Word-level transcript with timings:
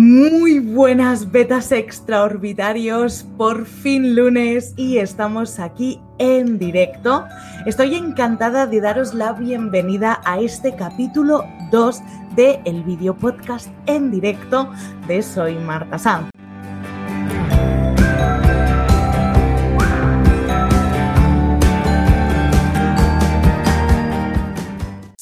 Muy 0.00 0.60
buenas 0.60 1.32
betas 1.32 1.72
extraorbitarios, 1.72 3.26
por 3.36 3.66
fin 3.66 4.14
lunes 4.14 4.72
y 4.76 4.98
estamos 4.98 5.58
aquí 5.58 6.00
en 6.18 6.56
directo. 6.56 7.24
Estoy 7.66 7.96
encantada 7.96 8.68
de 8.68 8.80
daros 8.80 9.12
la 9.12 9.32
bienvenida 9.32 10.20
a 10.24 10.38
este 10.38 10.76
capítulo 10.76 11.44
2 11.72 12.00
de 12.36 12.60
el 12.64 12.84
video 12.84 13.16
podcast 13.16 13.70
en 13.86 14.12
directo 14.12 14.70
de 15.08 15.20
Soy 15.20 15.56
Marta 15.56 15.98
Sanz. 15.98 16.37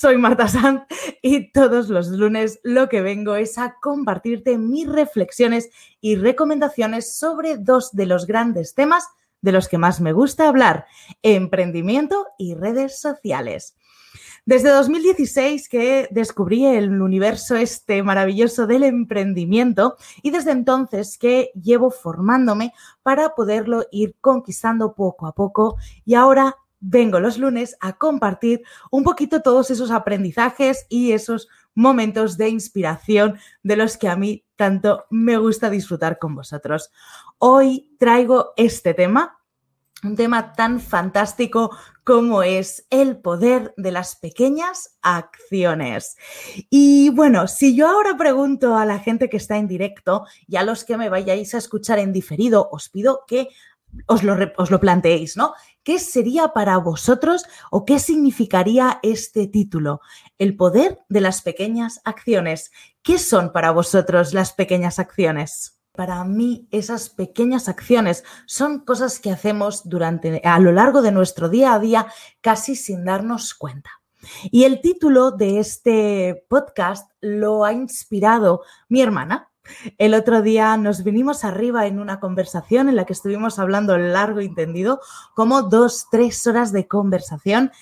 Soy 0.07 0.19
Marta 0.19 0.47
Sanz 0.47 0.83
y 1.21 1.51
todos 1.51 1.89
los 1.89 2.07
lunes 2.11 2.61
lo 2.63 2.89
que 2.89 3.01
vengo 3.01 3.35
es 3.35 3.59
a 3.59 3.75
compartirte 3.83 4.57
mis 4.57 4.89
reflexiones 4.89 5.69
y 6.01 6.15
recomendaciones 6.15 7.19
sobre 7.19 7.57
dos 7.57 7.91
de 7.91 8.07
los 8.07 8.25
grandes 8.25 8.77
temas 8.77 9.09
de 9.41 9.51
los 9.51 9.67
que 9.67 9.79
más 9.79 10.01
me 10.01 10.13
gusta 10.13 10.47
hablar, 10.47 10.87
emprendimiento 11.23 12.25
y 12.39 12.55
redes 12.55 13.01
sociales. 13.01 13.75
Desde 14.45 14.69
2016 14.69 15.69
que 15.69 16.07
descubrí 16.13 16.65
el 16.67 17.03
universo 17.03 17.57
este 17.57 18.05
maravilloso 18.05 18.69
del 18.69 18.85
emprendimiento 18.85 19.97
y 20.23 20.31
desde 20.31 20.53
entonces 20.53 21.19
que 21.19 21.51
llevo 21.61 21.91
formándome 21.91 22.73
para 23.03 23.35
poderlo 23.35 23.87
ir 23.91 24.15
conquistando 24.21 24.95
poco 24.95 25.27
a 25.27 25.33
poco 25.33 25.79
y 26.05 26.15
ahora 26.15 26.55
vengo 26.89 27.19
los 27.19 27.37
lunes 27.37 27.77
a 27.81 27.95
compartir 27.95 28.63
un 28.91 29.03
poquito 29.03 29.43
todos 29.43 29.71
esos 29.71 29.91
aprendizajes 29.91 30.87
y 30.89 31.13
esos 31.13 31.49
momentos 31.75 32.37
de 32.39 32.49
inspiración 32.49 33.39
de 33.63 33.77
los 33.77 33.97
que 33.97 34.09
a 34.09 34.17
mí 34.17 34.45
tanto 34.55 35.05
me 35.11 35.37
gusta 35.37 35.69
disfrutar 35.69 36.19
con 36.19 36.35
vosotros. 36.35 36.91
Hoy 37.39 37.91
traigo 37.99 38.53
este 38.57 38.95
tema, 38.95 39.39
un 40.05 40.15
tema 40.15 40.53
tan 40.53 40.81
fantástico 40.81 41.77
como 42.05 42.45
es 42.45 42.87
el 42.91 43.17
poder 43.17 43.75
de 43.77 43.91
las 43.91 44.15
pequeñas 44.15 44.97
acciones. 45.03 46.17
Y 46.71 47.11
bueno, 47.11 47.49
si 47.49 47.75
yo 47.75 47.89
ahora 47.89 48.17
pregunto 48.17 48.77
a 48.77 48.87
la 48.87 49.01
gente 49.01 49.29
que 49.29 49.39
está 49.39 49.57
en 49.57 49.67
directo 49.67 50.25
y 50.47 50.55
a 50.55 50.63
los 50.63 50.85
que 50.85 50.97
me 50.97 51.09
vayáis 51.09 51.53
a 51.55 51.59
escuchar 51.59 51.99
en 51.99 52.13
diferido, 52.13 52.69
os 52.71 52.89
pido 52.91 53.25
que 53.27 53.49
os 54.07 54.23
lo, 54.23 54.37
os 54.57 54.71
lo 54.71 54.81
planteéis, 54.81 55.37
¿no? 55.37 55.55
¿Qué 55.83 55.99
sería 55.99 56.49
para 56.49 56.79
vosotros 56.79 57.45
o 57.71 57.85
qué 57.85 57.99
significaría 57.99 58.99
este 59.03 59.47
título? 59.47 60.01
El 60.39 60.57
poder 60.57 60.99
de 61.09 61.21
las 61.21 61.43
pequeñas 61.43 62.01
acciones. 62.05 62.73
¿Qué 63.03 63.19
son 63.19 63.53
para 63.53 63.71
vosotros 63.71 64.35
las 64.35 64.53
pequeñas 64.53 64.99
acciones? 64.99 65.81
Para 65.93 66.25
mí, 66.25 66.69
esas 66.71 67.09
pequeñas 67.09 67.69
acciones 67.69 68.25
son 68.47 68.85
cosas 68.85 69.19
que 69.19 69.31
hacemos 69.31 69.89
durante, 69.89 70.43
a 70.45 70.59
lo 70.59 70.73
largo 70.73 71.03
de 71.03 71.13
nuestro 71.13 71.49
día 71.49 71.73
a 71.73 71.79
día 71.79 72.07
casi 72.41 72.77
sin 72.77 73.05
darnos 73.05 73.55
cuenta. 73.55 73.91
Y 74.51 74.65
el 74.65 74.81
título 74.81 75.31
de 75.31 75.59
este 75.59 76.45
podcast 76.49 77.11
lo 77.21 77.65
ha 77.65 77.73
inspirado 77.73 78.63
mi 78.89 79.01
hermana, 79.01 79.51
el 79.99 80.15
otro 80.15 80.43
día 80.43 80.77
nos 80.77 81.05
vinimos 81.05 81.45
arriba 81.45 81.87
en 81.87 81.99
una 81.99 82.21
conversación 82.21 82.89
en 82.89 82.97
la 82.97 83.05
que 83.05 83.13
estuvimos 83.13 83.59
hablando 83.59 83.97
largo 83.99 84.41
y 84.41 84.55
tendido, 84.55 85.01
como 85.35 85.63
dos, 85.63 86.07
tres 86.11 86.47
horas 86.47 86.73
de 86.73 86.87
conversación. 86.87 87.73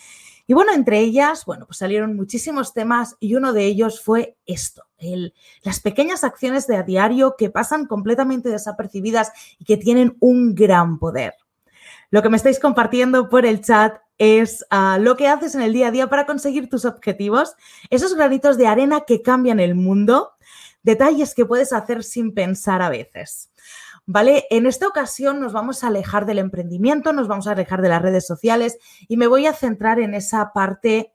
Y 0.46 0.52
bueno, 0.52 0.72
entre 0.72 1.00
ellas, 1.00 1.44
bueno, 1.46 1.64
pues 1.66 1.78
salieron 1.78 2.16
muchísimos 2.16 2.74
temas 2.74 3.16
y 3.18 3.34
uno 3.34 3.52
de 3.52 3.64
ellos 3.64 4.02
fue 4.02 4.36
esto, 4.44 4.82
las 5.62 5.80
pequeñas 5.80 6.24
acciones 6.24 6.66
de 6.66 6.76
a 6.76 6.82
diario 6.82 7.34
que 7.36 7.50
pasan 7.50 7.86
completamente 7.86 8.48
desapercibidas 8.48 9.32
y 9.58 9.64
que 9.64 9.76
tienen 9.76 10.16
un 10.20 10.54
gran 10.54 10.98
poder. 10.98 11.34
Lo 12.10 12.22
que 12.22 12.28
me 12.28 12.36
estáis 12.36 12.60
compartiendo 12.60 13.28
por 13.28 13.46
el 13.46 13.62
chat 13.62 13.96
es 14.18 14.64
ah, 14.70 14.98
lo 15.00 15.16
que 15.16 15.28
haces 15.28 15.54
en 15.54 15.62
el 15.62 15.72
día 15.72 15.88
a 15.88 15.90
día 15.90 16.08
para 16.08 16.26
conseguir 16.26 16.68
tus 16.68 16.84
objetivos, 16.84 17.54
esos 17.90 18.14
granitos 18.14 18.56
de 18.56 18.66
arena 18.66 19.00
que 19.06 19.22
cambian 19.22 19.60
el 19.60 19.74
mundo 19.74 20.33
detalles 20.84 21.34
que 21.34 21.46
puedes 21.46 21.72
hacer 21.72 22.04
sin 22.04 22.32
pensar 22.32 22.80
a 22.82 22.90
veces. 22.90 23.50
¿Vale? 24.06 24.44
En 24.50 24.66
esta 24.66 24.86
ocasión 24.86 25.40
nos 25.40 25.54
vamos 25.54 25.82
a 25.82 25.86
alejar 25.86 26.26
del 26.26 26.38
emprendimiento, 26.38 27.14
nos 27.14 27.26
vamos 27.26 27.46
a 27.46 27.52
alejar 27.52 27.80
de 27.80 27.88
las 27.88 28.02
redes 28.02 28.26
sociales 28.26 28.78
y 29.08 29.16
me 29.16 29.26
voy 29.26 29.46
a 29.46 29.54
centrar 29.54 29.98
en 29.98 30.12
esa 30.12 30.52
parte, 30.52 31.14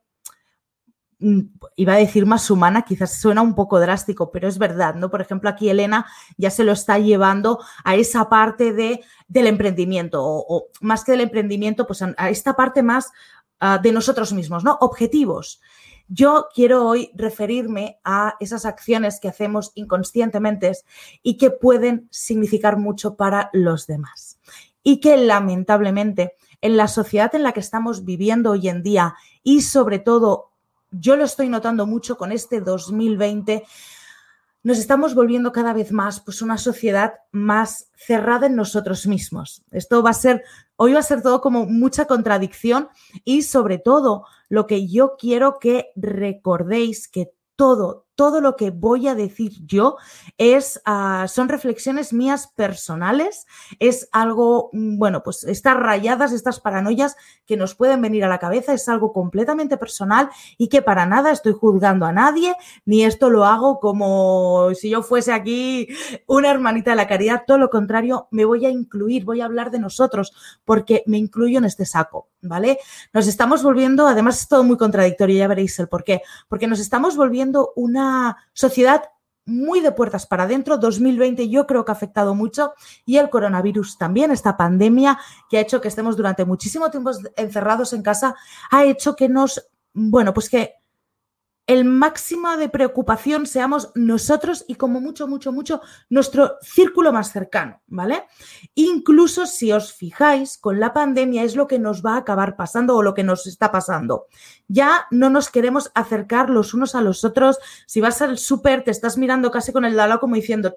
mm, 1.19 1.41
iba 1.75 1.93
a 1.93 1.97
decir 1.97 2.25
más 2.25 2.49
humana, 2.49 2.81
quizás 2.81 3.21
suena 3.21 3.43
un 3.43 3.53
poco 3.53 3.79
drástico, 3.79 4.31
pero 4.31 4.47
es 4.47 4.57
verdad, 4.57 4.95
¿no? 4.95 5.11
Por 5.11 5.21
ejemplo, 5.21 5.51
aquí 5.51 5.69
Elena 5.69 6.07
ya 6.35 6.49
se 6.49 6.63
lo 6.63 6.71
está 6.71 6.97
llevando 6.97 7.59
a 7.83 7.95
esa 7.95 8.27
parte 8.27 8.73
de, 8.73 9.03
del 9.27 9.45
emprendimiento 9.45 10.21
o, 10.23 10.69
más 10.81 11.03
que 11.03 11.11
del 11.11 11.21
emprendimiento, 11.21 11.85
pues 11.85 12.01
a, 12.01 12.29
esta 12.31 12.55
parte 12.55 12.81
más 12.81 13.11
ah, 13.59 13.77
de 13.77 13.91
nosotros 13.91 14.33
mismos, 14.33 14.63
¿no? 14.63 14.79
Objetivos. 14.81 15.61
Yo 16.11 16.47
quiero 16.55 16.87
hoy 16.87 17.11
referirme 17.13 17.99
a 18.03 18.35
esas 18.39 18.65
acciones 18.65 19.19
que 19.19 19.27
hacemos 19.27 19.71
inconscientemente 19.75 20.71
y 21.21 21.37
que 21.37 21.51
pueden 21.51 22.07
significar 22.09 22.77
mucho 22.77 23.15
para 23.15 23.51
los 23.53 23.85
demás. 23.85 24.39
Y 24.81 24.99
que 24.99 25.17
lamentablemente 25.17 26.33
en 26.61 26.77
la 26.77 26.87
sociedad 26.87 27.33
en 27.35 27.43
la 27.43 27.51
que 27.51 27.59
estamos 27.59 28.05
viviendo 28.05 28.51
hoy 28.51 28.69
en 28.69 28.81
día 28.81 29.15
y 29.43 29.61
sobre 29.61 29.99
todo 29.99 30.49
yo 30.91 31.15
lo 31.15 31.23
estoy 31.23 31.47
notando 31.47 31.85
mucho 31.85 32.17
con 32.17 32.31
este 32.31 32.61
2020, 32.61 33.63
nos 34.61 34.77
estamos 34.77 35.15
volviendo 35.15 35.51
cada 35.51 35.73
vez 35.73 35.91
más 35.91 36.19
pues 36.19 36.41
una 36.41 36.57
sociedad 36.57 37.13
más 37.31 37.89
cerrada 37.95 38.47
en 38.47 38.55
nosotros 38.55 39.07
mismos. 39.07 39.63
Esto 39.71 40.03
va 40.03 40.09
a 40.09 40.13
ser, 40.13 40.43
hoy 40.75 40.93
va 40.93 40.99
a 40.99 41.03
ser 41.03 41.21
todo 41.21 41.41
como 41.41 41.65
mucha 41.65 42.05
contradicción 42.05 42.89
y 43.23 43.43
sobre 43.43 43.77
todo 43.77 44.25
lo 44.49 44.67
que 44.67 44.87
yo 44.87 45.15
quiero 45.17 45.59
que 45.59 45.91
recordéis 45.95 47.07
que 47.07 47.31
todo, 47.55 48.07
todo 48.19 48.41
lo 48.41 48.57
que 48.57 48.71
voy 48.71 49.07
a 49.07 49.15
decir 49.15 49.53
yo 49.65 49.95
es, 50.37 50.81
ah, 50.83 51.25
son 51.29 51.47
reflexiones 51.47 52.11
mías 52.11 52.47
personales, 52.53 53.47
es 53.79 54.09
algo, 54.11 54.71
mm, 54.73 54.97
bueno, 54.97 55.23
pues 55.23 55.45
estas 55.45 55.77
rayadas, 55.77 56.33
estas 56.33 56.59
paranoias 56.59 57.15
que 57.45 57.55
nos 57.55 57.75
pueden 57.75 58.01
venir 58.01 58.25
a 58.25 58.27
la 58.27 58.37
cabeza, 58.37 58.73
es 58.73 58.89
algo 58.89 59.13
completamente 59.13 59.77
personal 59.77 60.29
y 60.57 60.67
que 60.67 60.81
para 60.81 61.05
nada 61.05 61.31
estoy 61.31 61.53
juzgando 61.53 62.05
a 62.05 62.11
nadie, 62.11 62.55
ni 62.83 63.05
esto 63.05 63.29
lo 63.29 63.45
hago 63.45 63.79
como 63.79 64.71
si 64.75 64.89
yo 64.89 65.01
fuese 65.01 65.31
aquí 65.31 65.87
una 66.27 66.51
hermanita 66.51 66.91
de 66.91 66.97
la 66.97 67.07
caridad, 67.07 67.43
todo 67.47 67.57
lo 67.57 67.69
contrario, 67.69 68.27
me 68.31 68.43
voy 68.43 68.65
a 68.65 68.69
incluir, 68.69 69.23
voy 69.23 69.39
a 69.39 69.45
hablar 69.45 69.71
de 69.71 69.79
nosotros, 69.79 70.33
porque 70.65 71.03
me 71.05 71.17
incluyo 71.17 71.59
en 71.59 71.63
este 71.63 71.85
saco, 71.85 72.27
¿vale? 72.41 72.79
Nos 73.13 73.27
estamos 73.27 73.63
volviendo, 73.63 74.07
además 74.07 74.41
es 74.41 74.47
todo 74.47 74.63
muy 74.63 74.77
contradictorio, 74.77 75.37
ya 75.37 75.47
veréis 75.47 75.77
el 75.79 75.87
por 75.87 76.03
qué, 76.03 76.21
porque 76.47 76.67
nos 76.67 76.79
estamos 76.79 77.15
volviendo 77.15 77.73
una 77.75 78.37
sociedad 78.53 79.03
muy 79.45 79.81
de 79.81 79.91
puertas 79.91 80.25
para 80.25 80.43
adentro. 80.43 80.77
2020 80.77 81.49
yo 81.49 81.67
creo 81.67 81.83
que 81.83 81.91
ha 81.91 81.95
afectado 81.95 82.35
mucho 82.35 82.73
y 83.05 83.17
el 83.17 83.29
coronavirus 83.29 83.97
también, 83.97 84.31
esta 84.31 84.55
pandemia 84.55 85.19
que 85.49 85.57
ha 85.57 85.61
hecho 85.61 85.81
que 85.81 85.87
estemos 85.87 86.15
durante 86.15 86.45
muchísimo 86.45 86.89
tiempo 86.91 87.11
encerrados 87.35 87.93
en 87.93 88.03
casa, 88.03 88.35
ha 88.71 88.85
hecho 88.85 89.15
que 89.15 89.27
nos, 89.27 89.69
bueno, 89.93 90.33
pues 90.33 90.49
que 90.49 90.75
el 91.69 91.85
máximo 91.85 92.57
de 92.57 92.67
preocupación 92.67 93.45
seamos 93.45 93.91
nosotros 93.93 94.65
y 94.67 94.73
como 94.73 94.99
mucho, 94.99 95.27
mucho, 95.27 95.51
mucho 95.51 95.81
nuestro 96.09 96.57
círculo 96.63 97.13
más 97.13 97.31
cercano, 97.31 97.83
¿vale? 97.85 98.23
Incluso 98.73 99.45
si 99.45 99.71
os 99.71 99.93
fijáis, 99.93 100.57
con 100.57 100.79
la 100.79 100.93
pandemia 100.93 101.43
es 101.43 101.55
lo 101.55 101.67
que 101.67 101.77
nos 101.77 102.03
va 102.03 102.15
a 102.15 102.17
acabar 102.17 102.55
pasando 102.55 102.95
o 102.95 103.03
lo 103.03 103.13
que 103.13 103.23
nos 103.23 103.45
está 103.45 103.71
pasando. 103.71 104.25
Ya 104.67 105.05
no 105.11 105.29
nos 105.29 105.51
queremos 105.51 105.91
acercar 105.93 106.49
los 106.49 106.73
unos 106.73 106.95
a 106.95 107.01
los 107.01 107.23
otros. 107.23 107.59
Si 107.85 108.01
vas 108.01 108.19
al 108.23 108.39
súper, 108.39 108.83
te 108.83 108.89
estás 108.89 109.19
mirando 109.19 109.51
casi 109.51 109.71
con 109.71 109.85
el 109.85 109.95
dalo 109.95 110.19
como 110.19 110.33
diciendo, 110.33 110.75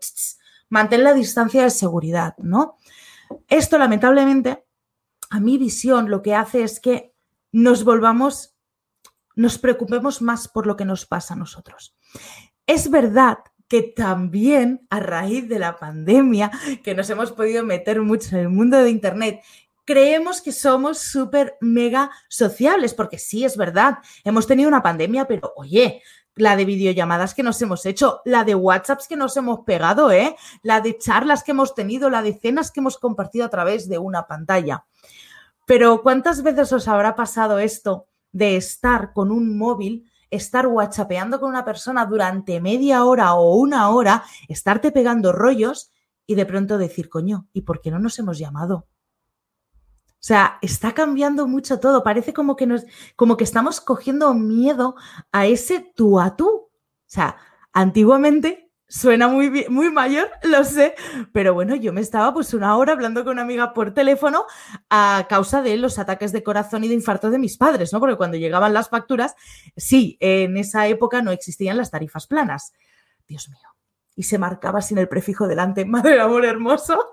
mantén 0.69 1.05
la 1.05 1.15
distancia 1.15 1.63
de 1.63 1.71
seguridad, 1.71 2.35
¿no? 2.37 2.77
Esto, 3.49 3.79
lamentablemente, 3.79 4.67
a 5.31 5.41
mi 5.41 5.57
visión 5.57 6.11
lo 6.11 6.21
que 6.21 6.35
hace 6.35 6.65
es 6.65 6.81
que 6.81 7.15
nos 7.51 7.83
volvamos 7.83 8.52
nos 9.37 9.59
preocupemos 9.59 10.23
más 10.23 10.49
por 10.49 10.67
lo 10.67 10.77
que 10.77 10.85
nos 10.85 11.07
pasa 11.07 11.35
a 11.35 11.37
nosotros. 11.37 11.95
Es 12.67 12.91
verdad 12.91 13.39
que 13.69 13.83
también 13.83 14.87
a 14.91 15.01
raíz 15.01 15.49
de 15.49 15.59
la 15.59 15.77
pandemia, 15.77 16.51
que 16.85 16.95
nos 16.95 17.09
hemos 17.11 17.33
podido 17.33 17.65
meter 17.65 18.03
mucho 18.03 18.37
en 18.37 18.43
el 18.43 18.49
mundo 18.51 18.77
de 18.77 18.91
Internet, 18.91 19.41
creemos 19.85 20.41
que 20.41 20.53
somos 20.53 20.99
súper 20.99 21.57
mega 21.61 22.11
sociables, 22.29 22.95
porque 22.95 23.19
sí, 23.19 23.45
es 23.45 23.57
verdad, 23.57 23.99
hemos 24.25 24.47
tenido 24.47 24.69
una 24.69 24.83
pandemia, 24.83 25.27
pero 25.27 25.53
oye, 25.57 26.03
la 26.35 26.57
de 26.57 26.65
videollamadas 26.65 27.35
que 27.35 27.43
nos 27.43 27.61
hemos 27.63 27.85
hecho, 27.85 28.21
la 28.25 28.45
de 28.45 28.55
WhatsApps 28.55 29.09
que 29.09 29.17
nos 29.17 29.37
hemos 29.37 29.61
pegado, 29.61 30.11
¿eh? 30.11 30.37
la 30.63 30.81
de 30.81 30.97
charlas 30.99 31.43
que 31.43 31.51
hemos 31.51 31.75
tenido, 31.75 32.11
la 32.11 32.23
de 32.23 32.35
cenas 32.35 32.71
que 32.71 32.81
hemos 32.81 32.99
compartido 32.99 33.45
a 33.45 33.51
través 33.51 33.89
de 33.89 33.99
una 33.99 34.27
pantalla. 34.27 34.85
Pero 35.67 36.03
¿cuántas 36.03 36.43
veces 36.43 36.73
os 36.73 36.89
habrá 36.89 37.15
pasado 37.15 37.59
esto 37.59 38.07
de 38.33 38.57
estar 38.57 39.13
con 39.13 39.31
un 39.31 39.57
móvil 39.57 40.09
estar 40.33 40.67
whatsappeando 40.67 41.39
con 41.39 41.51
una 41.51 41.65
persona 41.65 42.07
durante 42.07 42.61
media 42.61 43.05
hora 43.05 43.35
o 43.35 43.55
una 43.57 43.91
hora, 43.91 44.25
estarte 44.49 44.91
pegando 44.91 45.31
rollos 45.31 45.93
y 46.27 46.35
de 46.35 46.47
pronto 46.47 46.79
decir, 46.79 47.11
coño, 47.11 47.49
¿y 47.53 47.63
por 47.63 47.83
qué 47.83 47.91
no 47.91 47.99
nos 47.99 48.19
hemos 48.19 48.39
llamado? 48.39 48.89
O 50.09 50.25
sea, 50.25 50.59
está 50.63 50.93
cambiando 50.95 51.47
mucho 51.47 51.81
todo. 51.81 52.03
Parece 52.03 52.33
como 52.33 52.57
que 52.57 52.67
nos, 52.67 52.85
como 53.15 53.37
que 53.37 53.45
estamos 53.45 53.81
cogiendo 53.81 54.33
miedo 54.33 54.95
a 55.33 55.47
ese 55.47 55.93
tú 55.95 56.19
a 56.19 56.35
tú. 56.37 56.49
O 56.49 56.71
sea, 57.07 57.37
antiguamente 57.73 58.72
suena 58.93 59.27
muy, 59.27 59.67
muy 59.71 59.91
mayor, 59.91 60.31
lo 60.43 60.65
sé, 60.65 60.95
pero 61.33 61.55
bueno, 61.55 61.75
yo 61.75 61.95
me 61.95 62.03
estaba 62.03 62.35
pues 62.35 62.53
una 62.53 62.77
hora 62.77 62.93
hablando 62.93 63.25
con 63.25 63.33
una 63.33 63.43
amiga 63.43 63.73
por 63.73 63.95
teléfono 63.95 64.45
a 64.91 65.27
causa 65.31 65.63
de 65.63 65.79
los 65.79 65.99
ataques 65.99 66.31
de 66.31 66.43
corazón 66.43 66.85
y 66.85 66.89
de 66.89 66.95
infarto 66.95 67.31
de 67.31 67.39
mis 67.39 67.57
padres, 67.57 67.91
¿no? 67.95 68.01
Porque 68.01 68.17
cuando 68.17 68.37
llegaban 68.37 68.75
las 68.75 68.91
facturas, 68.91 69.35
sí, 69.79 70.19
en 70.21 70.59
esa 70.59 70.87
época 70.89 71.23
no 71.23 71.31
existían 71.31 71.79
las 71.79 71.91
tarifas 71.91 72.27
planas. 72.27 72.75
Dios 73.27 73.49
mío. 73.49 73.67
Y 74.15 74.25
se 74.25 74.37
marcaba 74.37 74.83
sin 74.83 74.99
el 74.99 75.09
prefijo 75.09 75.49
delante. 75.49 75.85
Madre 75.87 76.21
amor 76.21 76.45
hermoso. 76.45 77.13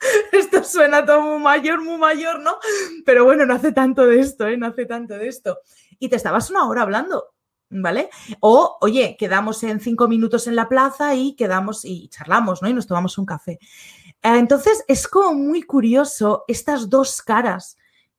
esto 0.32 0.64
suena 0.64 1.06
todo 1.06 1.22
muy 1.22 1.38
mayor, 1.40 1.80
muy 1.80 1.96
mayor, 1.96 2.40
¿no? 2.40 2.58
Pero 3.06 3.24
bueno, 3.24 3.46
no 3.46 3.54
hace 3.54 3.70
tanto 3.70 4.04
de 4.04 4.18
esto, 4.18 4.48
¿eh? 4.48 4.56
No 4.56 4.66
hace 4.66 4.84
tanto 4.84 5.14
de 5.14 5.28
esto. 5.28 5.58
Y 6.00 6.08
te 6.08 6.16
estabas 6.16 6.50
una 6.50 6.66
hora 6.68 6.82
hablando, 6.82 7.34
¿vale? 7.70 8.10
O, 8.40 8.76
oye, 8.80 9.16
quedamos 9.18 9.62
en 9.62 9.80
cinco 9.80 10.08
minutos 10.08 10.46
en 10.46 10.56
la 10.56 10.68
plaza 10.68 11.14
y 11.14 11.34
quedamos 11.34 11.84
y 11.84 12.08
charlamos, 12.08 12.62
¿no? 12.62 12.68
Y 12.68 12.74
nos 12.74 12.86
tomamos 12.86 13.16
un 13.16 13.26
café. 13.26 13.52
Eh, 14.22 14.38
entonces, 14.38 14.84
es 14.88 15.08
como 15.08 15.34
muy 15.34 15.62
curioso 15.62 16.44
estas 16.48 16.90
dos 16.90 17.22
caras 17.22 17.76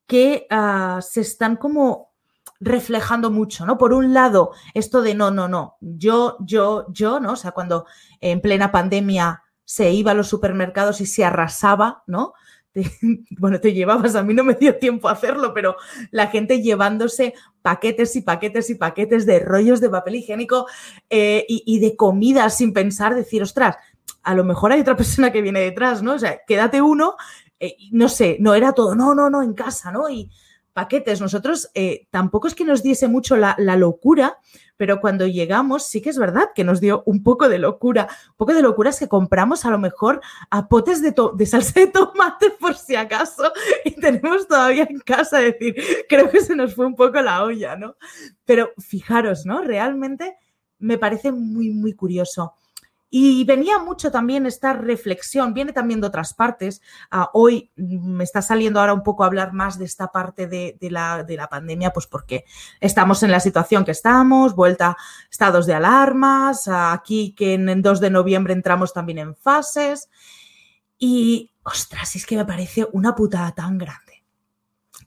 que 0.08 0.48
ah, 0.50 1.00
se 1.02 1.22
están 1.22 1.56
como 1.56 2.12
reflejando 2.60 3.32
mucho, 3.32 3.66
¿no? 3.66 3.78
Por 3.78 3.94
un 3.94 4.14
lado, 4.14 4.52
esto 4.74 5.02
de 5.02 5.16
no, 5.16 5.32
no, 5.32 5.48
no, 5.48 5.78
yo, 5.82 6.38
yo, 6.42 6.86
yo, 6.90 7.20
¿no? 7.20 7.34
O 7.34 7.36
sea, 7.36 7.52
cuando 7.52 7.86
en 8.20 8.40
plena 8.40 8.72
pandemia 8.72 9.44
se 9.66 9.92
iba 9.92 10.12
a 10.12 10.16
los 10.16 10.28
supermercados 10.28 11.02
y 11.02 11.06
se 11.06 11.26
arrasaba, 11.26 12.04
¿no? 12.08 12.34
bueno, 13.38 13.60
te 13.60 13.74
llevabas, 13.74 14.16
a 14.16 14.24
mí 14.24 14.34
no 14.34 14.44
me 14.44 14.54
dio 14.54 14.78
tiempo 14.78 15.10
a 15.10 15.14
hacerlo, 15.14 15.54
pero 15.54 15.76
la 16.12 16.28
gente 16.28 16.62
llevándose 16.62 17.34
paquetes 17.62 18.16
y 18.16 18.22
paquetes 18.22 18.70
y 18.70 18.76
paquetes 18.76 19.26
de 19.26 19.40
rollos 19.40 19.82
de 19.82 19.90
papel 19.90 20.16
higiénico 20.16 20.68
eh, 21.10 21.46
y, 21.48 21.80
de 21.80 21.96
comida 21.96 22.50
sin 22.50 22.74
pensar, 22.74 23.16
decir, 23.16 23.44
ostras, 23.44 23.76
a 24.24 24.34
lo 24.34 24.44
mejor 24.44 24.72
hay 24.72 24.82
otra 24.82 24.98
persona 24.98 25.32
que 25.32 25.42
viene 25.42 25.60
detrás, 25.60 26.02
¿no? 26.02 26.14
O 26.14 26.20
sea, 26.20 26.40
quédate 26.48 26.82
uno, 26.82 27.16
eh, 27.60 27.76
no 27.92 28.10
sé, 28.10 28.38
no 28.40 28.54
era 28.54 28.74
todo, 28.74 28.96
no, 28.96 29.14
no, 29.14 29.30
no, 29.30 29.44
en 29.44 29.54
casa, 29.54 29.92
¿no? 29.92 30.10
Y 30.10 30.32
paquetes, 30.74 31.20
nosotros 31.20 31.70
eh, 31.74 32.08
tampoco 32.10 32.48
es 32.48 32.56
que 32.56 32.64
nos 32.64 32.82
diese 32.82 33.08
mucho 33.08 33.36
la, 33.36 33.56
la 33.58 33.76
locura, 33.76 34.38
pero 34.82 35.00
cuando 35.00 35.28
llegamos 35.28 35.86
sí 35.86 36.02
que 36.02 36.10
es 36.10 36.18
verdad 36.18 36.54
que 36.56 36.64
nos 36.64 36.82
dio 36.82 37.04
un 37.06 37.22
poco 37.22 37.48
de 37.48 37.60
locura. 37.60 38.08
Un 38.30 38.36
poco 38.36 38.56
de 38.56 38.64
locura 38.64 38.90
es 38.90 38.98
que 38.98 39.08
compramos 39.08 39.64
a 39.64 39.70
lo 39.70 39.78
mejor 39.78 40.22
a 40.50 40.68
potes 40.70 41.04
de, 41.04 41.14
de 41.36 41.46
salsa 41.46 41.82
de 41.82 41.86
tomate 41.86 42.50
por 42.60 42.74
si 42.74 42.96
acaso 42.96 43.44
y 43.86 43.92
tenemos 43.92 44.48
todavía 44.48 44.88
en 44.90 44.98
casa, 44.98 45.38
decir, 45.38 45.76
creo 46.10 46.32
que 46.32 46.42
se 46.42 46.56
nos 46.56 46.74
fue 46.74 46.88
un 46.88 46.96
poco 46.96 47.22
la 47.22 47.44
olla, 47.44 47.76
¿no? 47.76 47.96
Pero 48.44 48.72
fijaros, 48.80 49.46
¿no? 49.46 49.62
Realmente 49.62 50.36
me 50.80 50.98
parece 50.98 51.32
muy, 51.32 51.70
muy 51.70 51.94
curioso. 51.94 52.56
Y 53.14 53.44
venía 53.44 53.78
mucho 53.78 54.10
también 54.10 54.46
esta 54.46 54.72
reflexión, 54.72 55.54
viene 55.54 55.74
también 55.74 56.00
de 56.00 56.08
otras 56.08 56.34
partes. 56.34 56.82
Ah, 57.12 57.30
hoy 57.34 57.70
me 57.76 58.24
está 58.24 58.42
saliendo 58.42 58.80
ahora 58.80 58.94
un 58.94 59.04
poco 59.04 59.26
hablar 59.26 59.52
más 59.52 59.78
de 59.78 59.84
esta 59.84 60.14
parte 60.14 60.48
de, 60.48 60.78
la, 60.90 61.24
de, 61.24 61.36
la, 61.36 61.50
pandemia, 61.50 61.92
pues 61.92 62.08
porque 62.08 62.46
estamos 62.80 63.22
en 63.24 63.32
la 63.32 63.42
situación 63.42 63.84
que 63.84 63.92
estamos, 63.92 64.56
vuelta 64.56 64.96
estados 65.30 65.66
de 65.66 65.74
alarmas, 65.74 66.70
aquí 66.70 67.36
que 67.36 67.56
en, 67.56 67.68
en 67.68 67.82
2 67.82 68.00
de 68.00 68.10
noviembre 68.12 68.54
entramos 68.54 68.94
también 68.94 69.18
en 69.18 69.36
fases. 69.36 70.10
Y, 70.98 71.52
ostras, 71.64 72.16
es 72.16 72.26
que 72.26 72.38
me 72.38 72.46
parece 72.46 72.88
una 72.94 73.14
putada 73.14 73.52
tan 73.52 73.78
grande 73.78 74.11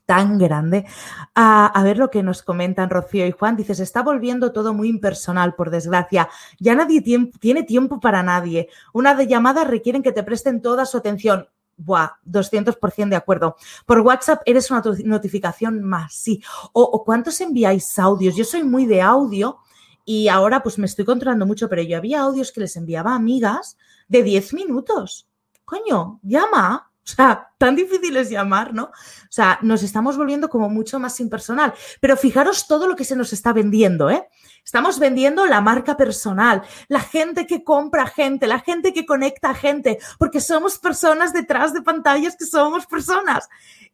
tan 0.05 0.37
grande. 0.37 0.85
A, 1.33 1.81
ver 1.83 1.97
lo 1.97 2.09
que 2.09 2.23
nos 2.23 2.43
comentan 2.43 2.89
Rocío 2.89 3.25
y 3.27 3.31
Juan. 3.31 3.55
Dice, 3.55 3.75
se 3.75 3.83
está 3.83 4.01
volviendo 4.01 4.51
todo 4.51 4.73
muy 4.73 4.89
impersonal, 4.89 5.55
por 5.55 5.69
desgracia. 5.69 6.29
Ya 6.59 6.75
nadie 6.75 7.01
tiene 7.01 7.63
tiempo 7.63 7.99
para 7.99 8.23
nadie. 8.23 8.69
Una 8.93 9.15
de 9.15 9.27
llamadas 9.27 9.67
requieren 9.67 10.03
que 10.03 10.11
te 10.11 10.23
presten 10.23 10.61
toda 10.61 10.85
su 10.85 10.97
atención. 10.97 11.47
Buah, 11.77 12.11
200% 12.25 13.09
de 13.09 13.15
acuerdo. 13.17 13.57
Por 13.85 13.99
WhatsApp 13.99 14.41
eres 14.45 14.71
una 14.71 14.81
notificación 15.03 15.83
más, 15.83 16.13
sí. 16.13 16.41
O, 16.71 16.83
o 16.83 17.03
cuántos 17.03 17.41
enviáis 17.41 17.99
audios. 17.99 18.35
Yo 18.35 18.45
soy 18.45 18.63
muy 18.63 18.85
de 18.85 19.01
audio 19.01 19.59
y 20.05 20.29
ahora 20.29 20.63
pues 20.63 20.77
me 20.77 20.85
estoy 20.85 21.03
controlando 21.03 21.45
mucho, 21.45 21.67
pero 21.67 21.81
yo 21.81 21.97
había 21.97 22.21
audios 22.21 22.51
que 22.51 22.61
les 22.61 22.77
enviaba 22.77 23.11
a 23.11 23.15
amigas 23.15 23.77
de 24.07 24.23
10 24.23 24.53
minutos. 24.53 25.27
Coño, 25.65 26.19
llama, 26.21 26.91
o 27.07 27.11
sea, 27.15 27.51
tan 27.57 27.75
difícil 27.75 28.17
es 28.17 28.29
llamar, 28.29 28.73
¿no? 28.73 28.85
O 28.85 29.29
sea, 29.29 29.59
nos 29.61 29.83
estamos 29.83 30.17
volviendo 30.17 30.49
como 30.49 30.69
mucho 30.69 30.99
más 30.99 31.19
impersonal. 31.19 31.73
Pero 32.01 32.17
fijaros 32.17 32.67
todo 32.67 32.87
lo 32.87 32.95
que 32.95 33.05
se 33.05 33.15
nos 33.15 33.31
está 33.31 33.53
vendiendo, 33.53 34.09
¿eh? 34.09 34.27
Estamos 34.63 34.97
vendiendo 34.97 35.45
la 35.45 35.61
marca 35.61 35.95
personal, 35.95 36.63
la 36.87 36.99
gente 36.99 37.45
que 37.45 37.63
compra 37.63 38.07
gente, 38.07 38.47
la 38.47 38.59
gente 38.59 38.93
que 38.93 39.05
conecta 39.05 39.53
gente, 39.53 39.99
porque 40.17 40.41
somos 40.41 40.79
personas 40.79 41.33
detrás 41.33 41.71
de 41.73 41.83
pantallas 41.83 42.35
que 42.35 42.45
somos 42.45 42.87
personas. 42.87 43.47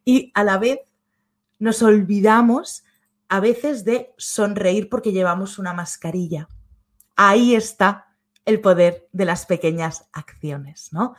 Y 0.04 0.32
a 0.34 0.42
la 0.42 0.56
vez 0.56 0.78
nos 1.58 1.82
olvidamos 1.82 2.84
a 3.28 3.40
veces 3.40 3.84
de 3.84 4.14
sonreír 4.16 4.88
porque 4.88 5.12
llevamos 5.12 5.58
una 5.58 5.74
mascarilla. 5.74 6.48
Ahí 7.16 7.54
está 7.54 8.11
el 8.44 8.60
poder 8.60 9.08
de 9.12 9.24
las 9.24 9.46
pequeñas 9.46 10.08
acciones, 10.12 10.92
¿no? 10.92 11.14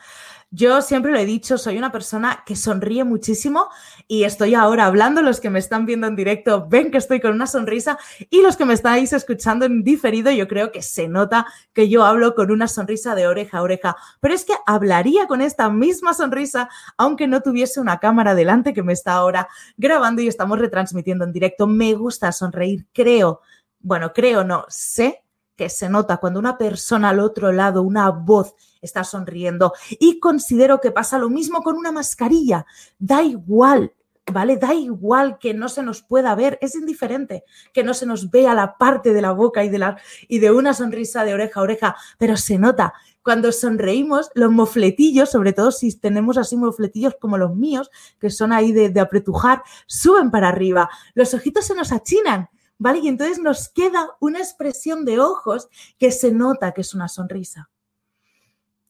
Yo 0.50 0.82
siempre 0.82 1.10
lo 1.10 1.18
he 1.18 1.24
dicho, 1.24 1.58
soy 1.58 1.78
una 1.78 1.90
persona 1.90 2.44
que 2.46 2.54
sonríe 2.54 3.02
muchísimo 3.02 3.68
y 4.06 4.24
estoy 4.24 4.54
ahora 4.54 4.84
hablando, 4.84 5.22
los 5.22 5.40
que 5.40 5.50
me 5.50 5.58
están 5.58 5.86
viendo 5.86 6.06
en 6.06 6.16
directo 6.16 6.68
ven 6.68 6.90
que 6.90 6.98
estoy 6.98 7.20
con 7.20 7.32
una 7.32 7.46
sonrisa 7.46 7.98
y 8.30 8.42
los 8.42 8.56
que 8.56 8.64
me 8.64 8.74
estáis 8.74 9.12
escuchando 9.12 9.64
en 9.64 9.82
diferido, 9.82 10.30
yo 10.30 10.46
creo 10.46 10.70
que 10.70 10.82
se 10.82 11.08
nota 11.08 11.46
que 11.72 11.88
yo 11.88 12.04
hablo 12.04 12.34
con 12.34 12.50
una 12.50 12.68
sonrisa 12.68 13.14
de 13.14 13.26
oreja 13.26 13.58
a 13.58 13.62
oreja, 13.62 13.96
pero 14.20 14.34
es 14.34 14.44
que 14.44 14.54
hablaría 14.66 15.26
con 15.26 15.40
esta 15.40 15.68
misma 15.70 16.14
sonrisa 16.14 16.68
aunque 16.96 17.26
no 17.26 17.40
tuviese 17.40 17.80
una 17.80 17.98
cámara 17.98 18.34
delante 18.34 18.74
que 18.74 18.82
me 18.82 18.92
está 18.92 19.14
ahora 19.14 19.48
grabando 19.76 20.22
y 20.22 20.28
estamos 20.28 20.58
retransmitiendo 20.58 21.24
en 21.24 21.32
directo. 21.32 21.66
Me 21.66 21.94
gusta 21.94 22.30
sonreír, 22.32 22.86
creo, 22.92 23.40
bueno, 23.80 24.12
creo 24.12 24.44
no, 24.44 24.66
sé 24.68 25.23
que 25.56 25.68
se 25.68 25.88
nota 25.88 26.16
cuando 26.18 26.40
una 26.40 26.58
persona 26.58 27.10
al 27.10 27.20
otro 27.20 27.52
lado, 27.52 27.82
una 27.82 28.10
voz, 28.10 28.54
está 28.80 29.04
sonriendo. 29.04 29.72
Y 29.98 30.18
considero 30.20 30.80
que 30.80 30.90
pasa 30.90 31.18
lo 31.18 31.30
mismo 31.30 31.62
con 31.62 31.76
una 31.76 31.92
mascarilla. 31.92 32.66
Da 32.98 33.22
igual, 33.22 33.92
¿vale? 34.32 34.56
Da 34.56 34.74
igual 34.74 35.38
que 35.38 35.54
no 35.54 35.68
se 35.68 35.82
nos 35.82 36.02
pueda 36.02 36.34
ver, 36.34 36.58
es 36.60 36.74
indiferente 36.74 37.44
que 37.72 37.84
no 37.84 37.94
se 37.94 38.06
nos 38.06 38.30
vea 38.30 38.54
la 38.54 38.76
parte 38.76 39.12
de 39.12 39.22
la 39.22 39.32
boca 39.32 39.64
y 39.64 39.68
de, 39.68 39.78
la, 39.78 39.98
y 40.28 40.38
de 40.38 40.50
una 40.50 40.74
sonrisa 40.74 41.24
de 41.24 41.34
oreja 41.34 41.60
a 41.60 41.62
oreja, 41.62 41.96
pero 42.18 42.36
se 42.36 42.58
nota. 42.58 42.94
Cuando 43.22 43.52
sonreímos, 43.52 44.30
los 44.34 44.50
mofletillos, 44.50 45.30
sobre 45.30 45.54
todo 45.54 45.72
si 45.72 45.98
tenemos 45.98 46.36
así 46.36 46.58
mofletillos 46.58 47.14
como 47.18 47.38
los 47.38 47.56
míos, 47.56 47.90
que 48.20 48.28
son 48.28 48.52
ahí 48.52 48.72
de, 48.72 48.90
de 48.90 49.00
apretujar, 49.00 49.62
suben 49.86 50.30
para 50.30 50.48
arriba. 50.48 50.90
Los 51.14 51.32
ojitos 51.32 51.64
se 51.64 51.74
nos 51.74 51.90
achinan 51.90 52.50
¿vale? 52.84 52.98
Y 52.98 53.08
entonces 53.08 53.38
nos 53.38 53.70
queda 53.70 54.10
una 54.20 54.40
expresión 54.40 55.06
de 55.06 55.18
ojos 55.18 55.68
que 55.98 56.10
se 56.10 56.32
nota 56.32 56.72
que 56.72 56.82
es 56.82 56.92
una 56.92 57.08
sonrisa. 57.08 57.70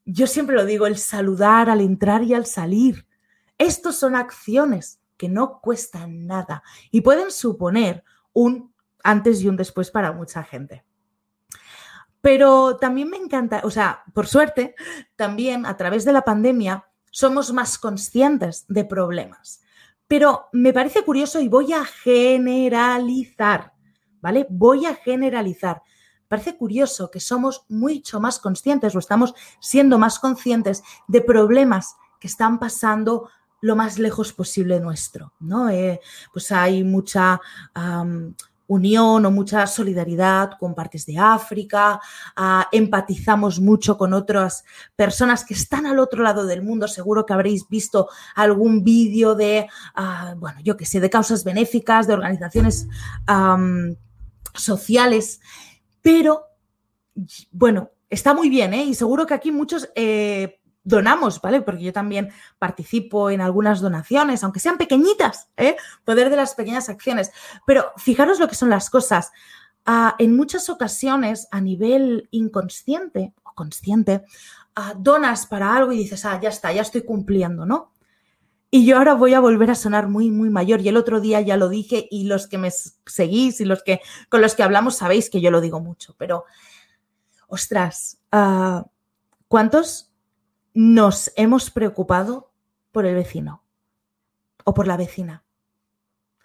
Yo 0.05 0.27
siempre 0.27 0.57
lo 0.57 0.65
digo, 0.65 0.89
el 0.89 0.99
saludar 0.99 1.71
al 1.71 1.81
entrar 1.81 2.25
y 2.25 2.35
al 2.35 2.45
salir. 2.45 3.07
Estos 3.57 3.95
son 3.95 4.17
acciones 4.17 4.99
que 5.17 5.29
no 5.29 5.61
cuestan 5.61 6.27
nada 6.27 6.65
y 6.91 7.03
pueden 7.03 7.31
suponer 7.31 8.03
un 8.33 8.75
antes 9.05 9.41
y 9.43 9.49
un 9.49 9.57
después 9.57 9.93
para 9.93 10.11
mucha 10.11 10.43
gente. 10.43 10.85
Pero 12.21 12.77
también 12.79 13.09
me 13.09 13.17
encanta, 13.17 13.61
o 13.63 13.71
sea, 13.71 14.03
por 14.13 14.27
suerte, 14.27 14.75
también 15.15 15.67
a 15.67 15.77
través 15.77 16.05
de 16.05 16.13
la 16.13 16.23
pandemia 16.23 16.85
somos 17.13 17.53
más 17.53 17.79
conscientes 17.79 18.65
de 18.67 18.85
problemas. 18.85 19.63
Pero 20.09 20.49
me 20.53 20.73
parece 20.73 21.03
curioso 21.03 21.39
y 21.39 21.47
voy 21.47 21.73
a 21.73 21.85
generalizar. 21.85 23.74
¿Vale? 24.25 24.47
Voy 24.49 24.87
a 24.87 24.95
generalizar. 24.95 25.83
Parece 26.29 26.57
curioso 26.57 27.11
que 27.11 27.21
somos 27.21 27.67
mucho 27.69 28.21
más 28.21 28.39
conscientes 28.39 28.97
o 28.97 28.99
estamos 28.99 29.35
siendo 29.61 29.99
más 29.99 30.19
conscientes 30.19 30.83
de 31.07 31.21
problemas 31.21 31.97
que 32.19 32.29
están 32.29 32.59
pasando 32.59 33.29
lo 33.61 33.77
más 33.77 33.99
lejos 33.99 34.33
posible 34.33 34.81
nuestro, 34.81 35.35
¿no? 35.41 35.69
Eh, 35.69 36.01
pues 36.33 36.51
hay 36.53 36.85
mucha 36.85 37.39
unión 38.67 39.27
o 39.27 39.31
mucha 39.31 39.67
solidaridad 39.67 40.53
con 40.59 40.75
partes 40.75 41.05
de 41.05 41.19
África, 41.19 42.01
ah, 42.35 42.67
empatizamos 42.73 43.61
mucho 43.61 43.99
con 43.99 44.15
otras 44.15 44.65
personas 44.97 45.45
que 45.45 45.53
están 45.53 45.85
al 45.85 45.99
otro 45.99 46.23
lado 46.23 46.47
del 46.47 46.63
mundo, 46.63 46.89
seguro 46.89 47.27
que 47.27 47.35
habréis 47.35 47.69
visto 47.69 48.09
algún 48.35 48.83
vídeo 48.83 49.35
de, 49.35 49.69
ah, 49.95 50.35
bueno, 50.39 50.61
yo 50.63 50.79
qué 50.79 50.87
sé, 50.87 50.99
de 51.01 51.11
causas 51.11 51.45
benéficas, 51.45 52.07
de 52.07 52.15
organizaciones 52.15 52.89
sociales, 54.55 55.41
pero 56.03 56.45
bueno, 57.51 57.91
está 58.11 58.35
muy 58.35 58.49
bien, 58.49 58.75
¿eh? 58.75 58.85
Y 58.85 58.95
seguro 58.95 59.27
que 59.27 59.35
aquí 59.35 59.53
muchos 59.53 59.91
eh, 59.95 60.61
donamos, 60.85 61.41
¿vale? 61.41 61.63
Porque 61.63 61.83
yo 61.83 61.93
también 61.93 62.31
participo 62.59 63.31
en 63.31 63.41
algunas 63.41 63.81
donaciones, 63.81 64.45
aunque 64.45 64.61
sean 64.61 64.79
pequeñitas, 64.79 65.49
¿eh? 65.57 65.77
Poder 66.05 66.31
de 66.31 66.37
las 66.37 66.55
pequeñas 66.55 66.89
acciones. 66.89 67.33
Pero 67.67 67.93
fijaros 67.97 68.39
lo 68.39 68.49
que 68.49 68.55
son 68.55 68.71
las 68.71 68.91
cosas. 68.91 69.33
Ah, 69.87 70.15
en 70.19 70.37
muchas 70.37 70.69
ocasiones, 70.69 71.49
a 71.51 71.61
nivel 71.61 72.29
inconsciente 72.31 73.35
o 73.43 73.53
consciente, 73.55 74.25
ah, 74.77 74.95
donas 74.97 75.47
para 75.47 75.75
algo 75.75 75.93
y 75.93 75.99
dices, 75.99 76.25
ah, 76.25 76.39
ya 76.41 76.51
está, 76.51 76.73
ya 76.73 76.83
estoy 76.83 77.03
cumpliendo, 77.03 77.67
¿no? 77.67 77.94
Y 78.75 78.85
yo 78.87 78.99
ahora 78.99 79.15
voy 79.15 79.35
a 79.35 79.39
volver 79.39 79.71
a 79.71 79.77
sonar 79.77 80.09
muy, 80.09 80.33
muy 80.33 80.51
mayor. 80.51 80.81
Y 80.81 80.89
el 80.89 80.97
otro 80.97 81.21
día 81.21 81.41
ya 81.41 81.57
lo 81.57 81.69
dije 81.69 82.09
y 82.11 82.25
los 82.25 82.49
que 82.49 82.59
me 82.59 82.73
seguís 82.73 83.61
y 83.61 83.65
los 83.65 83.85
que 83.85 84.01
con 84.29 84.41
los 84.41 84.57
que 84.57 84.65
hablamos 84.65 84.97
sabéis 84.97 85.31
que 85.31 85.41
yo 85.41 85.53
lo 85.53 85.61
digo 85.61 85.79
mucho. 85.79 86.17
Pero, 86.19 86.45
ostras, 87.47 88.19
ah, 88.33 88.85
¿cuántos 89.47 90.13
nos 90.73 91.31
hemos 91.37 91.71
preocupado 91.71 92.51
por 92.91 93.07
el 93.07 93.15
vecino 93.15 93.63
o 94.65 94.75
por 94.75 94.89
la 94.89 94.97
vecina. 94.97 95.45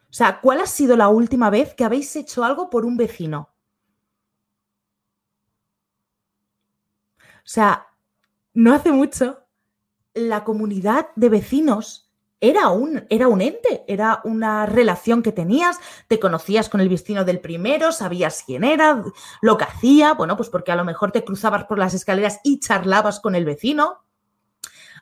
O 0.04 0.14
sea, 0.14 0.40
¿cuál 0.40 0.60
ha 0.60 0.68
sido 0.68 0.96
la 0.96 1.10
última 1.10 1.50
vez 1.50 1.74
que 1.74 1.84
habéis 1.84 2.16
hecho 2.16 2.44
algo 2.44 2.70
por 2.70 2.86
un 2.86 2.96
vecino? 2.96 3.50
O 7.18 7.52
sea, 7.52 7.88
no 8.54 8.72
hace 8.72 8.92
mucho, 8.92 9.48
la 10.14 10.44
comunidad 10.44 11.08
de 11.16 11.30
vecinos 11.30 12.09
era 12.42 12.70
un, 12.70 13.06
era 13.10 13.28
un 13.28 13.42
ente, 13.42 13.84
era 13.88 14.22
una 14.24 14.66
relación 14.66 15.22
que 15.22 15.32
tenías, 15.32 15.78
te 16.08 16.20
conocías 16.20 16.70
con 16.70 16.82
el 16.82 16.90
vecino 16.90 17.26
del 17.26 17.40
primero, 17.40 17.92
sabías 17.92 18.44
quién 18.46 18.64
era, 18.64 19.04
lo 19.42 19.58
que 19.58 19.66
hacía, 19.66 20.14
bueno, 20.14 20.38
pues 20.38 20.50
porque 20.50 20.72
a 20.72 20.76
lo 20.76 20.86
mejor 20.86 21.12
te 21.12 21.24
cruzabas 21.24 21.66
por 21.66 21.78
las 21.78 21.94
escaleras 21.94 22.40
y 22.44 22.60
charlabas 22.60 23.20
con 23.20 23.36
el 23.36 23.46
vecino. 23.46 24.04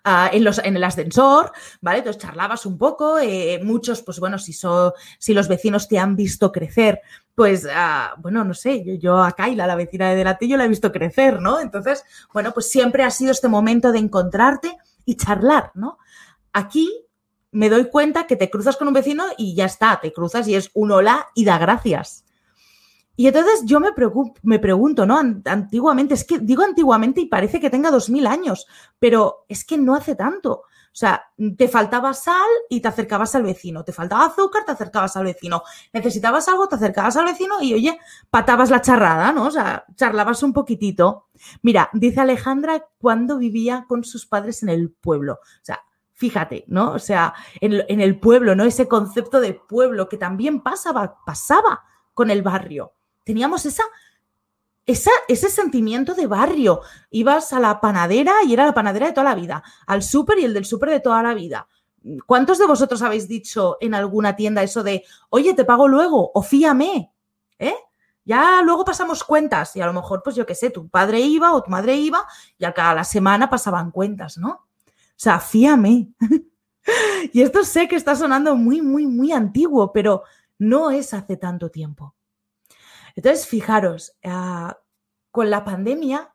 Ah, 0.03 0.29
en, 0.32 0.44
los, 0.44 0.60
en 0.60 0.77
el 0.77 0.84
ascensor, 0.84 1.51
¿vale? 1.82 1.98
Entonces 1.98 2.22
charlabas 2.22 2.65
un 2.65 2.77
poco, 2.77 3.17
eh, 3.20 3.60
muchos, 3.62 4.03
pues 4.03 4.20
bueno, 4.20 4.38
si, 4.38 4.53
si 4.53 5.34
los 5.34 5.48
vecinos 5.50 5.89
te 5.89 6.00
han 6.00 6.15
visto 6.15 6.51
crecer, 6.51 7.01
pues, 7.36 7.67
ah, 7.70 8.15
bueno, 8.20 8.46
no 8.46 8.53
sé, 8.53 8.86
yo, 8.86 8.94
yo, 8.94 9.22
a 9.22 9.34
Kaila, 9.34 9.67
la 9.67 9.75
vecina 9.75 10.10
de 10.10 10.15
delante, 10.15 10.48
yo 10.48 10.56
la 10.56 10.63
he 10.63 10.70
visto 10.70 10.94
crecer, 10.94 11.41
¿no? 11.41 11.60
Entonces, 11.60 12.06
bueno, 12.32 12.53
pues 12.53 12.70
siempre 12.70 13.03
ha 13.03 13.12
sido 13.12 13.32
este 13.32 13.50
momento 13.50 13.91
de 13.91 14.00
encontrarte 14.00 14.77
y 15.03 15.17
charlar, 15.17 15.72
¿no? 15.74 15.98
Aquí 16.53 17.06
me 17.51 17.69
doy 17.69 17.89
cuenta 17.89 18.27
que 18.27 18.35
te 18.35 18.49
cruzas 18.49 18.77
con 18.77 18.87
un 18.87 18.93
vecino 18.93 19.25
y 19.37 19.55
ya 19.55 19.65
está, 19.65 19.99
te 20.01 20.13
cruzas 20.13 20.47
y 20.47 20.55
es 20.55 20.69
un 20.73 20.91
hola 20.91 21.27
y 21.35 21.45
da 21.45 21.57
gracias. 21.57 22.25
Y 23.15 23.27
entonces 23.27 23.63
yo 23.65 23.79
me, 23.79 23.89
me 24.43 24.59
pregunto, 24.59 25.07
¿no? 25.07 25.19
Antiguamente, 25.45 26.13
es 26.13 26.23
que 26.23 26.37
digo 26.37 26.61
antiguamente 26.61 27.19
y 27.19 27.25
parece 27.25 27.59
que 27.59 27.71
tenga 27.71 27.89
dos 27.89 28.11
mil 28.11 28.27
años, 28.27 28.67
pero 28.99 29.45
es 29.49 29.65
que 29.65 29.77
no 29.77 29.95
hace 29.95 30.15
tanto. 30.15 30.61
O 30.97 30.99
sea, 30.99 31.31
te 31.57 31.67
faltaba 31.67 32.13
sal 32.15 32.47
y 32.69 32.81
te 32.81 32.87
acercabas 32.87 33.35
al 33.35 33.43
vecino, 33.43 33.83
te 33.83 33.93
faltaba 33.93 34.25
azúcar, 34.25 34.65
te 34.65 34.71
acercabas 34.71 35.15
al 35.15 35.25
vecino, 35.25 35.61
necesitabas 35.93 36.47
algo, 36.47 36.67
te 36.67 36.73
acercabas 36.73 37.15
al 37.17 37.25
vecino 37.25 37.61
y 37.61 37.75
oye, 37.75 37.99
patabas 38.31 38.71
la 38.71 38.81
charrada, 38.81 39.31
¿no? 39.31 39.45
O 39.45 39.51
sea, 39.51 39.85
charlabas 39.95 40.41
un 40.41 40.53
poquitito. 40.53 41.27
Mira, 41.61 41.89
dice 41.93 42.21
Alejandra 42.21 42.87
cuando 42.97 43.37
vivía 43.37 43.85
con 43.87 44.03
sus 44.03 44.25
padres 44.25 44.63
en 44.63 44.69
el 44.69 44.91
pueblo. 44.91 45.33
O 45.33 45.63
sea, 45.63 45.83
fíjate, 46.17 46.65
¿no? 46.67 46.91
O 46.91 47.00
sea, 47.00 47.33
en, 47.62 48.01
el 48.01 48.19
pueblo, 48.19 48.55
¿no? 48.55 48.65
Ese 48.65 48.88
concepto 48.88 49.39
de 49.39 49.53
pueblo 49.53 50.09
que 50.09 50.17
también 50.17 50.62
pasaba, 50.62 51.17
pasaba 51.25 51.86
con 52.13 52.29
el 52.29 52.41
barrio 52.41 52.91
teníamos 53.27 53.65
esa, 53.65 53.83
esa, 54.86 55.12
ese 55.27 55.50
sentimiento 55.50 56.15
de 56.15 56.27
barrio. 56.27 56.81
Ibas 57.12 57.51
a 57.51 57.59
la 57.59 57.81
panadera 57.81 58.36
y 58.45 58.53
era 58.53 58.65
la 58.65 58.74
panadera 58.74 59.07
de 59.07 59.12
toda 59.12 59.25
la 59.25 59.36
vida, 59.36 59.62
al 59.86 60.01
súper 60.01 60.39
y 60.39 60.45
el 60.45 60.53
del 60.53 60.65
súper 60.65 60.89
de 60.89 61.01
toda 61.01 61.21
la 61.21 61.33
vida. 61.33 61.67
¿Cuántos 62.25 62.57
de 62.57 62.65
vosotros 62.65 63.01
habéis 63.01 63.27
dicho 63.27 63.75
en 63.81 63.93
alguna 63.93 64.38
tienda 64.38 64.63
eso 64.63 64.81
de, 64.81 65.03
oye, 65.29 65.53
te 65.53 65.65
pago 65.65 65.89
luego 65.89 66.31
o 66.33 66.41
fíame? 66.41 67.12
¿Eh? 67.59 67.75
Ya 68.24 68.62
luego 68.63 68.86
pasamos 68.86 69.25
cuentas 69.25 69.75
y 69.75 69.81
a 69.81 69.86
lo 69.86 69.93
mejor, 69.93 70.21
pues 70.24 70.38
yo 70.38 70.45
qué 70.45 70.55
sé, 70.55 70.69
tu 70.69 70.88
padre 70.88 71.19
iba 71.19 71.53
o 71.53 71.62
tu 71.62 71.69
madre 71.69 71.95
iba 71.95 72.25
y 72.57 72.63
a 72.63 72.74
cada 72.74 73.03
semana 73.03 73.50
pasaban 73.50 73.91
cuentas, 73.91 74.38
¿no? 74.38 74.66
O 75.17 75.19
sea, 75.19 75.39
fíame. 75.39 76.13
y 77.33 77.41
esto 77.41 77.63
sé 77.63 77.88
que 77.88 77.95
está 77.95 78.15
sonando 78.15 78.55
muy, 78.55 78.81
muy, 78.81 79.07
muy 79.07 79.31
antiguo, 79.31 79.91
pero 79.91 80.24
no 80.59 80.91
es 80.91 81.13
hace 81.13 81.38
tanto 81.38 81.71
tiempo. 81.71 82.15
Entonces, 83.15 83.47
fijaros, 83.47 84.15
ah, 84.24 84.77
con 85.31 85.50
la 85.50 85.65
pandemia, 85.65 86.33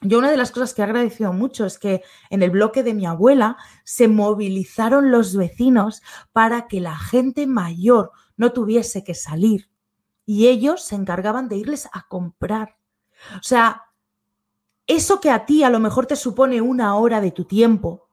yo 0.00 0.18
una 0.18 0.30
de 0.30 0.36
las 0.36 0.52
cosas 0.52 0.74
que 0.74 0.82
he 0.82 0.84
agradecido 0.84 1.32
mucho 1.32 1.66
es 1.66 1.78
que 1.78 2.02
en 2.30 2.42
el 2.42 2.50
bloque 2.50 2.82
de 2.82 2.94
mi 2.94 3.06
abuela 3.06 3.56
se 3.84 4.08
movilizaron 4.08 5.10
los 5.10 5.36
vecinos 5.36 6.02
para 6.32 6.68
que 6.68 6.80
la 6.80 6.96
gente 6.96 7.46
mayor 7.46 8.12
no 8.36 8.52
tuviese 8.52 9.04
que 9.04 9.14
salir 9.14 9.70
y 10.26 10.48
ellos 10.48 10.82
se 10.82 10.94
encargaban 10.94 11.48
de 11.48 11.56
irles 11.56 11.88
a 11.92 12.06
comprar. 12.08 12.76
O 13.38 13.42
sea, 13.42 13.84
eso 14.86 15.20
que 15.20 15.30
a 15.30 15.46
ti 15.46 15.62
a 15.62 15.70
lo 15.70 15.80
mejor 15.80 16.06
te 16.06 16.16
supone 16.16 16.60
una 16.60 16.96
hora 16.96 17.20
de 17.20 17.30
tu 17.30 17.44
tiempo, 17.44 18.03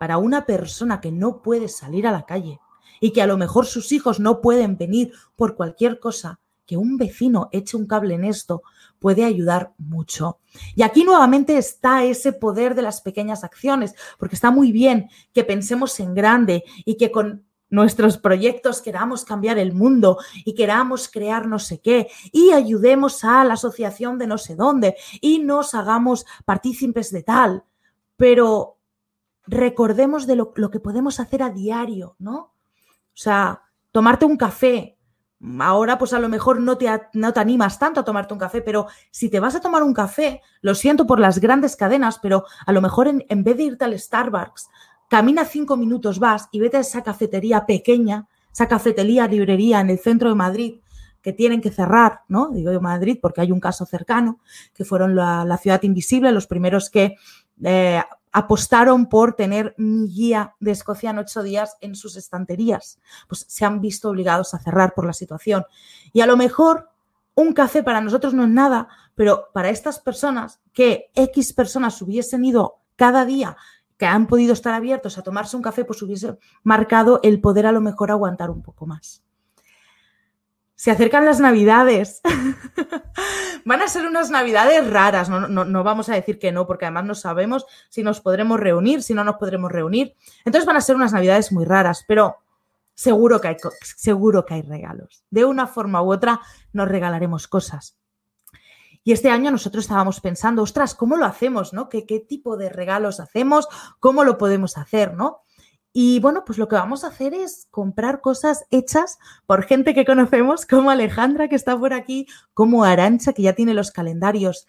para 0.00 0.16
una 0.16 0.46
persona 0.46 0.98
que 0.98 1.12
no 1.12 1.42
puede 1.42 1.68
salir 1.68 2.06
a 2.06 2.10
la 2.10 2.24
calle 2.24 2.58
y 3.02 3.12
que 3.12 3.20
a 3.20 3.26
lo 3.26 3.36
mejor 3.36 3.66
sus 3.66 3.92
hijos 3.92 4.18
no 4.18 4.40
pueden 4.40 4.78
venir 4.78 5.12
por 5.36 5.56
cualquier 5.56 6.00
cosa, 6.00 6.40
que 6.64 6.78
un 6.78 6.96
vecino 6.96 7.50
eche 7.52 7.76
un 7.76 7.86
cable 7.86 8.14
en 8.14 8.24
esto 8.24 8.62
puede 8.98 9.26
ayudar 9.26 9.74
mucho. 9.76 10.38
Y 10.74 10.84
aquí 10.84 11.04
nuevamente 11.04 11.58
está 11.58 12.02
ese 12.02 12.32
poder 12.32 12.74
de 12.74 12.80
las 12.80 13.02
pequeñas 13.02 13.44
acciones, 13.44 13.94
porque 14.18 14.36
está 14.36 14.50
muy 14.50 14.72
bien 14.72 15.10
que 15.34 15.44
pensemos 15.44 16.00
en 16.00 16.14
grande 16.14 16.64
y 16.86 16.96
que 16.96 17.10
con 17.10 17.44
nuestros 17.68 18.16
proyectos 18.16 18.80
queramos 18.80 19.26
cambiar 19.26 19.58
el 19.58 19.74
mundo 19.74 20.16
y 20.46 20.54
queramos 20.54 21.10
crear 21.10 21.46
no 21.46 21.58
sé 21.58 21.82
qué 21.82 22.08
y 22.32 22.52
ayudemos 22.52 23.22
a 23.22 23.44
la 23.44 23.52
asociación 23.52 24.16
de 24.16 24.26
no 24.26 24.38
sé 24.38 24.56
dónde 24.56 24.96
y 25.20 25.40
nos 25.40 25.74
hagamos 25.74 26.24
partícipes 26.46 27.12
de 27.12 27.22
tal, 27.22 27.64
pero 28.16 28.79
recordemos 29.50 30.26
de 30.26 30.36
lo, 30.36 30.52
lo 30.54 30.70
que 30.70 30.80
podemos 30.80 31.20
hacer 31.20 31.42
a 31.42 31.50
diario, 31.50 32.16
¿no? 32.18 32.36
O 32.36 33.16
sea, 33.22 33.62
tomarte 33.90 34.24
un 34.24 34.36
café, 34.36 34.96
Ahora, 35.58 35.96
pues 35.96 36.12
a 36.12 36.18
lo 36.18 36.28
mejor 36.28 36.60
no 36.60 36.76
te, 36.76 36.86
no 37.14 37.32
te 37.32 37.40
animas 37.40 37.78
tanto 37.78 38.00
a 38.00 38.04
tomarte 38.04 38.34
un 38.34 38.40
café, 38.40 38.60
pero 38.60 38.88
si 39.10 39.30
te 39.30 39.40
vas 39.40 39.54
a 39.54 39.60
tomar 39.60 39.82
un 39.82 39.94
café, 39.94 40.42
lo 40.60 40.74
siento 40.74 41.06
por 41.06 41.18
las 41.18 41.38
grandes 41.38 41.76
cadenas, 41.76 42.18
pero 42.18 42.44
a 42.66 42.72
lo 42.72 42.82
mejor 42.82 43.08
en, 43.08 43.24
en 43.26 43.42
vez 43.42 43.56
de 43.56 43.62
irte 43.62 43.86
al 43.86 43.98
Starbucks, 43.98 44.68
camina 45.08 45.46
cinco 45.46 45.78
minutos, 45.78 46.18
vas 46.18 46.48
y 46.52 46.60
vete 46.60 46.76
a 46.76 46.80
esa 46.80 47.02
cafetería 47.02 47.64
pequeña, 47.64 48.28
esa 48.52 48.68
cafetería, 48.68 49.26
librería 49.26 49.80
en 49.80 49.88
el 49.88 49.98
centro 49.98 50.28
de 50.28 50.34
Madrid, 50.34 50.80
que 51.22 51.32
tienen 51.32 51.62
que 51.62 51.70
cerrar, 51.70 52.20
¿no? 52.28 52.50
Digo 52.50 52.70
de 52.70 52.80
Madrid 52.80 53.18
porque 53.20 53.40
hay 53.40 53.50
un 53.50 53.60
caso 53.60 53.86
cercano, 53.86 54.40
que 54.74 54.84
fueron 54.84 55.16
la, 55.16 55.46
la 55.46 55.56
ciudad 55.56 55.82
invisible, 55.82 56.32
los 56.32 56.46
primeros 56.46 56.90
que 56.90 57.16
eh, 57.64 58.02
apostaron 58.32 59.08
por 59.08 59.34
tener 59.34 59.74
mi 59.76 60.08
guía 60.08 60.54
de 60.60 60.70
Escocia 60.70 61.10
en 61.10 61.18
ocho 61.18 61.42
días 61.42 61.76
en 61.80 61.94
sus 61.94 62.16
estanterías. 62.16 63.00
Pues 63.28 63.44
se 63.48 63.64
han 63.64 63.80
visto 63.80 64.08
obligados 64.08 64.54
a 64.54 64.58
cerrar 64.58 64.94
por 64.94 65.06
la 65.06 65.12
situación. 65.12 65.64
Y 66.12 66.20
a 66.20 66.26
lo 66.26 66.36
mejor 66.36 66.90
un 67.34 67.52
café 67.52 67.82
para 67.82 68.00
nosotros 68.00 68.34
no 68.34 68.44
es 68.44 68.50
nada, 68.50 68.88
pero 69.14 69.48
para 69.52 69.70
estas 69.70 69.98
personas, 69.98 70.60
que 70.72 71.10
X 71.14 71.52
personas 71.52 72.00
hubiesen 72.02 72.44
ido 72.44 72.80
cada 72.96 73.24
día, 73.24 73.56
que 73.96 74.06
han 74.06 74.26
podido 74.26 74.52
estar 74.52 74.74
abiertos 74.74 75.18
a 75.18 75.22
tomarse 75.22 75.56
un 75.56 75.62
café, 75.62 75.84
pues 75.84 76.02
hubiese 76.02 76.38
marcado 76.62 77.20
el 77.22 77.40
poder 77.40 77.66
a 77.66 77.72
lo 77.72 77.80
mejor 77.80 78.10
aguantar 78.10 78.50
un 78.50 78.62
poco 78.62 78.86
más. 78.86 79.22
Se 80.80 80.90
acercan 80.90 81.26
las 81.26 81.40
navidades. 81.40 82.22
Van 83.66 83.82
a 83.82 83.86
ser 83.86 84.06
unas 84.06 84.30
navidades 84.30 84.90
raras, 84.90 85.28
no, 85.28 85.46
no, 85.46 85.84
vamos 85.84 86.08
a 86.08 86.14
decir 86.14 86.38
que 86.38 86.52
no, 86.52 86.66
porque 86.66 86.86
además 86.86 87.04
no 87.04 87.14
sabemos 87.14 87.66
si 87.90 88.02
nos 88.02 88.22
podremos 88.22 88.58
reunir, 88.58 89.02
si 89.02 89.12
no 89.12 89.22
nos 89.22 89.36
podremos 89.36 89.70
reunir. 89.70 90.16
Entonces 90.42 90.64
van 90.64 90.78
a 90.78 90.80
ser 90.80 90.96
unas 90.96 91.12
navidades 91.12 91.52
muy 91.52 91.66
raras, 91.66 92.06
pero 92.08 92.38
seguro 92.94 93.42
que 93.42 93.48
hay, 93.48 93.56
seguro 93.82 94.46
que 94.46 94.54
hay 94.54 94.62
regalos. 94.62 95.22
De 95.28 95.44
una 95.44 95.66
forma 95.66 96.00
u 96.00 96.10
otra 96.10 96.40
nos 96.72 96.88
regalaremos 96.88 97.46
cosas. 97.46 97.98
Y 99.04 99.12
este 99.12 99.28
año 99.28 99.50
nosotros 99.50 99.84
estábamos 99.84 100.22
pensando, 100.22 100.62
ostras, 100.62 100.94
¿cómo 100.94 101.18
lo 101.18 101.26
hacemos? 101.26 101.74
¿no? 101.74 101.90
¿Qué, 101.90 102.06
¿Qué 102.06 102.20
tipo 102.20 102.56
de 102.56 102.70
regalos 102.70 103.20
hacemos? 103.20 103.68
¿Cómo 103.98 104.24
lo 104.24 104.38
podemos 104.38 104.78
hacer? 104.78 105.12
¿no? 105.12 105.42
Y 105.92 106.20
bueno, 106.20 106.44
pues 106.44 106.58
lo 106.58 106.68
que 106.68 106.76
vamos 106.76 107.02
a 107.02 107.08
hacer 107.08 107.34
es 107.34 107.66
comprar 107.70 108.20
cosas 108.20 108.64
hechas 108.70 109.18
por 109.46 109.64
gente 109.64 109.94
que 109.94 110.04
conocemos, 110.04 110.66
como 110.66 110.90
Alejandra, 110.90 111.48
que 111.48 111.56
está 111.56 111.78
por 111.78 111.92
aquí, 111.92 112.26
como 112.54 112.84
Arancha, 112.84 113.32
que 113.32 113.42
ya 113.42 113.54
tiene 113.54 113.74
los 113.74 113.90
calendarios. 113.90 114.66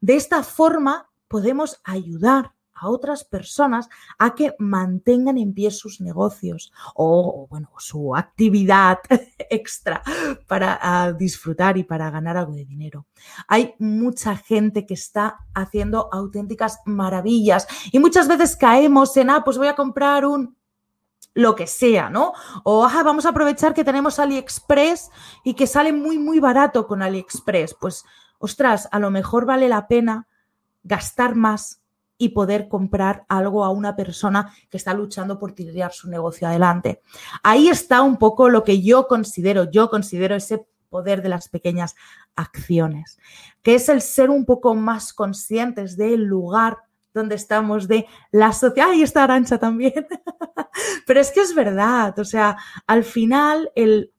De 0.00 0.16
esta 0.16 0.42
forma 0.42 1.10
podemos 1.28 1.80
ayudar 1.84 2.52
a 2.82 2.88
otras 2.88 3.24
personas 3.24 3.88
a 4.18 4.34
que 4.34 4.54
mantengan 4.58 5.38
en 5.38 5.54
pie 5.54 5.70
sus 5.70 6.00
negocios 6.00 6.72
o, 6.94 7.46
bueno, 7.48 7.70
su 7.78 8.16
actividad 8.16 8.98
extra 9.50 10.02
para 10.48 11.12
disfrutar 11.12 11.78
y 11.78 11.84
para 11.84 12.10
ganar 12.10 12.36
algo 12.36 12.54
de 12.54 12.64
dinero. 12.64 13.06
Hay 13.46 13.74
mucha 13.78 14.36
gente 14.36 14.84
que 14.84 14.94
está 14.94 15.46
haciendo 15.54 16.08
auténticas 16.12 16.80
maravillas 16.84 17.68
y 17.92 18.00
muchas 18.00 18.26
veces 18.26 18.56
caemos 18.56 19.16
en, 19.16 19.30
ah, 19.30 19.42
pues 19.44 19.58
voy 19.58 19.68
a 19.68 19.76
comprar 19.76 20.26
un 20.26 20.56
lo 21.34 21.54
que 21.54 21.66
sea, 21.66 22.10
¿no? 22.10 22.32
O 22.64 22.82
vamos 23.04 23.26
a 23.26 23.30
aprovechar 23.30 23.74
que 23.74 23.84
tenemos 23.84 24.18
AliExpress 24.18 25.10
y 25.44 25.54
que 25.54 25.66
sale 25.66 25.92
muy, 25.92 26.18
muy 26.18 26.40
barato 26.40 26.86
con 26.86 27.02
AliExpress. 27.02 27.74
Pues, 27.80 28.04
ostras, 28.38 28.88
a 28.92 28.98
lo 28.98 29.10
mejor 29.10 29.46
vale 29.46 29.68
la 29.68 29.88
pena 29.88 30.28
gastar 30.82 31.34
más 31.34 31.80
y 32.18 32.30
poder 32.30 32.68
comprar 32.68 33.24
algo 33.28 33.64
a 33.64 33.70
una 33.70 33.96
persona 33.96 34.54
que 34.70 34.76
está 34.76 34.94
luchando 34.94 35.38
por 35.38 35.52
tirar 35.54 35.92
su 35.92 36.08
negocio 36.08 36.46
adelante. 36.46 37.02
Ahí 37.42 37.68
está 37.68 38.02
un 38.02 38.16
poco 38.16 38.48
lo 38.48 38.62
que 38.62 38.80
yo 38.80 39.08
considero, 39.08 39.70
yo 39.70 39.90
considero 39.90 40.36
ese 40.36 40.66
poder 40.88 41.22
de 41.22 41.30
las 41.30 41.48
pequeñas 41.48 41.96
acciones, 42.36 43.18
que 43.62 43.74
es 43.74 43.88
el 43.88 44.02
ser 44.02 44.30
un 44.30 44.44
poco 44.44 44.74
más 44.74 45.12
conscientes 45.12 45.96
del 45.96 46.22
lugar 46.22 46.78
donde 47.14 47.34
estamos, 47.34 47.88
de 47.88 48.06
la 48.30 48.52
sociedad. 48.52 48.88
¡Ay, 48.90 49.02
está 49.02 49.24
Arancha 49.24 49.58
también! 49.58 50.06
Pero 51.06 51.20
es 51.20 51.30
que 51.30 51.40
es 51.40 51.54
verdad, 51.54 52.18
o 52.18 52.24
sea, 52.24 52.56
al 52.86 53.04
final 53.04 53.70
el 53.74 54.12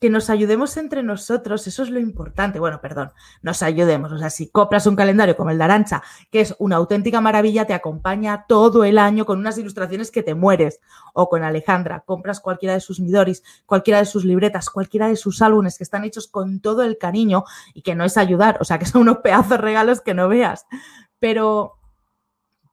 que 0.00 0.08
nos 0.08 0.30
ayudemos 0.30 0.78
entre 0.78 1.02
nosotros, 1.02 1.66
eso 1.66 1.82
es 1.82 1.90
lo 1.90 2.00
importante. 2.00 2.58
Bueno, 2.58 2.80
perdón, 2.80 3.12
nos 3.42 3.62
ayudemos. 3.62 4.10
O 4.10 4.18
sea, 4.18 4.30
si 4.30 4.48
compras 4.48 4.86
un 4.86 4.96
calendario 4.96 5.36
como 5.36 5.50
el 5.50 5.58
de 5.58 5.64
Arancha, 5.64 6.02
que 6.30 6.40
es 6.40 6.56
una 6.58 6.76
auténtica 6.76 7.20
maravilla, 7.20 7.66
te 7.66 7.74
acompaña 7.74 8.46
todo 8.48 8.84
el 8.84 8.96
año 8.96 9.26
con 9.26 9.38
unas 9.38 9.58
ilustraciones 9.58 10.10
que 10.10 10.22
te 10.22 10.34
mueres. 10.34 10.80
O 11.12 11.28
con 11.28 11.42
Alejandra, 11.42 12.00
compras 12.00 12.40
cualquiera 12.40 12.72
de 12.72 12.80
sus 12.80 12.98
Midoris, 12.98 13.42
cualquiera 13.66 13.98
de 13.98 14.06
sus 14.06 14.24
libretas, 14.24 14.70
cualquiera 14.70 15.06
de 15.06 15.16
sus 15.16 15.42
álbumes 15.42 15.76
que 15.76 15.84
están 15.84 16.04
hechos 16.04 16.28
con 16.28 16.60
todo 16.60 16.82
el 16.82 16.96
cariño 16.96 17.44
y 17.74 17.82
que 17.82 17.94
no 17.94 18.04
es 18.04 18.16
ayudar, 18.16 18.56
o 18.60 18.64
sea, 18.64 18.78
que 18.78 18.86
son 18.86 19.02
unos 19.02 19.18
pedazos 19.18 19.60
regalos 19.60 20.00
que 20.00 20.14
no 20.14 20.28
veas. 20.28 20.64
Pero 21.18 21.79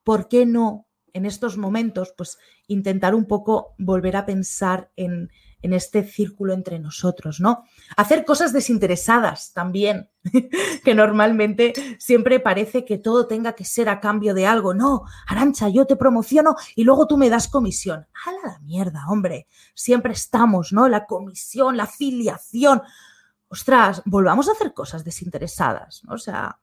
¿por 0.07 0.29
qué 0.29 0.45
no 0.45 0.87
en 1.11 1.25
estos 1.25 1.57
momentos, 1.57 2.13
pues 2.15 2.37
intentar 2.67 3.13
un 3.13 3.25
poco 3.25 3.75
volver 3.77 4.15
a 4.15 4.25
pensar 4.25 4.89
en, 4.95 5.29
este 5.61 6.05
círculo 6.05 6.53
entre 6.53 6.79
nosotros, 6.79 7.41
¿no? 7.41 7.65
Hacer 7.97 8.23
cosas 8.23 8.53
desinteresadas 8.53 9.51
también, 9.51 10.09
que 10.85 10.95
normalmente 10.95 11.73
siempre 11.99 12.39
parece 12.39 12.85
que 12.85 12.97
todo 12.97 13.27
tenga 13.27 13.51
que 13.51 13.65
ser 13.65 13.89
a 13.89 13.99
cambio 13.99 14.33
de 14.33 14.47
algo. 14.47 14.73
No, 14.73 15.03
Arancha, 15.27 15.67
yo 15.67 15.85
te 15.85 15.97
promociono 15.97 16.55
y 16.73 16.85
luego 16.85 17.05
tú 17.05 17.17
me 17.17 17.29
das 17.29 17.49
comisión. 17.49 18.07
A 18.25 18.47
la 18.47 18.59
mierda, 18.59 19.07
hombre. 19.09 19.47
Siempre 19.73 20.13
estamos, 20.13 20.71
¿no? 20.71 20.87
La 20.87 21.05
comisión, 21.05 21.75
la 21.75 21.83
afiliación. 21.83 22.81
Ostras, 23.49 24.01
volvamos 24.05 24.47
a 24.47 24.53
hacer 24.53 24.73
cosas 24.73 25.03
desinteresadas, 25.03 26.01
¿no? 26.05 26.13
O 26.13 26.17
sea, 26.17 26.59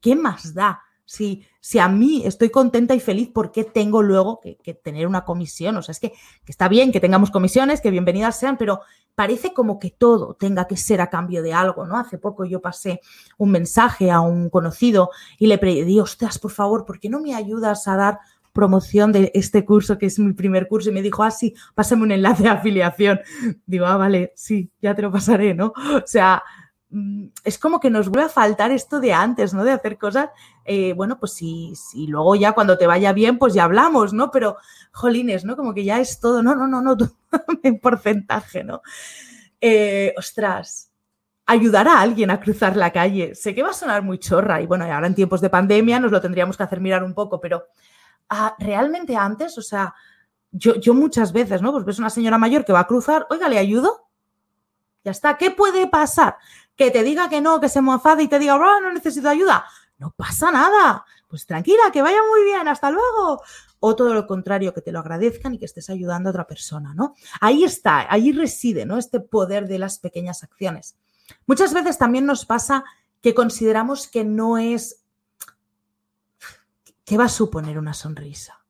¿qué 0.00 0.16
más 0.16 0.52
da? 0.52 0.82
Si, 1.10 1.44
si 1.58 1.80
a 1.80 1.88
mí 1.88 2.22
estoy 2.24 2.50
contenta 2.50 2.94
y 2.94 3.00
feliz, 3.00 3.30
¿por 3.30 3.50
qué 3.50 3.64
tengo 3.64 4.00
luego 4.00 4.38
que, 4.40 4.74
tener 4.74 5.08
una 5.08 5.24
comisión? 5.24 5.76
O 5.76 5.82
sea, 5.82 5.90
es 5.90 5.98
que, 5.98 6.12
está 6.46 6.68
bien 6.68 6.92
que 6.92 7.00
tengamos 7.00 7.32
comisiones, 7.32 7.80
que 7.80 7.90
bienvenidas 7.90 8.38
sean, 8.38 8.56
pero 8.56 8.82
parece 9.16 9.52
como 9.52 9.80
que 9.80 9.90
todo 9.90 10.34
tenga 10.34 10.68
que 10.68 10.76
ser 10.76 11.00
a 11.00 11.10
cambio 11.10 11.42
de 11.42 11.52
algo, 11.52 11.84
¿no? 11.84 11.98
Hace 11.98 12.16
poco 12.16 12.44
yo 12.44 12.60
pasé 12.60 13.00
un 13.38 13.50
mensaje 13.50 14.12
a 14.12 14.20
un 14.20 14.50
conocido 14.50 15.10
y 15.36 15.48
le 15.48 15.58
pedí, 15.58 15.98
ostras, 15.98 16.38
por 16.38 16.52
favor, 16.52 16.84
¿por 16.84 17.00
qué 17.00 17.08
no 17.08 17.18
me 17.18 17.34
ayudas 17.34 17.88
a 17.88 17.96
dar 17.96 18.20
promoción 18.52 19.10
de 19.10 19.32
este 19.34 19.64
curso, 19.64 19.98
que 19.98 20.06
es 20.06 20.18
mi 20.20 20.32
primer 20.32 20.68
curso, 20.68 20.90
y 20.90 20.92
me 20.92 21.02
dijo, 21.02 21.24
ah, 21.24 21.32
sí, 21.32 21.54
pásame 21.74 22.04
un 22.04 22.12
enlace 22.12 22.44
de 22.44 22.50
afiliación. 22.50 23.18
Digo, 23.66 23.86
ah, 23.86 23.96
vale, 23.96 24.32
sí, 24.36 24.70
ya 24.80 24.94
te 24.94 25.02
lo 25.02 25.10
pasaré, 25.10 25.54
¿no? 25.54 25.72
O 26.04 26.06
sea, 26.06 26.42
es 27.44 27.58
como 27.58 27.78
que 27.78 27.90
nos 27.90 28.08
vuelve 28.08 28.26
a 28.26 28.30
faltar 28.30 28.72
esto 28.72 29.00
de 29.00 29.12
antes, 29.12 29.54
¿no? 29.54 29.62
De 29.62 29.70
hacer 29.70 29.96
cosas, 29.96 30.30
eh, 30.64 30.92
bueno, 30.94 31.18
pues 31.20 31.32
si, 31.32 31.74
si, 31.76 32.06
luego 32.08 32.34
ya 32.34 32.52
cuando 32.52 32.76
te 32.76 32.86
vaya 32.86 33.12
bien, 33.12 33.38
pues 33.38 33.54
ya 33.54 33.64
hablamos, 33.64 34.12
¿no? 34.12 34.30
Pero, 34.30 34.56
jolines, 34.90 35.44
¿no? 35.44 35.56
Como 35.56 35.72
que 35.72 35.84
ya 35.84 36.00
es 36.00 36.18
todo, 36.18 36.42
no, 36.42 36.54
no, 36.54 36.66
no, 36.66 36.82
no, 36.82 36.96
en 37.62 37.78
porcentaje, 37.78 38.64
¿no? 38.64 38.82
Eh, 39.60 40.14
ostras, 40.16 40.90
ayudar 41.46 41.86
a 41.86 42.00
alguien 42.00 42.30
a 42.30 42.40
cruzar 42.40 42.76
la 42.76 42.92
calle. 42.92 43.34
Sé 43.34 43.54
que 43.54 43.62
va 43.62 43.70
a 43.70 43.74
sonar 43.74 44.02
muy 44.02 44.18
chorra 44.18 44.60
y 44.60 44.66
bueno, 44.66 44.84
ahora 44.84 45.06
en 45.06 45.14
tiempos 45.14 45.40
de 45.40 45.50
pandemia 45.50 46.00
nos 46.00 46.10
lo 46.10 46.20
tendríamos 46.20 46.56
que 46.56 46.62
hacer 46.64 46.80
mirar 46.80 47.04
un 47.04 47.14
poco, 47.14 47.40
pero 47.40 47.66
ah, 48.28 48.56
realmente 48.58 49.14
antes, 49.16 49.56
o 49.58 49.62
sea, 49.62 49.94
yo, 50.50 50.74
yo 50.76 50.94
muchas 50.94 51.32
veces, 51.32 51.62
¿no? 51.62 51.70
Pues 51.72 51.84
ves 51.84 51.98
una 52.00 52.10
señora 52.10 52.38
mayor 52.38 52.64
que 52.64 52.72
va 52.72 52.80
a 52.80 52.86
cruzar, 52.86 53.26
oiga, 53.30 53.48
¿le 53.48 53.58
ayudo? 53.58 54.08
Ya 55.04 55.12
está. 55.12 55.36
¿Qué 55.36 55.50
puede 55.50 55.86
pasar? 55.86 56.36
Que 56.80 56.90
te 56.90 57.02
diga 57.02 57.28
que 57.28 57.42
no, 57.42 57.60
que 57.60 57.68
se 57.68 57.80
enfade 57.80 58.22
y 58.22 58.28
te 58.28 58.38
diga, 58.38 58.56
oh, 58.56 58.80
no 58.80 58.90
necesito 58.90 59.28
ayuda. 59.28 59.66
No 59.98 60.12
pasa 60.12 60.50
nada. 60.50 61.04
Pues 61.28 61.44
tranquila, 61.44 61.90
que 61.92 62.00
vaya 62.00 62.20
muy 62.26 62.42
bien, 62.44 62.66
hasta 62.68 62.90
luego. 62.90 63.42
O 63.80 63.94
todo 63.94 64.14
lo 64.14 64.26
contrario, 64.26 64.72
que 64.72 64.80
te 64.80 64.90
lo 64.90 65.00
agradezcan 65.00 65.52
y 65.52 65.58
que 65.58 65.66
estés 65.66 65.90
ayudando 65.90 66.30
a 66.30 66.32
otra 66.32 66.46
persona, 66.46 66.94
¿no? 66.94 67.14
Ahí 67.42 67.64
está, 67.64 68.10
ahí 68.10 68.32
reside, 68.32 68.86
¿no? 68.86 68.96
Este 68.96 69.20
poder 69.20 69.68
de 69.68 69.78
las 69.78 69.98
pequeñas 69.98 70.42
acciones. 70.42 70.96
Muchas 71.44 71.74
veces 71.74 71.98
también 71.98 72.24
nos 72.24 72.46
pasa 72.46 72.82
que 73.20 73.34
consideramos 73.34 74.08
que 74.08 74.24
no 74.24 74.56
es... 74.56 75.04
¿Qué 77.04 77.18
va 77.18 77.24
a 77.24 77.28
suponer 77.28 77.78
una 77.78 77.92
sonrisa? 77.92 78.64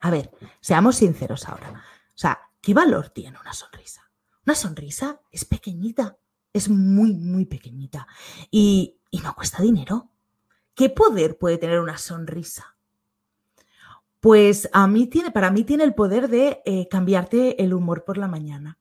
a 0.00 0.10
ver, 0.10 0.32
seamos 0.60 0.96
sinceros 0.96 1.48
ahora. 1.48 1.70
O 2.08 2.18
sea, 2.18 2.40
¿qué 2.60 2.74
valor 2.74 3.10
tiene 3.10 3.38
una 3.38 3.52
sonrisa? 3.52 4.07
Una 4.48 4.54
sonrisa 4.54 5.20
es 5.30 5.44
pequeñita, 5.44 6.16
es 6.54 6.70
muy, 6.70 7.12
muy 7.12 7.44
pequeñita 7.44 8.06
y, 8.50 8.98
no 9.22 9.34
cuesta 9.34 9.62
dinero. 9.62 10.08
¿Qué 10.74 10.88
poder 10.88 11.36
puede 11.36 11.58
tener 11.58 11.80
una 11.80 11.98
sonrisa? 11.98 12.74
Pues 14.20 14.70
a 14.72 14.86
mí 14.86 15.06
tiene, 15.06 15.32
para 15.32 15.50
mí 15.50 15.64
tiene 15.64 15.84
el 15.84 15.94
poder 15.94 16.30
de 16.30 16.62
eh, 16.64 16.88
cambiarte 16.88 17.62
el 17.62 17.74
humor 17.74 18.04
por 18.04 18.16
la 18.16 18.26
mañana. 18.26 18.78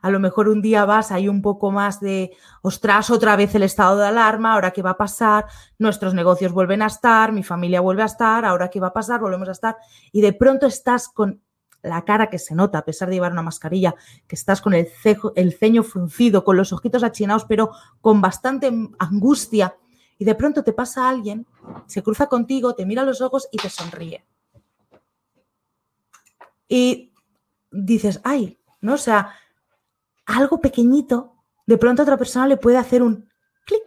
A 0.00 0.08
lo 0.08 0.18
mejor 0.18 0.48
un 0.48 0.62
día 0.62 0.86
vas 0.86 1.12
ahí 1.12 1.28
un 1.28 1.42
poco 1.42 1.70
más 1.70 2.00
de, 2.00 2.34
ostras, 2.62 3.10
otra 3.10 3.36
vez 3.36 3.54
el 3.54 3.64
estado 3.64 3.98
de 3.98 4.06
alarma, 4.06 4.54
ahora 4.54 4.70
qué 4.70 4.80
va 4.80 4.92
a 4.92 4.96
pasar, 4.96 5.44
nuestros 5.78 6.14
negocios 6.14 6.52
vuelven 6.52 6.80
a 6.80 6.86
estar, 6.86 7.32
mi 7.32 7.42
familia 7.42 7.82
vuelve 7.82 8.00
a 8.00 8.06
estar, 8.06 8.46
ahora 8.46 8.70
qué 8.70 8.80
va 8.80 8.86
a 8.86 8.92
pasar, 8.94 9.20
volvemos 9.20 9.50
a 9.50 9.52
estar. 9.52 9.76
Y 10.10 10.22
de 10.22 10.32
pronto 10.32 10.66
estás 10.66 11.10
con 11.10 11.42
la 11.82 12.04
cara 12.04 12.30
que 12.30 12.38
se 12.38 12.54
nota 12.54 12.78
a 12.78 12.84
pesar 12.84 13.08
de 13.08 13.14
llevar 13.14 13.32
una 13.32 13.42
mascarilla, 13.42 13.94
que 14.26 14.36
estás 14.36 14.60
con 14.60 14.74
el, 14.74 14.88
el 15.34 15.52
ceño 15.54 15.82
fruncido, 15.82 16.44
con 16.44 16.56
los 16.56 16.72
ojitos 16.72 17.02
achinados, 17.02 17.44
pero 17.44 17.70
con 18.00 18.20
bastante 18.20 18.70
angustia, 18.98 19.76
y 20.18 20.24
de 20.24 20.34
pronto 20.34 20.62
te 20.62 20.74
pasa 20.74 21.08
alguien, 21.08 21.46
se 21.86 22.02
cruza 22.02 22.26
contigo, 22.26 22.74
te 22.74 22.84
mira 22.84 23.04
los 23.04 23.22
ojos 23.22 23.48
y 23.50 23.56
te 23.56 23.70
sonríe. 23.70 24.26
Y 26.68 27.14
dices, 27.70 28.20
ay, 28.22 28.58
¿no? 28.82 28.94
O 28.94 28.98
sea, 28.98 29.34
algo 30.26 30.60
pequeñito, 30.60 31.36
de 31.66 31.78
pronto 31.78 32.02
a 32.02 32.04
otra 32.04 32.18
persona 32.18 32.46
le 32.46 32.58
puede 32.58 32.76
hacer 32.76 33.02
un 33.02 33.30
clic. 33.64 33.82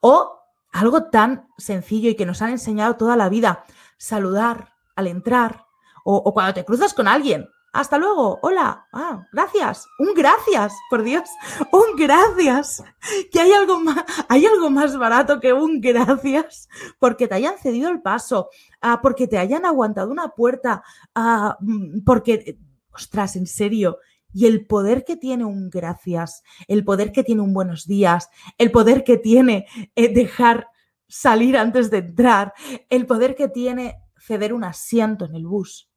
O 0.00 0.38
algo 0.72 1.04
tan 1.04 1.48
sencillo 1.58 2.08
y 2.08 2.14
que 2.14 2.26
nos 2.26 2.40
han 2.40 2.50
enseñado 2.50 2.96
toda 2.96 3.16
la 3.16 3.28
vida, 3.28 3.64
saludar 3.96 4.74
al 4.94 5.06
entrar, 5.06 5.63
o, 6.04 6.32
cuando 6.32 6.54
te 6.54 6.64
cruzas 6.64 6.94
con 6.94 7.08
alguien. 7.08 7.48
Hasta 7.72 7.98
luego, 7.98 8.38
hola, 8.42 8.86
ah, 8.92 9.26
gracias, 9.32 9.84
un 9.98 10.14
gracias, 10.14 10.72
por 10.88 11.02
Dios, 11.02 11.28
un 11.72 11.96
gracias. 11.96 12.84
Que 13.32 13.40
hay 13.40 13.52
algo 13.52 13.80
más, 13.80 14.04
hay 14.28 14.46
algo 14.46 14.70
más 14.70 14.96
barato 14.96 15.40
que 15.40 15.52
un 15.52 15.80
gracias 15.80 16.68
porque 17.00 17.26
te 17.26 17.34
hayan 17.34 17.58
cedido 17.58 17.90
el 17.90 18.00
paso, 18.00 18.48
ah, 18.80 19.00
porque 19.02 19.26
te 19.26 19.38
hayan 19.38 19.64
aguantado 19.64 20.12
una 20.12 20.28
puerta, 20.28 20.84
ah, 21.16 21.56
mm, 21.60 22.04
porque, 22.04 22.58
ostras, 22.92 23.34
en 23.34 23.48
serio, 23.48 23.98
y 24.32 24.46
el 24.46 24.66
poder 24.66 25.04
que 25.04 25.16
tiene 25.16 25.44
un 25.44 25.68
gracias, 25.68 26.44
el 26.68 26.84
poder 26.84 27.10
que 27.10 27.24
tiene 27.24 27.42
un 27.42 27.54
buenos 27.54 27.86
días, 27.86 28.28
el 28.56 28.70
poder 28.70 29.02
que 29.02 29.16
tiene 29.16 29.66
eh, 29.96 30.14
dejar 30.14 30.68
salir 31.08 31.56
antes 31.56 31.90
de 31.90 31.98
entrar, 31.98 32.52
el 32.88 33.06
poder 33.06 33.34
que 33.34 33.48
tiene 33.48 34.00
ceder 34.24 34.52
un 34.52 34.64
asiento 34.64 35.24
en 35.24 35.34
el 35.34 35.46
bus. 35.46 35.88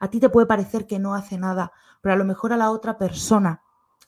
A 0.00 0.08
ti 0.08 0.18
te 0.18 0.28
puede 0.28 0.46
parecer 0.46 0.86
que 0.86 0.98
no 0.98 1.14
hace 1.14 1.38
nada, 1.38 1.72
pero 2.00 2.14
a 2.14 2.18
lo 2.18 2.24
mejor 2.24 2.52
a 2.52 2.56
la 2.56 2.70
otra 2.70 2.98
persona 2.98 3.62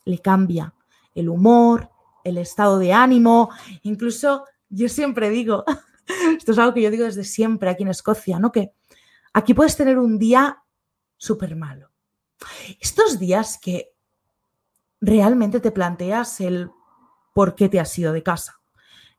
le 0.05 0.19
cambia 0.19 0.75
el 1.15 1.29
humor, 1.29 1.91
el 2.25 2.39
estado 2.39 2.79
de 2.79 2.93
ánimo, 2.93 3.51
incluso 3.83 4.45
yo 4.69 4.89
siempre 4.89 5.31
digo, 5.31 5.65
esto 6.37 6.53
es 6.53 6.59
algo 6.59 6.75
que 6.75 6.83
yo 6.83 6.91
digo 6.91 7.05
desde 7.05 7.25
siempre 7.25 7.71
aquí 7.71 7.83
en 7.83 7.91
Escocia, 7.91 8.39
¿no? 8.39 8.51
Que 8.51 8.73
aquí 9.33 9.55
puedes 9.55 9.77
tener 9.77 9.99
un 9.99 10.19
día 10.19 10.63
súper 11.17 11.55
malo. 11.57 11.91
Estos 12.81 13.19
días 13.19 13.59
que 13.59 13.93
realmente 15.01 15.61
te 15.61 15.71
planteas 15.71 16.41
el 16.41 16.71
por 17.35 17.55
qué 17.55 17.69
te 17.69 17.81
has 17.81 17.97
ido 17.99 18.13
de 18.13 18.23
casa. 18.23 18.61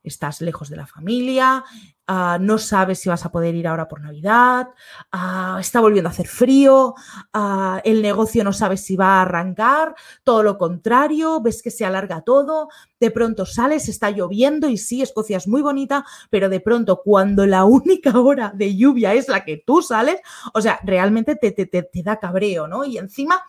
estás 0.02 0.42
lejos 0.42 0.68
de 0.68 0.76
la 0.76 0.86
familia, 0.86 1.64
no 2.06 2.58
sabes 2.58 2.98
si 2.98 3.08
vas 3.08 3.24
a 3.24 3.32
poder 3.32 3.54
ir 3.54 3.66
ahora 3.66 3.88
por 3.88 4.00
Navidad, 4.00 4.68
está 5.58 5.80
volviendo 5.80 6.08
a 6.08 6.12
hacer 6.12 6.26
frío, 6.26 6.94
el 7.84 8.02
negocio 8.02 8.44
no 8.44 8.52
sabes 8.52 8.84
si 8.84 8.96
va 8.96 9.18
a 9.18 9.22
arrancar, 9.22 9.94
todo 10.22 10.42
lo 10.42 10.58
contrario, 10.58 11.40
ves 11.40 11.62
que 11.62 11.70
se 11.70 11.84
alarga 11.84 12.22
todo, 12.22 12.68
de 13.00 13.10
pronto 13.10 13.46
sales, 13.46 13.88
está 13.88 14.10
lloviendo 14.10 14.68
y 14.68 14.76
sí, 14.76 15.02
Escocia 15.02 15.36
es 15.36 15.48
muy 15.48 15.62
bonita, 15.62 16.04
pero 16.30 16.48
de 16.48 16.60
pronto 16.60 17.02
cuando 17.02 17.46
la 17.46 17.64
única 17.64 18.18
hora 18.18 18.52
de 18.54 18.76
lluvia 18.76 19.14
es 19.14 19.28
la 19.28 19.44
que 19.44 19.62
tú 19.64 19.82
sales, 19.82 20.20
o 20.52 20.60
sea, 20.60 20.80
realmente 20.84 21.36
te, 21.36 21.52
te, 21.52 21.66
te 21.66 22.02
da 22.02 22.18
cabreo, 22.18 22.66
¿no? 22.66 22.84
Y 22.84 22.98
encima 22.98 23.42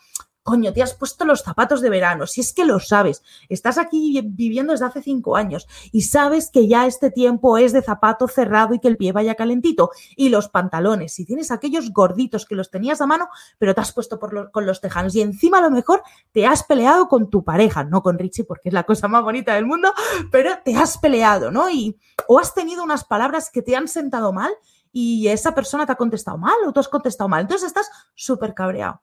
coño, 0.46 0.72
te 0.72 0.84
has 0.84 0.94
puesto 0.94 1.26
los 1.26 1.42
zapatos 1.42 1.82
de 1.82 1.90
verano, 1.90 2.28
si 2.28 2.40
es 2.40 2.54
que 2.54 2.66
lo 2.66 2.80
sabes, 2.80 3.24
estás 3.50 3.80
aquí 3.80 4.22
viviendo 4.24 4.74
desde 4.74 4.86
hace 4.86 5.02
cinco 5.02 5.36
años 5.38 5.68
y 5.92 6.04
sabes 6.04 6.52
que 6.52 6.68
ya 6.68 6.86
este 6.86 7.10
tiempo 7.10 7.58
es 7.58 7.74
de 7.74 7.82
zapato 7.82 8.28
cerrado 8.28 8.76
y 8.76 8.80
que 8.80 8.88
el 8.88 8.96
pie 8.96 9.12
vaya 9.12 9.34
calentito, 9.34 9.90
y 10.16 10.30
los 10.30 10.48
pantalones, 10.48 11.14
si 11.14 11.26
tienes 11.26 11.50
aquellos 11.50 11.92
gorditos 11.92 12.46
que 12.46 12.54
los 12.54 12.70
tenías 12.70 13.02
a 13.02 13.08
mano, 13.08 13.28
pero 13.58 13.74
te 13.74 13.82
has 13.82 13.92
puesto 13.92 14.20
por 14.20 14.52
con 14.52 14.68
los 14.68 14.82
tejanos 14.82 15.16
y 15.16 15.22
encima 15.22 15.58
a 15.58 15.62
lo 15.62 15.72
mejor 15.72 16.04
te 16.32 16.46
has 16.46 16.62
peleado 16.62 17.08
con 17.08 17.32
tu 17.32 17.44
pareja, 17.44 17.84
no 17.84 18.04
con 18.04 18.20
Richie 18.20 18.44
porque 18.44 18.70
es 18.70 18.74
la 18.74 18.84
cosa 18.84 19.08
más 19.08 19.24
bonita 19.24 19.56
del 19.56 19.66
mundo, 19.66 19.94
pero 20.32 20.52
te 20.64 20.76
has 20.76 21.00
peleado, 21.00 21.50
¿no? 21.50 21.72
Y, 21.72 21.98
o 22.28 22.38
has 22.38 22.54
tenido 22.54 22.84
unas 22.84 23.04
palabras 23.04 23.50
que 23.50 23.64
te 23.64 23.76
han 23.76 23.88
sentado 23.88 24.32
mal 24.32 24.54
y 24.92 25.28
esa 25.28 25.56
persona 25.56 25.88
te 25.88 25.94
ha 25.94 25.96
contestado 25.96 26.38
mal 26.38 26.56
o 26.68 26.72
tú 26.72 26.82
has 26.82 26.88
contestado 26.88 27.30
mal, 27.30 27.42
entonces 27.42 27.66
estás 27.66 27.90
súper 28.14 28.54
cabreado. 28.54 29.02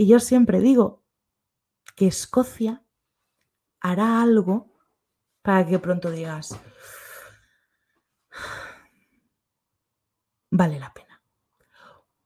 Y 0.00 0.06
yo 0.06 0.18
siempre 0.18 0.60
digo 0.60 1.04
que 1.94 2.06
Escocia 2.06 2.82
hará 3.82 4.22
algo 4.22 4.72
para 5.42 5.66
que 5.66 5.78
pronto 5.78 6.10
digas, 6.10 6.58
vale 10.50 10.78
la 10.78 10.90
pena. 10.94 11.22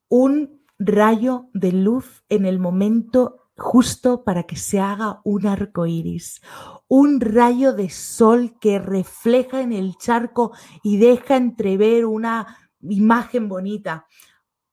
Un 0.09 0.65
rayo 0.79 1.51
de 1.53 1.73
luz 1.73 2.23
en 2.29 2.47
el 2.47 2.61
momento 2.61 3.51
justo 3.57 4.23
para 4.23 4.45
que 4.45 4.55
se 4.55 4.79
haga 4.79 5.21
un 5.25 5.45
arco 5.45 5.85
iris. 5.85 6.43
Un 6.87 7.21
rayo 7.21 7.73
de 7.73 7.91
sol 7.91 8.57
que 8.61 8.79
refleja 8.79 9.63
en 9.63 9.73
el 9.73 9.97
charco 9.97 10.53
y 10.85 10.99
deja 10.99 11.35
entrever 11.35 12.07
una 12.07 12.71
imagen 12.79 13.49
bonita. 13.49 14.07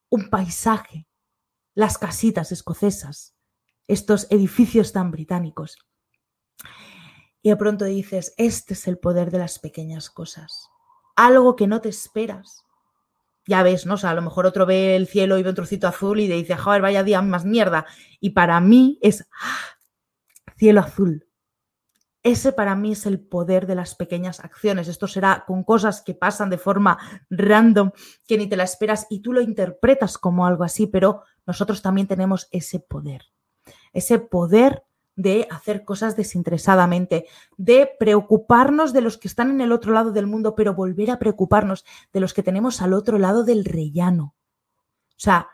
Un 0.08 0.30
paisaje 0.30 1.08
las 1.74 1.98
casitas 1.98 2.52
escocesas, 2.52 3.36
estos 3.88 4.28
edificios 4.30 4.92
tan 4.92 5.12
británicos. 5.12 5.78
Y 7.42 7.50
de 7.50 7.58
pronto 7.58 7.86
dices, 7.86 8.34
este 8.38 8.74
es 8.74 8.88
el 8.88 9.00
poder 9.00 9.32
de 9.32 9.40
las 9.40 9.60
pequeñas 9.60 10.10
cosas. 10.10 10.70
Algo 11.16 11.56
que 11.56 11.68
no 11.68 11.82
te 11.82 11.90
esperas. 11.90 12.64
Ya 13.48 13.64
ves, 13.64 13.86
¿no? 13.86 13.96
O 13.96 13.98
sea, 13.98 14.12
a 14.12 14.16
lo 14.16 14.22
mejor 14.22 14.46
otro 14.46 14.66
ve 14.66 14.96
el 14.96 15.08
cielo 15.08 15.38
y 15.38 15.44
ve 15.44 15.50
un 15.50 15.56
trocito 15.56 15.88
azul 15.88 16.20
y 16.20 16.28
dice, 16.28 16.56
joder, 16.56 16.82
vaya 16.82 17.04
día 17.04 17.22
más 17.22 17.44
mierda. 17.44 17.88
Y 18.20 18.32
para 18.32 18.60
mí 18.62 19.00
es 19.02 19.28
¡ah! 19.42 19.58
cielo 20.58 20.82
azul. 20.82 21.28
Ese 22.24 22.52
para 22.52 22.76
mí 22.76 22.92
es 22.92 23.06
el 23.08 23.20
poder 23.20 23.66
de 23.66 23.76
las 23.76 23.96
pequeñas 23.96 24.40
acciones. 24.40 24.88
Esto 24.88 25.08
será 25.08 25.44
con 25.48 25.64
cosas 25.64 26.02
que 26.02 26.14
pasan 26.14 26.50
de 26.52 26.60
forma 26.60 27.00
random, 27.30 27.92
que 28.28 28.38
ni 28.38 28.48
te 28.48 28.56
la 28.56 28.64
esperas 28.64 29.08
y 29.10 29.22
tú 29.22 29.34
lo 29.34 29.42
interpretas 29.42 30.18
como 30.18 30.46
algo 30.46 30.64
así, 30.64 30.86
pero 30.86 31.24
nosotros 31.48 31.82
también 31.82 32.08
tenemos 32.08 32.48
ese 32.52 32.80
poder. 32.80 33.26
Ese 33.92 34.20
poder 34.20 34.84
de 35.16 35.48
hacer 35.50 35.84
cosas 35.84 36.16
desinteresadamente, 36.16 37.26
de 37.58 37.90
preocuparnos 38.00 38.94
de 38.94 39.02
los 39.02 39.18
que 39.18 39.28
están 39.28 39.50
en 39.50 39.62
el 39.62 39.72
otro 39.72 39.92
lado 39.92 40.12
del 40.12 40.28
mundo, 40.28 40.56
pero 40.56 40.74
volver 40.74 41.12
a 41.12 41.20
preocuparnos 41.20 41.86
de 42.14 42.20
los 42.20 42.34
que 42.34 42.44
tenemos 42.44 42.82
al 42.82 42.94
otro 42.94 43.18
lado 43.18 43.44
del 43.44 43.66
rellano. 43.66 44.36
O 45.10 45.24
sea, 45.24 45.50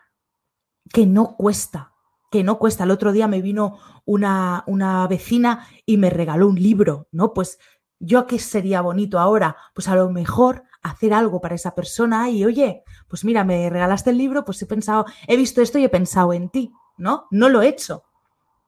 que 0.93 1.05
no 1.05 1.35
cuesta, 1.35 1.93
que 2.29 2.43
no 2.43 2.59
cuesta. 2.59 2.83
El 2.83 2.91
otro 2.91 3.11
día 3.11 3.27
me 3.27 3.41
vino 3.41 3.79
una, 4.05 4.63
una 4.67 5.07
vecina 5.07 5.67
y 5.85 5.97
me 5.97 6.09
regaló 6.09 6.47
un 6.47 6.61
libro, 6.61 7.07
¿no? 7.11 7.33
Pues 7.33 7.59
yo 7.99 8.27
qué 8.27 8.39
sería 8.39 8.81
bonito 8.81 9.19
ahora, 9.19 9.57
pues 9.73 9.87
a 9.87 9.95
lo 9.95 10.09
mejor 10.09 10.63
hacer 10.81 11.13
algo 11.13 11.41
para 11.41 11.55
esa 11.55 11.75
persona 11.75 12.29
y 12.29 12.45
oye, 12.45 12.83
pues 13.07 13.25
mira, 13.25 13.43
me 13.43 13.69
regalaste 13.69 14.11
el 14.11 14.17
libro, 14.17 14.45
pues 14.45 14.61
he 14.61 14.65
pensado, 14.65 15.05
he 15.27 15.35
visto 15.35 15.61
esto 15.61 15.79
y 15.79 15.83
he 15.83 15.89
pensado 15.89 16.33
en 16.33 16.49
ti, 16.49 16.71
¿no? 16.97 17.27
No 17.31 17.49
lo 17.49 17.61
he 17.61 17.67
hecho. 17.67 18.03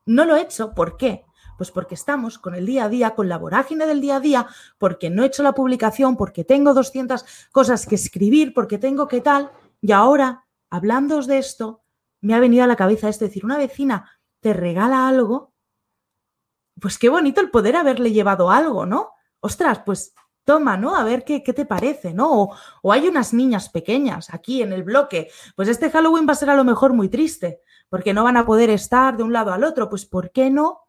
No 0.06 0.24
lo 0.24 0.36
he 0.36 0.42
hecho, 0.42 0.74
¿por 0.74 0.96
qué? 0.96 1.24
Pues 1.56 1.70
porque 1.70 1.94
estamos 1.94 2.38
con 2.38 2.54
el 2.54 2.66
día 2.66 2.84
a 2.84 2.88
día, 2.88 3.14
con 3.14 3.28
la 3.28 3.38
vorágine 3.38 3.86
del 3.86 4.00
día 4.00 4.16
a 4.16 4.20
día, 4.20 4.46
porque 4.78 5.10
no 5.10 5.22
he 5.22 5.26
hecho 5.26 5.42
la 5.42 5.52
publicación, 5.52 6.16
porque 6.16 6.42
tengo 6.42 6.74
200 6.74 7.24
cosas 7.52 7.86
que 7.86 7.94
escribir, 7.94 8.54
porque 8.54 8.78
tengo 8.78 9.06
que 9.06 9.20
tal, 9.20 9.50
y 9.80 9.92
ahora, 9.92 10.46
hablando 10.70 11.20
de 11.22 11.38
esto, 11.38 11.82
me 12.20 12.34
ha 12.34 12.40
venido 12.40 12.64
a 12.64 12.66
la 12.66 12.76
cabeza 12.76 13.08
esto, 13.08 13.24
decir, 13.24 13.44
una 13.44 13.58
vecina 13.58 14.10
te 14.40 14.52
regala 14.52 15.08
algo, 15.08 15.52
pues 16.80 16.98
qué 16.98 17.08
bonito 17.08 17.40
el 17.40 17.50
poder 17.50 17.76
haberle 17.76 18.12
llevado 18.12 18.50
algo, 18.50 18.86
¿no? 18.86 19.10
Ostras, 19.40 19.82
pues 19.84 20.14
toma, 20.44 20.76
¿no? 20.76 20.96
A 20.96 21.04
ver 21.04 21.24
qué, 21.24 21.42
qué 21.42 21.52
te 21.52 21.66
parece, 21.66 22.14
¿no? 22.14 22.56
O, 22.82 22.92
hay 22.92 23.06
unas 23.08 23.32
niñas 23.34 23.68
pequeñas 23.68 24.32
aquí 24.32 24.62
en 24.62 24.72
el 24.72 24.82
bloque, 24.82 25.30
pues 25.56 25.68
este 25.68 25.90
Halloween 25.90 26.26
va 26.26 26.32
a 26.32 26.36
ser 26.36 26.50
a 26.50 26.56
lo 26.56 26.64
mejor 26.64 26.92
muy 26.92 27.08
triste, 27.08 27.60
porque 27.88 28.14
no 28.14 28.24
van 28.24 28.36
a 28.36 28.46
poder 28.46 28.70
estar 28.70 29.16
de 29.16 29.22
un 29.22 29.32
lado 29.32 29.52
al 29.52 29.64
otro, 29.64 29.88
pues 29.88 30.06
¿por 30.06 30.32
qué 30.32 30.50
no 30.50 30.80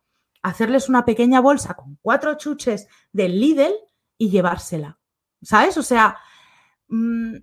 hacerles 0.41 0.89
una 0.89 1.06
pequeña 1.06 1.39
bolsa 1.41 1.76
con 1.76 1.98
cuatro 2.02 2.36
chuches 2.36 2.88
del 3.12 3.39
Lidl 3.39 3.74
y 4.17 4.30
llevársela? 4.30 5.00
¿Sabes? 5.41 5.78
O 5.78 5.84
sea, 5.84 6.17
mm, 6.88 7.36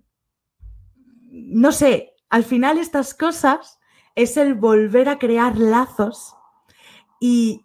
no 1.31 1.72
sé, 1.72 2.14
al 2.31 2.44
final 2.44 2.79
estas 2.79 3.14
cosas 3.14 3.78
es 4.18 4.37
el 4.37 4.54
volver 4.54 5.09
a 5.09 5.20
crear 5.20 5.57
lazos 5.57 6.35
y 7.20 7.64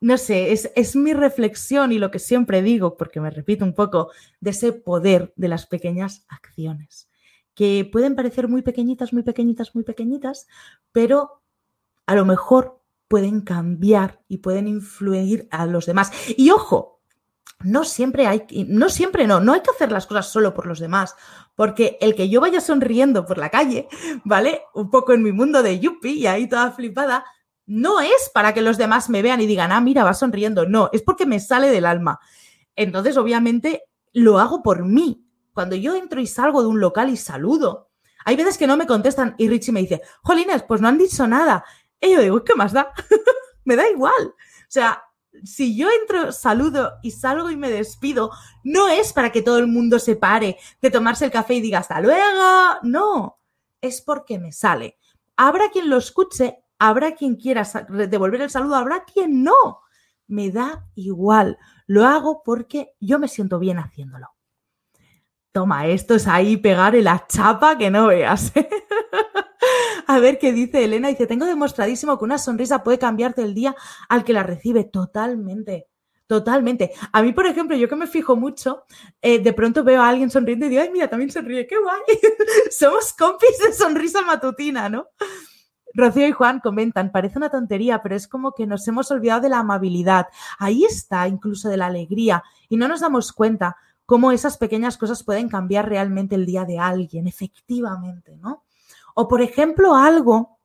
no 0.00 0.16
sé, 0.16 0.52
es, 0.52 0.96
mi 0.96 1.12
reflexión 1.12 1.90
y 1.90 1.98
lo 1.98 2.12
que 2.12 2.20
siempre 2.20 2.62
digo, 2.62 2.96
porque 2.96 3.20
me 3.20 3.30
repito 3.30 3.64
un 3.64 3.74
poco, 3.74 4.10
de 4.40 4.50
ese 4.50 4.72
poder 4.72 5.32
de 5.34 5.48
las 5.48 5.66
pequeñas 5.66 6.24
acciones, 6.28 7.10
que 7.54 7.88
pueden 7.90 8.14
parecer 8.14 8.46
muy 8.46 8.62
pequeñitas, 8.62 9.12
muy 9.12 9.24
pequeñitas, 9.24 9.74
muy 9.74 9.82
pequeñitas, 9.82 10.46
pero 10.92 11.42
a 12.06 12.14
lo 12.14 12.24
mejor 12.24 12.80
pueden 13.08 13.40
cambiar 13.40 14.22
y 14.28 14.38
pueden 14.38 14.68
influir 14.68 15.48
a 15.50 15.66
los 15.66 15.86
demás. 15.86 16.12
Y 16.36 16.50
ojo, 16.50 17.01
no 17.64 17.84
siempre 17.84 18.26
hay, 18.26 18.46
no 18.68 18.88
siempre 18.88 19.26
no, 19.26 19.40
no 19.40 19.52
hay 19.52 19.60
que 19.60 19.70
hacer 19.70 19.92
las 19.92 20.06
cosas 20.06 20.28
solo 20.28 20.54
por 20.54 20.66
los 20.66 20.78
demás, 20.78 21.14
porque 21.54 21.98
el 22.00 22.14
que 22.14 22.28
yo 22.28 22.40
vaya 22.40 22.60
sonriendo 22.60 23.26
por 23.26 23.38
la 23.38 23.50
calle, 23.50 23.88
¿vale? 24.24 24.62
Un 24.74 24.90
poco 24.90 25.12
en 25.12 25.22
mi 25.22 25.32
mundo 25.32 25.62
de 25.62 25.78
yuppie 25.78 26.12
y 26.12 26.26
ahí 26.26 26.48
toda 26.48 26.72
flipada, 26.72 27.24
no 27.66 28.00
es 28.00 28.30
para 28.34 28.52
que 28.54 28.62
los 28.62 28.78
demás 28.78 29.08
me 29.08 29.22
vean 29.22 29.40
y 29.40 29.46
digan, 29.46 29.72
ah, 29.72 29.80
mira, 29.80 30.04
va 30.04 30.14
sonriendo, 30.14 30.66
no, 30.66 30.90
es 30.92 31.02
porque 31.02 31.26
me 31.26 31.40
sale 31.40 31.68
del 31.68 31.86
alma. 31.86 32.20
Entonces, 32.74 33.16
obviamente, 33.16 33.84
lo 34.12 34.38
hago 34.38 34.62
por 34.62 34.84
mí. 34.84 35.26
Cuando 35.52 35.76
yo 35.76 35.94
entro 35.94 36.20
y 36.20 36.26
salgo 36.26 36.62
de 36.62 36.68
un 36.68 36.80
local 36.80 37.10
y 37.10 37.16
saludo, 37.16 37.90
hay 38.24 38.36
veces 38.36 38.58
que 38.58 38.66
no 38.66 38.76
me 38.76 38.86
contestan 38.86 39.34
y 39.38 39.48
Richie 39.48 39.72
me 39.72 39.80
dice, 39.80 40.02
Jolines, 40.22 40.62
pues 40.62 40.80
no 40.80 40.88
han 40.88 40.98
dicho 40.98 41.26
nada. 41.26 41.64
Y 42.00 42.12
yo 42.12 42.20
digo, 42.20 42.44
¿qué 42.44 42.54
más 42.54 42.72
da? 42.72 42.92
me 43.64 43.76
da 43.76 43.88
igual. 43.88 44.22
O 44.22 44.68
sea, 44.68 45.02
si 45.44 45.76
yo 45.76 45.88
entro, 45.90 46.32
saludo 46.32 46.94
y 47.02 47.10
salgo 47.10 47.50
y 47.50 47.56
me 47.56 47.70
despido, 47.70 48.30
no 48.64 48.88
es 48.88 49.12
para 49.12 49.32
que 49.32 49.42
todo 49.42 49.58
el 49.58 49.66
mundo 49.66 49.98
se 49.98 50.16
pare 50.16 50.58
de 50.80 50.90
tomarse 50.90 51.24
el 51.24 51.30
café 51.30 51.54
y 51.54 51.60
diga 51.60 51.78
hasta 51.78 52.00
luego. 52.00 52.78
No, 52.82 53.38
es 53.80 54.02
porque 54.02 54.38
me 54.38 54.52
sale. 54.52 54.98
Habrá 55.36 55.70
quien 55.70 55.88
lo 55.88 55.96
escuche, 55.96 56.58
habrá 56.78 57.14
quien 57.14 57.36
quiera 57.36 57.64
devolver 58.08 58.42
el 58.42 58.50
saludo, 58.50 58.76
habrá 58.76 59.04
quien 59.04 59.42
no. 59.42 59.80
Me 60.26 60.50
da 60.50 60.86
igual. 60.94 61.58
Lo 61.86 62.06
hago 62.06 62.42
porque 62.44 62.94
yo 63.00 63.18
me 63.18 63.28
siento 63.28 63.58
bien 63.58 63.78
haciéndolo. 63.78 64.28
Toma, 65.52 65.86
esto 65.86 66.14
es 66.14 66.26
ahí 66.26 66.56
pegar 66.56 66.94
en 66.94 67.04
la 67.04 67.26
chapa 67.26 67.76
que 67.76 67.90
no 67.90 68.06
veas. 68.06 68.52
A 70.12 70.20
ver 70.20 70.38
qué 70.38 70.52
dice 70.52 70.84
Elena. 70.84 71.08
Dice, 71.08 71.26
tengo 71.26 71.46
demostradísimo 71.46 72.18
que 72.18 72.24
una 72.24 72.36
sonrisa 72.36 72.84
puede 72.84 72.98
cambiarte 72.98 73.40
el 73.40 73.54
día 73.54 73.74
al 74.10 74.24
que 74.24 74.34
la 74.34 74.42
recibe. 74.42 74.84
Totalmente. 74.84 75.88
Totalmente. 76.26 76.92
A 77.12 77.22
mí, 77.22 77.32
por 77.32 77.46
ejemplo, 77.46 77.74
yo 77.78 77.88
que 77.88 77.96
me 77.96 78.06
fijo 78.06 78.36
mucho, 78.36 78.84
eh, 79.22 79.38
de 79.38 79.52
pronto 79.54 79.82
veo 79.82 80.02
a 80.02 80.08
alguien 80.10 80.30
sonriendo 80.30 80.66
y 80.66 80.68
digo, 80.68 80.82
ay, 80.82 80.90
mira, 80.90 81.08
también 81.08 81.30
sonríe, 81.30 81.66
qué 81.66 81.78
guay. 81.78 82.02
Somos 82.70 83.14
compis 83.14 83.58
de 83.58 83.72
sonrisa 83.72 84.20
matutina, 84.20 84.90
¿no? 84.90 85.06
Rocío 85.94 86.28
y 86.28 86.32
Juan 86.32 86.60
comentan, 86.60 87.10
parece 87.10 87.38
una 87.38 87.48
tontería, 87.48 88.02
pero 88.02 88.14
es 88.14 88.28
como 88.28 88.52
que 88.52 88.66
nos 88.66 88.86
hemos 88.88 89.10
olvidado 89.10 89.40
de 89.40 89.48
la 89.48 89.60
amabilidad. 89.60 90.26
Ahí 90.58 90.84
está, 90.84 91.26
incluso 91.26 91.70
de 91.70 91.78
la 91.78 91.86
alegría, 91.86 92.42
y 92.68 92.76
no 92.76 92.86
nos 92.86 93.00
damos 93.00 93.32
cuenta 93.32 93.76
cómo 94.04 94.30
esas 94.30 94.58
pequeñas 94.58 94.98
cosas 94.98 95.24
pueden 95.24 95.48
cambiar 95.48 95.88
realmente 95.88 96.34
el 96.34 96.44
día 96.44 96.66
de 96.66 96.78
alguien, 96.78 97.26
efectivamente, 97.26 98.36
¿no? 98.36 98.64
O, 99.14 99.28
por 99.28 99.42
ejemplo, 99.42 99.94
algo 99.94 100.58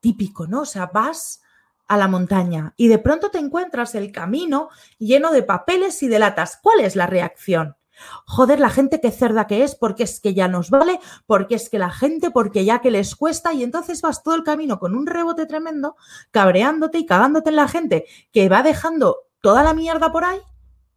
típico, 0.00 0.46
¿no? 0.46 0.62
O 0.62 0.66
sea, 0.66 0.86
vas 0.86 1.42
a 1.86 1.96
la 1.96 2.08
montaña 2.08 2.72
y 2.76 2.88
de 2.88 2.98
pronto 2.98 3.30
te 3.30 3.38
encuentras 3.38 3.94
el 3.94 4.10
camino 4.10 4.70
lleno 4.98 5.32
de 5.32 5.42
papeles 5.42 6.02
y 6.02 6.08
de 6.08 6.18
latas. 6.18 6.58
¿Cuál 6.62 6.80
es 6.80 6.96
la 6.96 7.06
reacción? 7.06 7.76
Joder, 8.26 8.58
la 8.58 8.70
gente 8.70 9.00
que 9.00 9.10
cerda 9.10 9.46
que 9.46 9.62
es, 9.62 9.74
porque 9.74 10.02
es 10.02 10.20
que 10.20 10.34
ya 10.34 10.48
nos 10.48 10.70
vale, 10.70 10.98
porque 11.26 11.54
es 11.54 11.68
que 11.68 11.78
la 11.78 11.90
gente, 11.90 12.30
porque 12.30 12.64
ya 12.64 12.80
que 12.80 12.90
les 12.90 13.14
cuesta, 13.14 13.52
y 13.52 13.62
entonces 13.62 14.02
vas 14.02 14.22
todo 14.22 14.34
el 14.34 14.42
camino 14.42 14.78
con 14.78 14.96
un 14.96 15.06
rebote 15.06 15.46
tremendo, 15.46 15.96
cabreándote 16.30 16.98
y 16.98 17.06
cagándote 17.06 17.50
en 17.50 17.56
la 17.56 17.68
gente 17.68 18.06
que 18.32 18.48
va 18.48 18.62
dejando 18.62 19.18
toda 19.40 19.62
la 19.62 19.74
mierda 19.74 20.10
por 20.10 20.24
ahí 20.24 20.40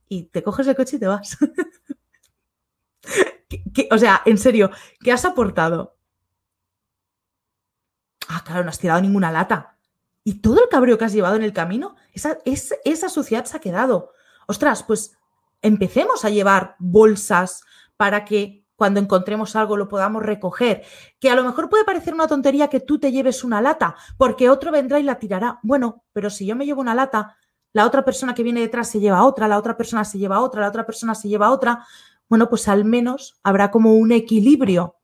y 0.10 0.24
te 0.24 0.42
coges 0.42 0.68
el 0.68 0.76
coche 0.76 0.96
y 0.96 1.00
te 1.00 1.08
vas. 1.08 1.38
o 3.92 3.98
sea, 3.98 4.22
en 4.26 4.38
serio, 4.38 4.72
¿qué 5.02 5.12
has 5.12 5.26
aportado? 5.26 5.97
Ah, 8.28 8.44
claro, 8.46 8.64
no 8.64 8.70
has 8.70 8.80
tirado 8.80 9.02
ninguna 9.02 9.32
lata. 9.32 9.78
Y 10.24 10.42
todo 10.42 10.62
el 10.62 10.70
cabreo 10.70 10.98
que 10.98 11.06
has 11.06 11.14
llevado 11.14 11.36
en 11.36 11.44
el 11.44 11.54
camino, 11.54 11.96
esa, 12.14 12.38
esa 12.46 13.10
suciedad 13.10 13.46
se 13.46 13.56
ha 13.56 13.62
quedado. 13.62 14.12
Ostras, 14.48 14.84
pues 14.84 15.18
empecemos 15.62 16.26
a 16.26 16.30
llevar 16.30 16.76
bolsas 16.80 17.64
para 17.96 18.26
que 18.26 18.66
cuando 18.76 19.00
encontremos 19.00 19.56
algo 19.56 19.76
lo 19.76 19.88
podamos 19.88 20.24
recoger. 20.24 20.84
Que 21.20 21.30
a 21.30 21.36
lo 21.36 21.44
mejor 21.44 21.70
puede 21.70 21.84
parecer 21.84 22.14
una 22.14 22.28
tontería 22.28 22.70
que 22.70 22.80
tú 22.80 23.00
te 23.00 23.12
lleves 23.12 23.44
una 23.44 23.62
lata, 23.62 23.96
porque 24.18 24.50
otro 24.50 24.72
vendrá 24.72 25.00
y 25.00 25.04
la 25.04 25.20
tirará. 25.20 25.60
Bueno, 25.64 26.04
pero 26.14 26.30
si 26.30 26.46
yo 26.46 26.56
me 26.56 26.66
llevo 26.66 26.82
una 26.82 26.96
lata, 26.96 27.38
la 27.74 27.86
otra 27.86 28.06
persona 28.06 28.36
que 28.36 28.44
viene 28.44 28.62
detrás 28.62 28.90
se 28.90 29.00
lleva 29.00 29.24
otra, 29.24 29.48
la 29.48 29.58
otra 29.58 29.76
persona 29.76 30.06
se 30.06 30.18
lleva 30.20 30.42
otra, 30.42 30.62
la 30.62 30.70
otra 30.70 30.86
persona 30.86 31.16
se 31.16 31.28
lleva 31.28 31.52
otra. 31.52 31.86
Bueno, 32.30 32.50
pues 32.50 32.68
al 32.68 32.86
menos 32.86 33.40
habrá 33.44 33.72
como 33.72 33.96
un 33.96 34.12
equilibrio. 34.12 34.97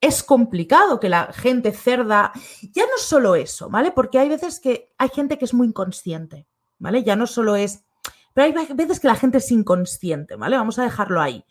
Es 0.00 0.22
complicado 0.22 1.00
que 1.00 1.08
la 1.08 1.32
gente 1.32 1.72
cerda, 1.72 2.32
ya 2.72 2.84
no 2.84 2.98
solo 2.98 3.34
eso, 3.34 3.70
¿vale? 3.70 3.92
Porque 3.92 4.18
hay 4.18 4.28
veces 4.28 4.60
que 4.60 4.92
hay 4.98 5.08
gente 5.08 5.38
que 5.38 5.46
es 5.46 5.54
muy 5.54 5.68
inconsciente, 5.68 6.46
¿vale? 6.78 7.02
Ya 7.02 7.16
no 7.16 7.26
solo 7.26 7.56
es 7.56 7.86
pero 8.36 8.48
hay 8.48 8.74
veces 8.74 9.00
que 9.00 9.08
la 9.08 9.14
gente 9.14 9.38
es 9.38 9.50
inconsciente, 9.50 10.36
¿vale? 10.36 10.58
Vamos 10.58 10.78
a 10.78 10.82
dejarlo 10.82 11.22
ahí. 11.22 11.42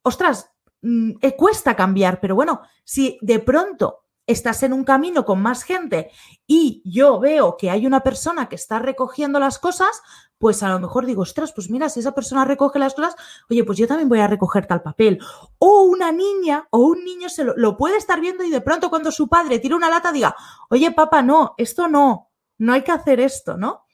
ostras, 0.00 0.50
mm, 0.80 1.10
eh, 1.20 1.36
cuesta 1.36 1.76
cambiar, 1.76 2.20
pero 2.20 2.34
bueno, 2.34 2.62
si 2.84 3.18
de 3.20 3.38
pronto 3.40 4.05
estás 4.26 4.62
en 4.62 4.72
un 4.72 4.84
camino 4.84 5.24
con 5.24 5.40
más 5.40 5.62
gente 5.62 6.10
y 6.46 6.82
yo 6.84 7.20
veo 7.20 7.56
que 7.56 7.70
hay 7.70 7.86
una 7.86 8.00
persona 8.00 8.48
que 8.48 8.56
está 8.56 8.78
recogiendo 8.78 9.38
las 9.38 9.58
cosas, 9.58 10.02
pues 10.38 10.62
a 10.62 10.68
lo 10.68 10.80
mejor 10.80 11.06
digo, 11.06 11.22
ostras, 11.22 11.52
pues 11.52 11.70
mira, 11.70 11.88
si 11.88 12.00
esa 12.00 12.12
persona 12.12 12.44
recoge 12.44 12.78
las 12.78 12.94
cosas, 12.94 13.16
oye, 13.48 13.64
pues 13.64 13.78
yo 13.78 13.86
también 13.86 14.08
voy 14.08 14.20
a 14.20 14.26
recoger 14.26 14.66
tal 14.66 14.82
papel. 14.82 15.18
O 15.58 15.82
una 15.82 16.12
niña 16.12 16.66
o 16.70 16.80
un 16.80 17.04
niño 17.04 17.28
se 17.28 17.44
lo, 17.44 17.54
lo 17.56 17.76
puede 17.76 17.96
estar 17.96 18.20
viendo 18.20 18.44
y 18.44 18.50
de 18.50 18.60
pronto 18.60 18.90
cuando 18.90 19.10
su 19.10 19.28
padre 19.28 19.58
tira 19.58 19.76
una 19.76 19.88
lata 19.88 20.12
diga, 20.12 20.34
oye, 20.70 20.90
papá, 20.92 21.22
no, 21.22 21.54
esto 21.56 21.88
no, 21.88 22.30
no 22.58 22.72
hay 22.72 22.82
que 22.82 22.92
hacer 22.92 23.20
esto, 23.20 23.56
¿no? 23.56 23.86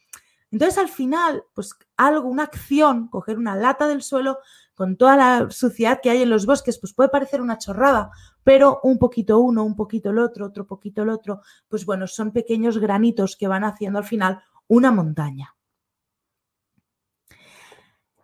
Entonces, 0.53 0.77
al 0.77 0.89
final, 0.89 1.45
pues 1.55 1.75
algo, 1.97 2.29
una 2.29 2.43
acción, 2.43 3.09
coger 3.09 3.39
una 3.39 3.57
lata 3.57 3.89
del 3.89 4.03
suelo 4.03 4.39
con 4.75 4.97
toda 4.97 5.17
la 5.17 5.51
suciedad 5.51 6.01
que 6.03 6.11
hay 6.11 6.23
en 6.23 6.31
los 6.31 6.45
bosques, 6.45 6.79
pues 6.79 6.93
puede 6.93 7.09
parecer 7.09 7.41
una 7.41 7.57
chorrada, 7.57 8.11
pero 8.45 8.81
un 8.83 8.99
poquito 8.99 9.39
uno, 9.39 9.65
un 9.65 9.77
poquito 9.77 10.11
el 10.11 10.19
otro, 10.19 10.47
otro 10.47 10.67
poquito 10.67 11.03
el 11.03 11.11
otro, 11.11 11.41
pues 11.69 11.85
bueno, 11.85 12.07
son 12.07 12.33
pequeños 12.33 12.79
granitos 12.79 13.37
que 13.37 13.49
van 13.49 13.65
haciendo 13.65 13.99
al 13.99 14.05
final 14.05 14.43
una 14.67 14.91
montaña. 14.91 15.55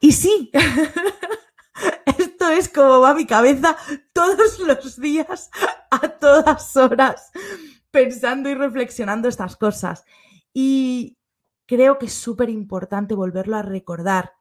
Y 0.01 0.13
sí, 0.13 0.51
esto 2.19 2.49
es 2.51 2.69
como 2.69 3.01
va 3.01 3.15
mi 3.15 3.27
cabeza 3.27 3.77
todos 4.13 4.59
los 4.61 5.01
días, 5.01 5.51
a 5.91 6.09
todas 6.09 6.77
horas, 6.77 7.31
pensando 7.91 8.49
y 8.49 8.55
reflexionando 8.55 9.29
estas 9.29 9.57
cosas. 9.57 10.05
Y, 10.53 11.19
creo 11.69 11.99
que 11.99 12.07
es 12.07 12.15
súper 12.15 12.49
importante 12.49 13.15
volverlo 13.15 13.57
a 13.57 13.63
recordar. 13.63 14.33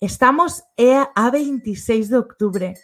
Estamos 0.00 0.62
a 1.14 1.30
26 1.30 2.08
de 2.08 2.16
octubre. 2.16 2.74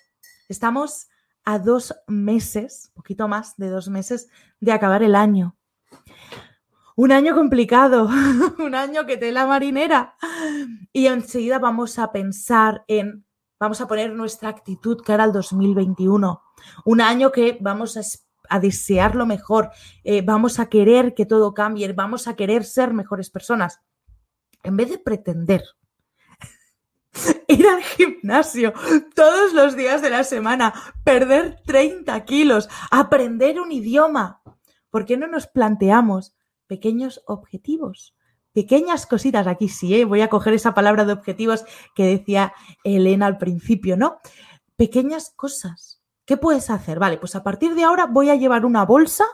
Estamos 0.49 1.07
a 1.45 1.59
dos 1.59 1.95
meses, 2.07 2.91
poquito 2.95 3.29
más 3.29 3.57
de 3.57 3.69
dos 3.69 3.89
meses, 3.89 4.29
de 4.61 4.73
acabar 4.73 5.03
el 5.03 5.15
año. 5.15 5.57
Un 6.97 7.13
año 7.13 7.35
complicado, 7.35 8.09
un 8.59 8.75
año 8.75 9.07
que 9.07 9.17
te 9.17 9.33
la 9.33 9.47
marinera. 9.47 10.17
Y 10.93 11.07
enseguida 11.07 11.59
vamos 11.59 11.99
a 11.99 12.13
pensar 12.13 12.85
en, 12.89 13.25
vamos 13.59 13.81
a 13.81 13.89
poner 13.89 14.13
nuestra 14.13 14.49
actitud 14.51 14.99
cara 15.05 15.25
al 15.25 15.33
2021. 15.33 16.43
Un 16.85 17.01
año 17.01 17.33
que 17.33 17.57
vamos 17.61 17.97
a 17.97 18.03
a 18.51 18.61
desear 18.61 19.15
lo 19.15 19.25
mejor, 19.25 19.71
eh, 20.05 20.23
vamos 20.23 20.59
a 20.59 20.69
querer 20.69 21.15
que 21.15 21.25
todo 21.25 21.55
cambie, 21.55 21.91
vamos 21.93 22.27
a 22.27 22.35
querer 22.35 22.65
ser 22.65 22.93
mejores 22.93 23.31
personas. 23.31 23.81
En 24.63 24.77
vez 24.77 24.91
de 24.91 24.99
pretender 24.99 25.63
ir 27.49 27.67
al 27.67 27.83
gimnasio 27.83 28.73
todos 29.15 29.53
los 29.53 29.77
días 29.77 30.03
de 30.03 30.11
la 30.11 30.25
semana, 30.25 30.75
perder 31.05 31.61
30 31.67 32.25
kilos, 32.25 32.69
aprender 32.91 33.61
un 33.61 33.73
idioma, 33.73 34.43
¿por 34.91 35.05
qué 35.05 35.17
no 35.17 35.27
nos 35.27 35.47
planteamos 35.47 36.35
pequeños 36.67 37.23
objetivos? 37.27 38.15
Pequeñas 38.53 39.07
cositas, 39.07 39.47
aquí 39.47 39.69
sí, 39.69 39.95
¿eh? 39.95 40.05
voy 40.05 40.23
a 40.23 40.29
coger 40.29 40.55
esa 40.55 40.75
palabra 40.75 41.05
de 41.05 41.13
objetivos 41.13 41.65
que 41.95 42.05
decía 42.05 42.53
Elena 42.83 43.27
al 43.27 43.39
principio, 43.39 43.97
¿no? 43.97 44.19
Pequeñas 44.77 45.33
cosas 45.37 46.01
¿Qué 46.31 46.37
puedes 46.37 46.71
hacer? 46.71 47.01
Vale, 47.01 47.19
pues 47.19 47.35
a 47.35 47.43
partir 47.43 47.75
de 47.75 47.83
ahora 47.83 48.07
voy 48.07 48.31
a 48.31 48.37
llevar 48.37 48.65
una 48.65 48.85
bolsa 48.85 49.25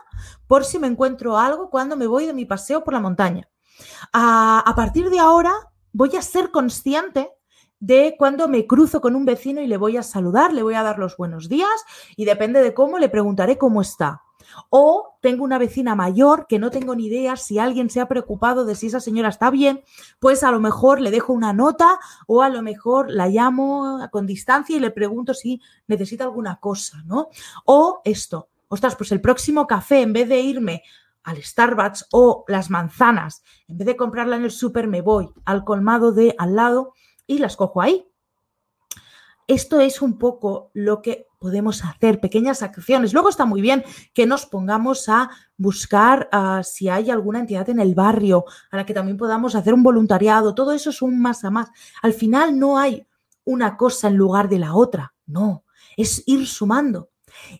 por 0.47 0.65
si 0.65 0.79
me 0.79 0.87
encuentro 0.87 1.37
algo 1.37 1.69
cuando 1.69 1.95
me 1.95 2.07
voy 2.07 2.25
de 2.25 2.33
mi 2.33 2.45
paseo 2.45 2.83
por 2.83 2.95
la 2.95 2.99
montaña. 2.99 3.47
A, 4.13 4.73
partir 4.75 5.11
de 5.11 5.19
ahora 5.19 5.53
voy 5.93 6.15
a 6.15 6.23
ser 6.23 6.49
consciente 6.49 7.29
de 7.79 8.15
cuando 8.17 8.47
me 8.47 8.65
cruzo 8.65 9.01
con 9.01 9.15
un 9.15 9.25
vecino 9.25 9.61
y 9.61 9.67
le 9.67 9.77
voy 9.77 9.97
a 9.97 10.03
saludar, 10.03 10.53
le 10.53 10.63
voy 10.63 10.75
a 10.75 10.83
dar 10.83 10.99
los 10.99 11.17
buenos 11.17 11.49
días 11.49 11.69
y 12.15 12.25
depende 12.25 12.61
de 12.61 12.73
cómo 12.73 12.97
le 12.97 13.09
preguntaré 13.09 13.57
cómo 13.57 13.81
está. 13.81 14.23
O 14.69 15.17
tengo 15.21 15.43
una 15.43 15.57
vecina 15.57 15.95
mayor 15.95 16.47
que 16.47 16.57
no 16.57 16.71
tengo 16.71 16.95
ni 16.95 17.07
idea 17.07 17.35
si 17.35 17.59
alguien 17.59 17.89
se 17.89 17.99
ha 17.99 18.07
preocupado 18.07 18.65
de 18.65 18.75
si 18.75 18.87
esa 18.87 18.99
señora 18.99 19.29
está 19.29 19.49
bien, 19.49 19.83
pues 20.19 20.43
a 20.43 20.51
lo 20.51 20.59
mejor 20.59 21.01
le 21.01 21.11
dejo 21.11 21.33
una 21.33 21.53
nota 21.53 21.99
o 22.27 22.41
a 22.41 22.49
lo 22.49 22.61
mejor 22.61 23.11
la 23.11 23.27
llamo 23.27 24.07
con 24.11 24.25
distancia 24.25 24.77
y 24.77 24.79
le 24.79 24.91
pregunto 24.91 25.33
si 25.33 25.61
necesita 25.87 26.23
alguna 26.23 26.59
cosa, 26.59 27.03
¿no? 27.05 27.29
O 27.65 28.01
esto, 28.05 28.49
ostras, 28.69 28.95
pues 28.95 29.11
el 29.11 29.21
próximo 29.21 29.67
café, 29.67 30.01
en 30.01 30.13
vez 30.13 30.29
de 30.29 30.39
irme 30.39 30.83
al 31.23 31.43
Starbucks 31.43 32.07
o 32.11 32.45
las 32.47 32.69
manzanas, 32.69 33.43
en 33.67 33.77
vez 33.77 33.87
de 33.87 33.97
comprarla 33.97 34.37
en 34.37 34.45
el 34.45 34.51
súper, 34.51 34.87
me 34.87 35.01
voy 35.01 35.29
al 35.43 35.65
colmado 35.65 36.13
de 36.13 36.33
al 36.37 36.55
lado 36.55 36.93
y 37.27 37.37
las 37.39 37.55
cojo 37.55 37.81
ahí. 37.81 38.07
Esto 39.47 39.79
es 39.79 40.01
un 40.01 40.17
poco 40.17 40.71
lo 40.73 41.01
que 41.01 41.27
podemos 41.39 41.85
hacer, 41.85 42.19
pequeñas 42.19 42.63
acciones. 42.63 43.13
Luego 43.13 43.29
está 43.29 43.45
muy 43.45 43.61
bien 43.61 43.83
que 44.13 44.25
nos 44.25 44.45
pongamos 44.45 45.07
a 45.07 45.29
buscar 45.55 46.27
ah, 46.31 46.63
si 46.63 46.89
hay 46.89 47.09
alguna 47.11 47.39
entidad 47.39 47.69
en 47.69 47.79
el 47.79 47.95
barrio 47.95 48.43
a 48.71 48.77
la 48.77 48.85
que 48.85 48.93
también 48.93 49.17
podamos 49.17 49.55
hacer 49.55 49.73
un 49.73 49.83
voluntariado. 49.83 50.55
Todo 50.55 50.73
eso 50.73 50.89
es 50.89 51.01
un 51.01 51.21
más 51.21 51.45
a 51.45 51.51
más. 51.51 51.69
Al 52.01 52.13
final 52.13 52.59
no 52.59 52.77
hay 52.77 53.07
una 53.45 53.77
cosa 53.77 54.09
en 54.09 54.17
lugar 54.17 54.49
de 54.49 54.59
la 54.59 54.75
otra, 54.75 55.13
no, 55.25 55.63
es 55.95 56.23
ir 56.27 56.45
sumando. 56.47 57.11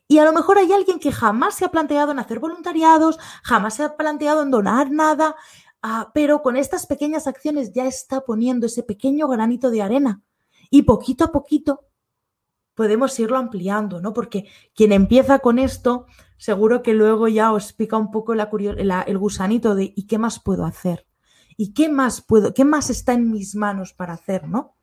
Y 0.07 0.17
a 0.17 0.25
lo 0.25 0.33
mejor 0.33 0.57
hay 0.57 0.71
alguien 0.73 0.99
que 0.99 1.11
jamás 1.11 1.55
se 1.55 1.65
ha 1.65 1.71
planteado 1.71 2.11
en 2.11 2.19
hacer 2.19 2.39
voluntariados, 2.39 3.17
jamás 3.43 3.75
se 3.75 3.83
ha 3.83 3.95
planteado 3.95 4.41
en 4.41 4.51
donar 4.51 4.91
nada, 4.91 5.35
ah, 5.81 6.11
pero 6.13 6.41
con 6.41 6.57
estas 6.57 6.85
pequeñas 6.85 7.27
acciones 7.27 7.73
ya 7.73 7.85
está 7.85 8.21
poniendo 8.21 8.65
ese 8.65 8.83
pequeño 8.83 9.27
granito 9.27 9.69
de 9.69 9.81
arena 9.81 10.21
y 10.69 10.83
poquito 10.83 11.25
a 11.25 11.31
poquito 11.31 11.87
podemos 12.77 13.19
irlo 13.19 13.37
ampliando, 13.37 13.99
¿no? 14.01 14.13
Porque 14.13 14.47
quien 14.75 14.91
empieza 14.91 15.39
con 15.39 15.57
esto, 15.57 16.05
seguro 16.37 16.83
que 16.83 16.93
luego 16.93 17.27
ya 17.27 17.51
os 17.51 17.73
pica 17.73 17.97
un 17.97 18.11
poco 18.11 18.35
la, 18.35 18.49
el 19.07 19.17
gusanito 19.17 19.73
de 19.73 19.93
¿y 19.95 20.05
qué 20.05 20.19
más 20.19 20.39
puedo 20.39 20.63
hacer? 20.63 21.07
¿Y 21.57 21.73
qué 21.73 21.89
más 21.89 22.21
puedo, 22.21 22.53
qué 22.53 22.65
más 22.65 22.91
está 22.91 23.13
en 23.13 23.31
mis 23.31 23.55
manos 23.55 23.93
para 23.93 24.13
hacer, 24.13 24.47
¿no? 24.47 24.75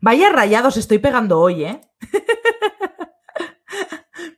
Vaya 0.00 0.30
rayados 0.30 0.76
estoy 0.76 0.98
pegando 0.98 1.40
hoy, 1.40 1.64
¿eh? 1.64 1.80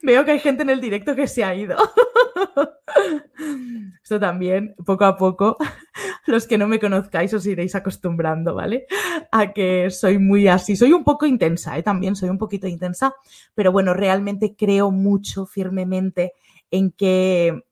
Veo 0.06 0.24
que 0.24 0.30
hay 0.30 0.38
gente 0.38 0.62
en 0.62 0.70
el 0.70 0.80
directo 0.80 1.16
que 1.16 1.26
se 1.26 1.42
ha 1.42 1.52
ido. 1.52 1.76
Esto 4.04 4.20
también, 4.20 4.76
poco 4.86 5.04
a 5.04 5.16
poco, 5.16 5.56
los 6.26 6.46
que 6.46 6.56
no 6.56 6.68
me 6.68 6.78
conozcáis 6.78 7.34
os 7.34 7.44
iréis 7.44 7.74
acostumbrando, 7.74 8.54
¿vale? 8.54 8.86
A 9.32 9.52
que 9.52 9.90
soy 9.90 10.20
muy 10.20 10.46
así. 10.46 10.76
Soy 10.76 10.92
un 10.92 11.02
poco 11.02 11.26
intensa, 11.26 11.76
¿eh? 11.76 11.82
También 11.82 12.14
soy 12.14 12.28
un 12.28 12.38
poquito 12.38 12.68
intensa, 12.68 13.16
pero 13.52 13.72
bueno, 13.72 13.94
realmente 13.94 14.54
creo 14.56 14.92
mucho 14.92 15.44
firmemente 15.44 16.34
en 16.70 16.92
que, 16.92 17.64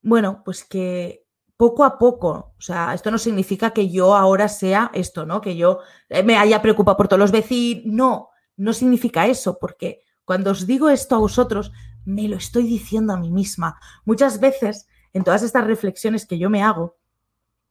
bueno, 0.00 0.40
pues 0.46 0.64
que 0.64 1.26
poco 1.58 1.84
a 1.84 1.98
poco, 1.98 2.54
o 2.56 2.62
sea, 2.62 2.94
esto 2.94 3.10
no 3.10 3.18
significa 3.18 3.72
que 3.72 3.90
yo 3.90 4.16
ahora 4.16 4.48
sea 4.48 4.90
esto, 4.94 5.26
¿no? 5.26 5.42
Que 5.42 5.56
yo 5.56 5.80
me 6.24 6.38
haya 6.38 6.62
preocupado 6.62 6.96
por 6.96 7.08
todos 7.08 7.20
los 7.20 7.32
vecinos, 7.32 7.84
no, 7.84 8.30
no 8.56 8.72
significa 8.72 9.26
eso, 9.26 9.58
porque 9.58 10.03
cuando 10.24 10.50
os 10.50 10.66
digo 10.66 10.88
esto 10.88 11.14
a 11.14 11.18
vosotros, 11.18 11.72
me 12.04 12.28
lo 12.28 12.36
estoy 12.36 12.64
diciendo 12.64 13.12
a 13.12 13.16
mí 13.16 13.30
misma. 13.30 13.78
Muchas 14.04 14.40
veces, 14.40 14.86
en 15.12 15.24
todas 15.24 15.42
estas 15.42 15.66
reflexiones 15.66 16.26
que 16.26 16.38
yo 16.38 16.50
me 16.50 16.62
hago, 16.62 16.96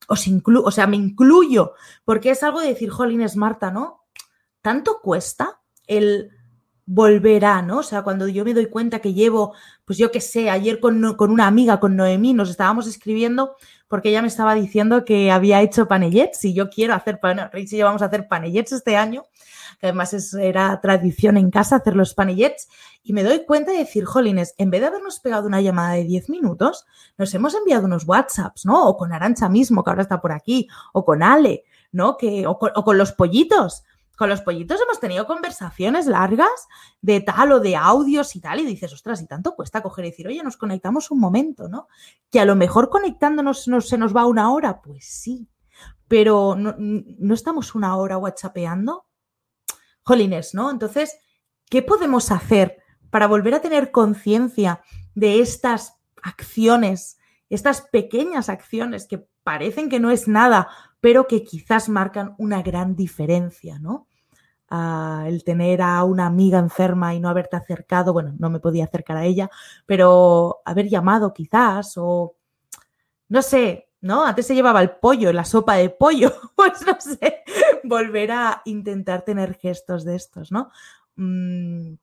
os 0.07 0.27
inclu 0.27 0.63
o 0.65 0.71
sea, 0.71 0.87
me 0.87 0.97
incluyo, 0.97 1.73
porque 2.03 2.31
es 2.31 2.43
algo 2.43 2.61
de 2.61 2.67
decir, 2.67 2.89
jolines, 2.89 3.35
Marta, 3.35 3.71
¿no? 3.71 4.05
¿Tanto 4.61 4.99
cuesta 5.01 5.61
el 5.87 6.31
volver 6.85 7.45
a, 7.45 7.61
¿no? 7.61 7.77
O 7.79 7.83
sea, 7.83 8.01
cuando 8.01 8.27
yo 8.27 8.43
me 8.43 8.53
doy 8.53 8.67
cuenta 8.67 8.99
que 8.99 9.13
llevo, 9.13 9.53
pues 9.85 9.97
yo 9.97 10.11
qué 10.11 10.19
sé, 10.19 10.49
ayer 10.49 10.79
con, 10.79 11.15
con, 11.15 11.31
una 11.31 11.47
amiga, 11.47 11.79
con 11.79 11.95
Noemí, 11.95 12.33
nos 12.33 12.49
estábamos 12.49 12.87
escribiendo 12.87 13.55
porque 13.87 14.09
ella 14.09 14.21
me 14.21 14.27
estaba 14.27 14.55
diciendo 14.55 15.05
que 15.05 15.31
había 15.31 15.61
hecho 15.61 15.87
panellets 15.87 16.43
y 16.45 16.53
yo 16.53 16.69
quiero 16.69 16.93
hacer, 16.93 17.19
bueno, 17.21 17.49
y 17.53 17.81
vamos 17.81 18.01
a 18.01 18.05
hacer 18.05 18.27
panellets 18.27 18.71
este 18.71 18.97
año, 18.97 19.23
que 19.79 19.87
además 19.87 20.13
es, 20.13 20.33
era 20.33 20.81
tradición 20.81 21.37
en 21.37 21.51
casa 21.51 21.77
hacer 21.77 21.95
los 21.95 22.13
panellets, 22.13 22.67
y 23.03 23.13
me 23.13 23.23
doy 23.23 23.45
cuenta 23.45 23.71
de 23.71 23.79
decir, 23.79 24.05
jolines, 24.05 24.55
en 24.57 24.71
vez 24.71 24.81
de 24.81 24.87
habernos 24.87 25.19
pegado 25.19 25.47
una 25.47 25.61
llamada 25.61 25.93
de 25.93 26.05
10 26.05 26.29
minutos, 26.29 26.85
nos 27.17 27.33
hemos 27.33 27.53
enviado 27.53 27.85
unos 27.85 28.07
WhatsApps, 28.07 28.65
¿no? 28.65 28.87
O 28.87 28.97
con 28.97 29.13
Arancha 29.13 29.47
mismo, 29.47 29.83
que 29.83 29.91
ahora 29.91 30.01
está 30.01 30.19
por 30.19 30.31
aquí, 30.31 30.67
o 30.93 31.05
con 31.05 31.21
Ale, 31.21 31.63
¿no? 31.91 32.17
Que, 32.17 32.47
o 32.47 32.57
con 32.57 32.97
los 32.97 33.11
pollitos 33.11 33.83
con 34.15 34.29
los 34.29 34.41
pollitos 34.41 34.79
hemos 34.81 34.99
tenido 34.99 35.25
conversaciones 35.25 36.05
largas 36.05 36.67
de 37.01 37.21
tal 37.21 37.53
o 37.53 37.59
de 37.59 37.75
audios 37.75 38.35
y 38.35 38.41
tal, 38.41 38.59
y 38.59 38.65
dices, 38.65 38.93
ostras, 38.93 39.21
y 39.21 39.27
tanto 39.27 39.55
cuesta 39.55 39.81
coger 39.81 40.05
y 40.05 40.09
decir, 40.11 40.27
oye, 40.27 40.43
nos 40.43 40.57
conectamos 40.57 41.09
un 41.11 41.19
momento, 41.19 41.67
¿no? 41.67 41.87
Que 42.29 42.39
a 42.39 42.45
lo 42.45 42.55
mejor 42.55 42.89
conectándonos 42.89 43.63
se 43.63 43.97
nos 43.97 44.15
va 44.15 44.25
una 44.25 44.51
hora, 44.51 44.81
pues 44.81 45.05
sí, 45.05 45.49
pero 46.07 46.55
no, 46.55 46.75
no 46.77 47.33
estamos 47.33 47.75
una 47.75 47.95
hora 47.95 48.17
whatsappeando. 48.17 49.07
Jolines, 50.03 50.53
¿no? 50.53 50.69
Entonces, 50.69 51.17
¿qué 51.69 51.81
podemos 51.81 52.29
hacer 52.31 52.77
para 53.09 53.27
volver 53.27 53.55
a 53.55 53.61
tener 53.61 53.91
conciencia 53.91 54.81
de 55.15 55.39
estas 55.39 55.99
acciones, 56.21 57.17
estas 57.49 57.81
pequeñas 57.81 58.49
acciones 58.49 59.07
que 59.07 59.27
parecen 59.43 59.89
que 59.89 59.99
no 59.99 60.11
es 60.11 60.27
nada, 60.27 60.67
pero 61.03 61.27
que 61.27 61.43
quizás 61.43 61.89
marcan 61.89 62.33
una 62.37 62.61
gran 62.61 62.95
diferencia, 62.95 63.77
¿no? 63.77 64.07
Ah, 64.69 65.25
el 65.27 65.43
tener 65.43 65.81
a 65.81 66.01
una 66.05 66.27
amiga 66.27 66.59
enferma 66.59 67.13
y 67.13 67.19
no 67.19 67.27
haberte 67.27 67.57
acercado, 67.57 68.13
bueno, 68.13 68.33
no 68.39 68.49
me 68.49 68.61
podía 68.61 68.85
acercar 68.85 69.17
a 69.17 69.25
ella, 69.25 69.49
pero 69.85 70.61
haber 70.63 70.87
llamado 70.87 71.33
quizás 71.33 71.95
o, 71.97 72.37
no 73.27 73.41
sé, 73.41 73.89
¿no? 73.99 74.23
Antes 74.23 74.47
se 74.47 74.55
llevaba 74.55 74.81
el 74.81 74.91
pollo, 74.91 75.33
la 75.33 75.43
sopa 75.43 75.75
de 75.75 75.89
pollo, 75.89 76.31
pues 76.55 76.85
no 76.87 76.95
sé, 77.01 77.43
volver 77.83 78.31
a 78.31 78.61
intentar 78.63 79.25
tener 79.25 79.55
gestos 79.55 80.05
de 80.05 80.15
estos, 80.15 80.53
¿no? 80.53 80.71
Mm, 81.17 81.95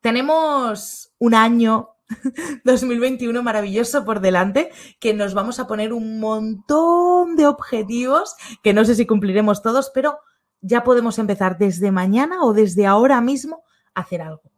tenemos 0.00 1.12
un 1.18 1.34
año 1.34 1.93
2021 2.64 3.42
maravilloso 3.42 4.04
por 4.04 4.20
delante, 4.20 4.70
que 5.00 5.14
nos 5.14 5.34
vamos 5.34 5.58
a 5.58 5.66
poner 5.66 5.92
un 5.92 6.20
montón 6.20 7.36
de 7.36 7.46
objetivos, 7.46 8.34
que 8.62 8.72
no 8.72 8.84
sé 8.84 8.94
si 8.94 9.06
cumpliremos 9.06 9.62
todos, 9.62 9.90
pero 9.94 10.18
ya 10.60 10.84
podemos 10.84 11.18
empezar 11.18 11.58
desde 11.58 11.90
mañana 11.90 12.42
o 12.42 12.52
desde 12.52 12.86
ahora 12.86 13.20
mismo 13.20 13.64
a 13.94 14.00
hacer 14.00 14.22
algo. 14.22 14.50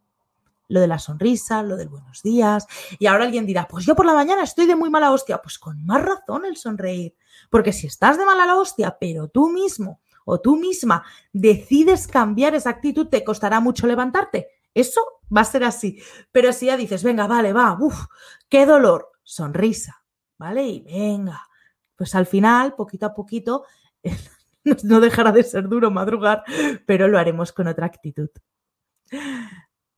Lo 0.69 0.81
de 0.81 0.89
la 0.89 0.99
sonrisa, 0.99 1.63
lo 1.63 1.77
del 1.77 1.89
buenos 1.89 2.23
días. 2.23 2.67
Y 2.99 3.07
ahora 3.07 3.25
alguien 3.25 3.47
dirá, 3.47 3.69
pues 3.69 3.87
yo 3.87 3.95
por 3.95 4.07
la 4.07 4.15
mañana 4.15 4.43
estoy 4.43 4.67
de 4.67 4.75
muy 4.75 4.91
mala 4.91 5.13
hostia. 5.13 5.39
Pues 5.39 5.59
con 5.59 5.85
más 5.85 6.03
razón 6.03 6.45
el 6.45 6.57
sonreír. 6.57 7.15
Porque 7.51 7.73
si 7.73 7.87
estás 7.87 8.19
de 8.19 8.25
mala 8.25 8.47
la 8.47 8.57
hostia, 8.57 8.97
pero 8.99 9.29
tú 9.29 9.49
mismo 9.49 10.01
o 10.25 10.41
tú 10.41 10.57
misma 10.57 11.05
decides 11.33 12.09
cambiar 12.09 12.57
esa 12.57 12.71
actitud, 12.71 13.07
te 13.07 13.23
costará 13.23 13.61
mucho 13.61 13.87
levantarte. 13.87 14.49
Eso 14.77 15.01
va 15.35 15.41
a 15.41 15.45
ser 15.45 15.65
así. 15.65 16.03
Pero 16.31 16.53
si 16.53 16.67
ya 16.67 16.77
dices, 16.77 17.03
venga, 17.03 17.27
vale, 17.27 17.55
va, 17.55 17.79
uff, 17.81 18.05
qué 18.51 18.67
dolor, 18.67 19.11
sonrisa, 19.23 20.05
¿vale? 20.37 20.65
Y 20.65 20.81
venga, 20.83 21.49
pues 21.97 22.15
al 22.15 22.27
final, 22.27 22.75
poquito 22.75 23.07
a 23.07 23.15
poquito, 23.15 23.65
no 24.85 25.01
dejará 25.01 25.33
de 25.33 25.45
ser 25.45 25.67
duro 25.67 25.91
madrugar, 25.91 26.45
pero 26.85 27.09
lo 27.09 27.19
haremos 27.19 27.53
con 27.53 27.69
otra 27.69 27.87
actitud. 27.87 28.29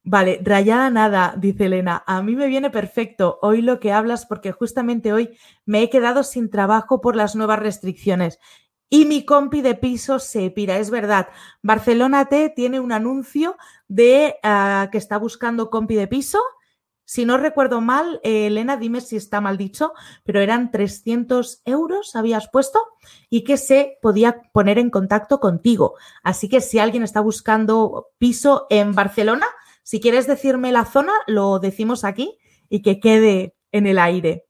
Vale, 0.05 0.41
rayada 0.45 0.91
nada, 0.91 1.35
dice 1.37 1.64
Elena. 1.67 2.05
A 2.07 2.23
mí 2.23 2.37
me 2.37 2.47
viene 2.47 2.71
perfecto 2.71 3.41
hoy 3.43 3.62
lo 3.62 3.81
que 3.81 3.93
hablas 3.93 4.27
porque 4.27 4.53
justamente 4.53 5.12
hoy 5.12 5.37
me 5.67 5.83
he 5.83 5.91
quedado 5.91 6.23
sin 6.23 6.51
trabajo 6.51 7.01
por 7.01 7.17
las 7.17 7.35
nuevas 7.35 7.59
restricciones 7.59 8.38
y 8.90 9.05
mi 9.05 9.24
compi 9.24 9.61
de 9.61 9.74
piso 9.74 10.18
se 10.18 10.51
pira. 10.51 10.79
Es 10.79 10.90
verdad, 10.90 11.29
Barcelona 11.62 12.27
T 12.27 12.53
tiene 12.55 12.81
un 12.81 12.92
anuncio 12.92 13.57
de 13.87 14.37
uh, 14.42 14.90
que 14.90 14.98
está 14.98 15.18
buscando 15.18 15.70
compi 15.70 15.94
de 15.94 16.07
piso. 16.07 16.40
Si 17.05 17.24
no 17.24 17.38
recuerdo 17.38 17.81
mal, 17.81 18.20
eh, 18.22 18.48
Elena, 18.48 18.77
dime 18.77 19.01
si 19.01 19.16
está 19.16 19.40
mal 19.40 19.57
dicho, 19.57 19.94
pero 20.24 20.40
eran 20.40 20.70
300 20.70 21.62
euros, 21.64 22.14
habías 22.14 22.51
puesto, 22.51 22.81
y 23.31 23.44
que 23.44 23.57
se 23.57 23.98
podía 24.03 24.42
poner 24.53 24.79
en 24.79 24.90
contacto 24.90 25.40
contigo. 25.40 25.94
Así 26.22 26.51
que 26.51 26.61
si 26.61 26.79
alguien 26.79 27.03
está 27.03 27.20
buscando 27.20 28.11
piso 28.18 28.66
en 28.68 28.94
Barcelona, 28.94 29.46
si 29.83 30.01
quieres 30.01 30.27
decirme 30.27 30.70
la 30.70 30.85
zona, 30.85 31.14
lo 31.27 31.59
decimos 31.61 32.05
aquí 32.05 32.37
y 32.68 32.83
que 32.83 33.01
quede 33.01 33.57
en 33.72 33.87
el 33.87 33.98
aire. 33.98 34.48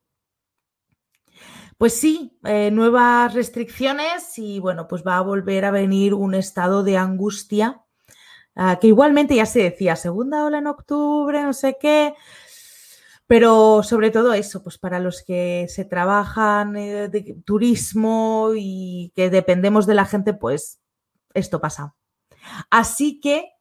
Pues 1.79 1.93
sí, 1.97 2.37
eh, 2.43 2.71
nuevas 2.71 3.33
restricciones 3.33 4.37
y 4.37 4.59
bueno, 4.59 4.85
pues 4.89 5.01
va 5.07 5.15
a 5.15 5.21
volver 5.21 5.63
a 5.63 5.71
venir 5.71 6.13
un 6.13 6.35
estado 6.35 6.83
de 6.83 6.97
angustia, 6.97 7.85
uh, 8.57 8.77
que 8.81 8.87
igualmente 8.87 9.33
ya 9.33 9.45
se 9.45 9.63
decía, 9.63 9.95
segunda 9.95 10.43
ola 10.43 10.57
en 10.57 10.67
octubre, 10.67 11.41
no 11.41 11.53
sé 11.53 11.77
qué, 11.79 12.15
pero 13.27 13.81
sobre 13.83 14.11
todo 14.11 14.33
eso, 14.33 14.61
pues 14.61 14.77
para 14.77 14.99
los 14.99 15.23
que 15.23 15.67
se 15.69 15.85
trabajan 15.85 16.75
eh, 16.75 17.07
de 17.07 17.37
turismo 17.45 18.51
y 18.57 19.13
que 19.15 19.29
dependemos 19.29 19.87
de 19.87 19.95
la 19.95 20.03
gente, 20.03 20.33
pues 20.33 20.81
esto 21.33 21.61
pasa. 21.61 21.95
Así 22.69 23.21
que, 23.21 23.53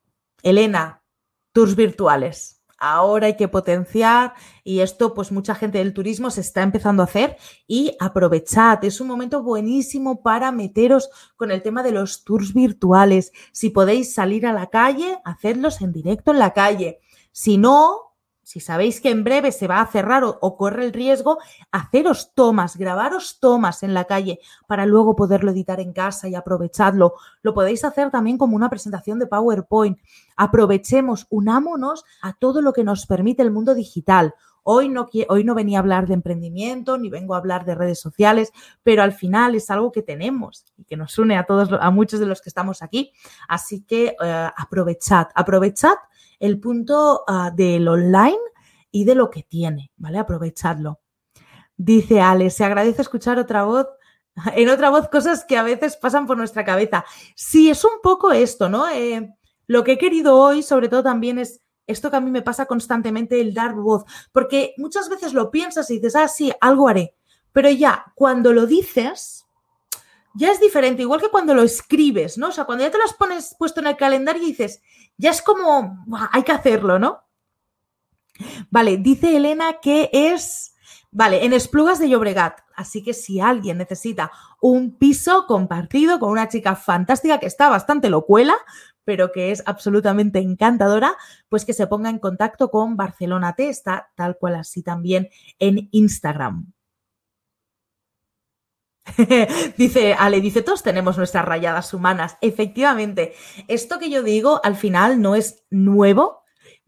Elena, 0.43 1.05
tours 1.53 1.77
virtuales 1.77 2.58
ahora 2.79 3.27
hay 3.27 3.37
que 3.37 3.49
potenciar 3.49 4.35
y 4.65 4.81
esto 4.81 5.15
pues 5.15 5.33
mucha 5.33 5.55
gente 5.55 5.79
del 5.79 5.95
turismo 5.95 6.31
se 6.31 6.41
está 6.41 6.63
empezando 6.63 7.03
a 7.03 7.07
hacer 7.07 7.37
y 7.67 7.97
aprovechad, 8.01 8.85
es 8.85 9.01
un 9.01 9.09
momento 9.09 9.43
buenísimo 9.43 10.23
para 10.23 10.53
meteros 10.53 11.11
con 11.37 11.51
el 11.51 11.63
tema 11.63 11.83
de 11.83 11.93
los 11.93 12.25
tours 12.25 12.55
virtuales. 12.55 13.33
Si 13.53 13.71
podéis 13.71 14.15
salir 14.15 14.47
a 14.47 14.53
la 14.53 14.69
calle, 14.69 15.19
hacedlos 15.25 15.81
en 15.81 15.93
directo 15.93 16.33
en 16.33 16.39
la 16.39 16.53
calle. 16.53 17.01
Si 17.33 17.59
no, 17.59 18.08
si 18.49 18.61
sabéis 18.61 19.03
que 19.03 19.11
en 19.11 19.25
breve 19.25 19.53
se 19.53 19.69
va 19.69 19.83
a 19.83 19.87
cerrar 19.87 20.25
o, 20.25 20.57
corre 20.57 20.87
el 20.87 20.95
riesgo, 20.95 21.37
haceros 21.71 22.33
tomas, 22.33 22.79
grabaros 22.79 23.41
tomas 23.41 23.83
en 23.83 23.93
la 23.93 24.07
calle 24.07 24.41
para 24.67 24.87
luego 24.87 25.15
poderlo 25.15 25.51
editar 25.51 25.81
en 25.81 25.93
casa 25.93 26.29
y 26.29 26.35
aprovechadlo. 26.35 27.13
Lo 27.43 27.53
podéis 27.53 27.85
hacer 27.85 28.11
también 28.11 28.39
como 28.39 28.57
una 28.57 28.71
presentación 28.71 29.19
de 29.19 29.27
PowerPoint. 29.27 29.99
Aprovechemos, 30.35 31.27
unámonos 31.29 32.07
a 32.23 32.33
todo 32.33 32.63
lo 32.63 32.73
que 32.73 32.85
nos 32.85 33.05
permite 33.05 33.43
el 33.43 33.51
mundo 33.51 33.75
digital. 33.75 34.35
Hoy 34.63 34.89
no, 34.89 35.11
hoy 35.29 35.45
no 35.45 35.55
venía 35.55 35.77
a 35.77 35.83
hablar 35.83 36.07
de 36.07 36.15
emprendimiento, 36.15 36.97
ni 36.97 37.11
vengo 37.11 37.35
a 37.35 37.39
hablar 37.39 37.67
de 37.67 37.75
redes 37.75 38.01
sociales, 38.01 38.51
pero 38.83 39.03
al 39.03 39.13
final 39.13 39.57
es 39.57 39.69
algo 39.69 39.93
que 39.93 40.01
tenemos 40.01 40.65
y 40.79 40.85
que 40.85 40.97
nos 40.97 41.19
une 41.19 41.37
a 41.37 41.45
todos, 41.45 41.69
a 41.79 41.91
muchos 41.91 42.19
de 42.19 42.25
los 42.25 42.41
que 42.41 42.49
estamos 42.49 42.81
aquí. 42.81 43.13
Así 43.47 43.83
que 43.83 44.17
uh, 44.19 44.53
aprovechad, 44.57 45.27
aprovechad 45.35 45.97
el 46.41 46.61
punto 46.61 47.25
uh, 47.27 47.55
del 47.55 47.89
online 47.89 48.39
y 48.91 49.05
de 49.05 49.15
lo 49.15 49.31
que 49.31 49.43
tiene, 49.43 49.93
¿vale? 49.97 50.19
Aprovechadlo. 50.19 51.01
Dice 51.77 52.21
Ale, 52.21 52.51
se 52.51 52.65
agradece 52.65 53.03
escuchar 53.03 53.39
otra 53.39 53.65
voz, 53.65 53.87
en 54.55 54.69
otra 54.69 54.91
voz 54.91 55.09
cosas 55.09 55.45
que 55.45 55.57
a 55.57 55.63
veces 55.63 55.97
pasan 55.97 56.27
por 56.27 56.37
nuestra 56.37 56.65
cabeza. 56.65 57.05
Sí, 57.35 57.71
es 57.71 57.85
un 57.85 58.01
poco 58.03 58.33
esto, 58.33 58.69
¿no? 58.69 58.89
Eh, 58.89 59.35
lo 59.67 59.85
que 59.85 59.93
he 59.93 59.99
querido 59.99 60.37
hoy, 60.37 60.63
sobre 60.63 60.89
todo 60.89 61.03
también 61.03 61.39
es 61.39 61.61
esto 61.87 62.11
que 62.11 62.17
a 62.17 62.21
mí 62.21 62.31
me 62.31 62.43
pasa 62.43 62.67
constantemente, 62.67 63.41
el 63.41 63.55
dar 63.55 63.75
voz, 63.75 64.05
porque 64.31 64.75
muchas 64.77 65.09
veces 65.09 65.33
lo 65.33 65.51
piensas 65.51 65.91
y 65.91 65.95
dices, 65.95 66.17
ah, 66.17 66.29
sí, 66.29 66.53
algo 66.61 66.89
haré, 66.89 67.15
pero 67.53 67.71
ya 67.71 68.13
cuando 68.15 68.53
lo 68.53 68.67
dices, 68.67 69.47
ya 70.35 70.53
es 70.53 70.61
diferente, 70.61 71.03
igual 71.03 71.21
que 71.21 71.31
cuando 71.31 71.55
lo 71.55 71.63
escribes, 71.63 72.37
¿no? 72.37 72.49
O 72.49 72.53
sea, 72.53 72.65
cuando 72.65 72.85
ya 72.85 72.91
te 72.91 72.99
lo 72.99 73.05
has 73.05 73.15
pones 73.15 73.57
puesto 73.59 73.81
en 73.81 73.87
el 73.89 73.97
calendario 73.97 74.43
y 74.43 74.47
dices, 74.47 74.83
ya 75.19 75.31
es 75.31 75.43
como, 75.43 76.05
hay 76.33 76.43
que 76.45 76.53
hacerlo, 76.53 76.99
¿no? 76.99 77.25
Vale, 78.71 78.97
dice 78.97 79.37
Elena 79.37 79.81
que 79.83 80.09
es, 80.13 80.75
vale, 81.11 81.45
en 81.45 81.53
Esplugas 81.53 81.99
de 81.99 82.09
Llobregat. 82.09 82.61
Así 82.77 83.03
que 83.03 83.13
si 83.13 83.41
alguien 83.41 83.79
necesita 83.79 84.31
un 84.61 84.97
piso 84.97 85.47
compartido 85.47 86.21
con 86.21 86.31
una 86.31 86.49
chica 86.49 86.77
fantástica 86.77 87.39
que 87.39 87.47
está 87.47 87.69
bastante 87.69 88.09
locuela, 88.09 88.55
pero 89.05 89.33
que 89.33 89.51
es 89.51 89.63
absolutamente 89.67 90.39
encantadora, 90.39 91.17
pues 91.49 91.65
que 91.65 91.73
se 91.73 91.87
ponga 91.87 92.11
en 92.11 92.19
contacto 92.21 92.71
con 92.71 92.97
Barcelona 92.97 93.55
T, 93.55 93.69
está 93.69 94.11
tal 94.15 94.39
cual 94.39 94.55
así 94.55 94.83
también 94.83 95.31
en 95.59 95.89
Instagram. 95.91 96.73
dice 99.77 100.15
Ale, 100.15 100.41
dice, 100.41 100.63
todos 100.63 100.83
tenemos 100.83 101.17
nuestras 101.17 101.45
rayadas 101.45 101.95
humanas. 101.95 102.37
Efectivamente, 102.41 103.35
esto 103.69 103.99
que 103.99 104.11
yo 104.11 104.23
digo 104.23 104.61
al 104.65 104.77
final 104.77 105.21
no 105.21 105.35
es 105.35 105.65
nuevo. 105.71 106.39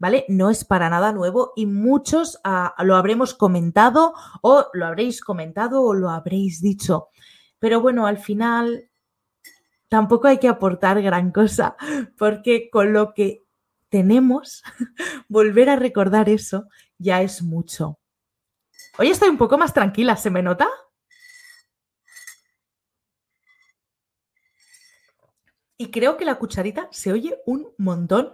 ¿vale? 0.01 0.25
No 0.29 0.49
es 0.49 0.65
para 0.65 0.89
nada 0.89 1.13
nuevo 1.13 1.53
y 1.55 1.67
muchos 1.67 2.39
ah, 2.43 2.73
lo 2.79 2.95
habremos 2.95 3.35
comentado 3.35 4.15
o 4.41 4.65
lo 4.73 4.87
habréis 4.87 5.21
comentado 5.21 5.83
o 5.83 5.93
lo 5.93 6.09
habréis 6.09 6.59
dicho. 6.59 7.09
Pero 7.59 7.81
bueno, 7.81 8.07
al 8.07 8.17
final 8.17 8.89
tampoco 9.89 10.27
hay 10.27 10.39
que 10.39 10.47
aportar 10.47 11.03
gran 11.03 11.31
cosa, 11.31 11.75
porque 12.17 12.71
con 12.71 12.93
lo 12.93 13.13
que 13.13 13.45
tenemos, 13.89 14.63
volver 15.29 15.69
a 15.69 15.75
recordar 15.75 16.29
eso 16.29 16.65
ya 16.97 17.21
es 17.21 17.43
mucho. 17.43 17.99
Hoy 18.97 19.09
estoy 19.09 19.29
un 19.29 19.37
poco 19.37 19.59
más 19.59 19.71
tranquila, 19.71 20.15
¿se 20.15 20.31
me 20.31 20.41
nota? 20.41 20.67
Y 25.81 25.89
creo 25.89 26.15
que 26.15 26.25
la 26.25 26.35
cucharita 26.35 26.87
se 26.91 27.11
oye 27.11 27.41
un 27.47 27.73
montón 27.79 28.33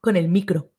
con 0.00 0.14
el 0.16 0.28
micro. 0.28 0.70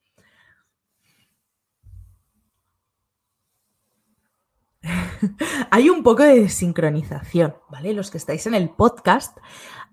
Hay 5.70 5.90
un 5.90 6.02
poco 6.02 6.24
de 6.24 6.48
sincronización, 6.48 7.56
¿vale? 7.70 7.94
Los 7.94 8.10
que 8.10 8.20
estáis 8.20 8.48
en 8.48 8.54
el 8.54 8.70
podcast, 8.70 9.38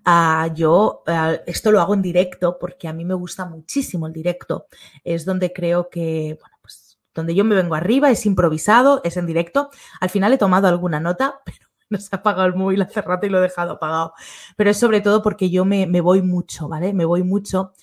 ah, 0.05 0.49
yo 0.55 1.03
ah, 1.05 1.35
esto 1.45 1.69
lo 1.69 1.81
hago 1.81 1.95
en 1.95 2.01
directo 2.01 2.57
porque 2.57 2.87
a 2.87 2.93
mí 2.93 3.03
me 3.03 3.13
gusta 3.15 3.43
muchísimo 3.43 4.07
el 4.07 4.13
directo. 4.13 4.67
Es 5.03 5.25
donde 5.25 5.51
creo 5.51 5.89
que, 5.89 6.37
bueno, 6.39 6.55
pues 6.61 6.97
donde 7.13 7.35
yo 7.35 7.43
me 7.43 7.55
vengo 7.55 7.75
arriba, 7.75 8.09
es 8.09 8.25
improvisado, 8.25 9.01
es 9.03 9.17
en 9.17 9.25
directo. 9.25 9.69
Al 9.99 10.09
final 10.09 10.31
he 10.31 10.37
tomado 10.37 10.69
alguna 10.69 11.01
nota, 11.01 11.41
pero 11.45 11.68
no 11.99 11.99
se 11.99 12.09
ha 12.11 12.17
apagado 12.19 12.47
el 12.47 12.55
móvil 12.55 12.81
hace 12.81 13.01
rato 13.01 13.25
y 13.25 13.29
lo 13.29 13.39
he 13.39 13.41
dejado 13.41 13.73
apagado. 13.73 14.13
Pero 14.55 14.69
es 14.69 14.77
sobre 14.77 15.01
todo 15.01 15.21
porque 15.21 15.49
yo 15.49 15.65
me, 15.65 15.85
voy 16.01 16.21
mucho, 16.21 16.67
¿vale? 16.67 16.93
Me 16.93 17.05
voy 17.05 17.23
mucho. 17.23 17.73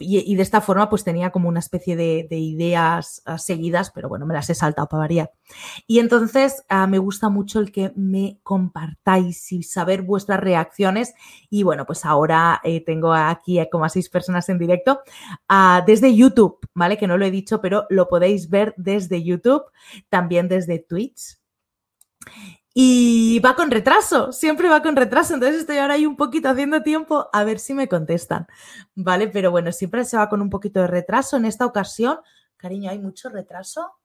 Y, 0.00 0.36
de 0.36 0.42
esta 0.42 0.60
forma, 0.60 0.88
pues 0.88 1.02
tenía 1.02 1.30
como 1.30 1.48
una 1.48 1.58
especie 1.58 1.96
de, 1.96 2.28
ideas 2.30 3.20
ah, 3.24 3.36
seguidas, 3.36 3.90
pero 3.90 4.08
bueno, 4.08 4.26
me 4.26 4.34
las 4.34 4.48
he 4.48 4.54
saltado 4.54 4.88
para 4.88 5.00
variar. 5.00 5.32
Y 5.88 5.98
entonces 5.98 6.64
ah, 6.68 6.86
me 6.86 6.98
gusta 6.98 7.30
mucho 7.30 7.58
el 7.58 7.72
que 7.72 7.92
me 7.96 8.38
compartáis 8.44 9.50
y 9.50 9.64
saber 9.64 10.02
vuestras 10.02 10.38
reacciones. 10.38 11.14
Y 11.50 11.64
bueno, 11.64 11.84
pues 11.84 12.04
ahora 12.04 12.60
eh, 12.62 12.84
tengo 12.84 13.12
aquí 13.12 13.58
como 13.72 13.86
a 13.86 13.88
seis 13.88 14.08
personas 14.08 14.48
en 14.48 14.58
directo 14.58 15.00
ah, 15.48 15.82
desde 15.84 16.14
YouTube, 16.14 16.60
¿vale? 16.74 16.96
Que 16.96 17.08
no 17.08 17.18
lo 17.18 17.24
he 17.24 17.32
dicho, 17.32 17.60
pero 17.60 17.84
lo 17.90 18.06
podéis 18.06 18.50
ver 18.50 18.74
desde 18.76 19.24
YouTube, 19.24 19.64
también 20.10 20.46
desde 20.46 20.78
Twitch. 20.78 21.38
Y 22.80 23.40
va 23.40 23.56
con 23.56 23.72
retraso, 23.72 24.30
siempre 24.30 24.68
va 24.68 24.82
con 24.82 24.94
retraso. 24.94 25.34
Entonces 25.34 25.62
estoy 25.62 25.78
ahora 25.78 25.94
ahí 25.94 26.06
un 26.06 26.16
poquito 26.16 26.48
haciendo 26.48 26.80
tiempo 26.80 27.28
a 27.32 27.42
ver 27.42 27.58
si 27.58 27.74
me 27.74 27.88
contestan. 27.88 28.46
¿Vale? 28.94 29.26
Pero 29.26 29.50
bueno, 29.50 29.72
siempre 29.72 30.04
se 30.04 30.16
va 30.16 30.28
con 30.28 30.40
un 30.40 30.48
poquito 30.48 30.78
de 30.78 30.86
retraso. 30.86 31.36
En 31.36 31.44
esta 31.44 31.66
ocasión, 31.66 32.20
cariño, 32.56 32.88
¿hay 32.88 33.00
mucho 33.00 33.30
retraso? 33.30 33.98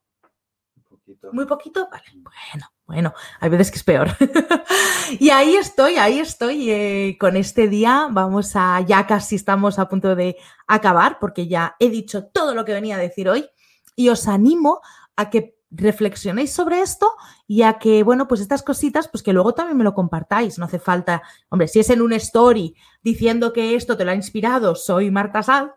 poquito. 0.89 1.29
¿Muy 1.33 1.45
poquito? 1.45 1.87
Vale, 1.91 2.03
bueno, 2.15 2.67
bueno, 2.87 3.13
hay 3.39 3.49
veces 3.51 3.69
que 3.69 3.77
es 3.77 3.83
peor. 3.83 4.07
y 5.19 5.29
ahí 5.29 5.55
estoy, 5.55 5.97
ahí 5.97 6.17
estoy. 6.17 6.71
Eh, 6.71 7.17
con 7.19 7.35
este 7.35 7.67
día 7.67 8.07
vamos 8.09 8.55
a, 8.55 8.81
ya 8.81 9.05
casi 9.05 9.35
estamos 9.35 9.77
a 9.77 9.87
punto 9.87 10.15
de 10.15 10.35
acabar 10.65 11.19
porque 11.19 11.47
ya 11.47 11.75
he 11.79 11.91
dicho 11.91 12.25
todo 12.25 12.55
lo 12.55 12.65
que 12.65 12.73
venía 12.73 12.95
a 12.95 12.99
decir 12.99 13.29
hoy 13.29 13.47
y 13.95 14.09
os 14.09 14.27
animo 14.27 14.81
a 15.15 15.29
que 15.29 15.52
reflexionéis 15.73 16.53
sobre 16.53 16.81
esto 16.81 17.13
y 17.47 17.63
a 17.63 17.79
que, 17.79 18.03
bueno, 18.03 18.27
pues 18.27 18.41
estas 18.41 18.63
cositas, 18.63 19.07
pues 19.07 19.23
que 19.23 19.33
luego 19.33 19.53
también 19.53 19.77
me 19.77 19.83
lo 19.83 19.93
compartáis. 19.93 20.57
No 20.59 20.65
hace 20.65 20.79
falta, 20.79 21.23
hombre, 21.49 21.67
si 21.67 21.79
es 21.79 21.89
en 21.89 22.01
un 22.01 22.13
story 22.13 22.75
diciendo 23.01 23.51
que 23.51 23.75
esto 23.75 23.97
te 23.97 24.05
lo 24.05 24.11
ha 24.11 24.15
inspirado, 24.15 24.75
soy 24.75 25.11
Marta 25.11 25.43
Sal, 25.43 25.73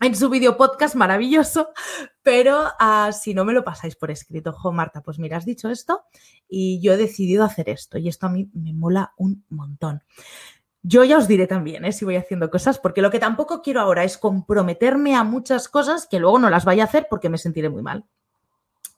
en 0.00 0.16
su 0.16 0.28
video 0.30 0.56
podcast 0.56 0.96
maravilloso, 0.96 1.68
pero 2.22 2.64
uh, 2.64 3.12
si 3.12 3.34
no 3.34 3.44
me 3.44 3.52
lo 3.52 3.62
pasáis 3.62 3.94
por 3.94 4.10
escrito, 4.10 4.52
jo, 4.52 4.72
Marta, 4.72 5.00
pues 5.00 5.18
mira, 5.18 5.36
has 5.36 5.44
dicho 5.44 5.68
esto 5.68 6.04
y 6.48 6.80
yo 6.80 6.94
he 6.94 6.96
decidido 6.96 7.44
hacer 7.44 7.68
esto 7.68 7.98
y 7.98 8.08
esto 8.08 8.26
a 8.26 8.30
mí 8.30 8.50
me 8.52 8.72
mola 8.72 9.12
un 9.16 9.44
montón. 9.48 10.02
Yo 10.82 11.04
ya 11.04 11.18
os 11.18 11.28
diré 11.28 11.46
también 11.46 11.84
¿eh? 11.84 11.92
si 11.92 12.04
voy 12.04 12.16
haciendo 12.16 12.50
cosas, 12.50 12.80
porque 12.80 13.02
lo 13.02 13.12
que 13.12 13.20
tampoco 13.20 13.62
quiero 13.62 13.80
ahora 13.80 14.02
es 14.02 14.18
comprometerme 14.18 15.14
a 15.14 15.22
muchas 15.22 15.68
cosas 15.68 16.08
que 16.08 16.18
luego 16.18 16.40
no 16.40 16.50
las 16.50 16.64
vaya 16.64 16.82
a 16.82 16.86
hacer 16.86 17.06
porque 17.08 17.28
me 17.28 17.38
sentiré 17.38 17.68
muy 17.68 17.82
mal. 17.82 18.04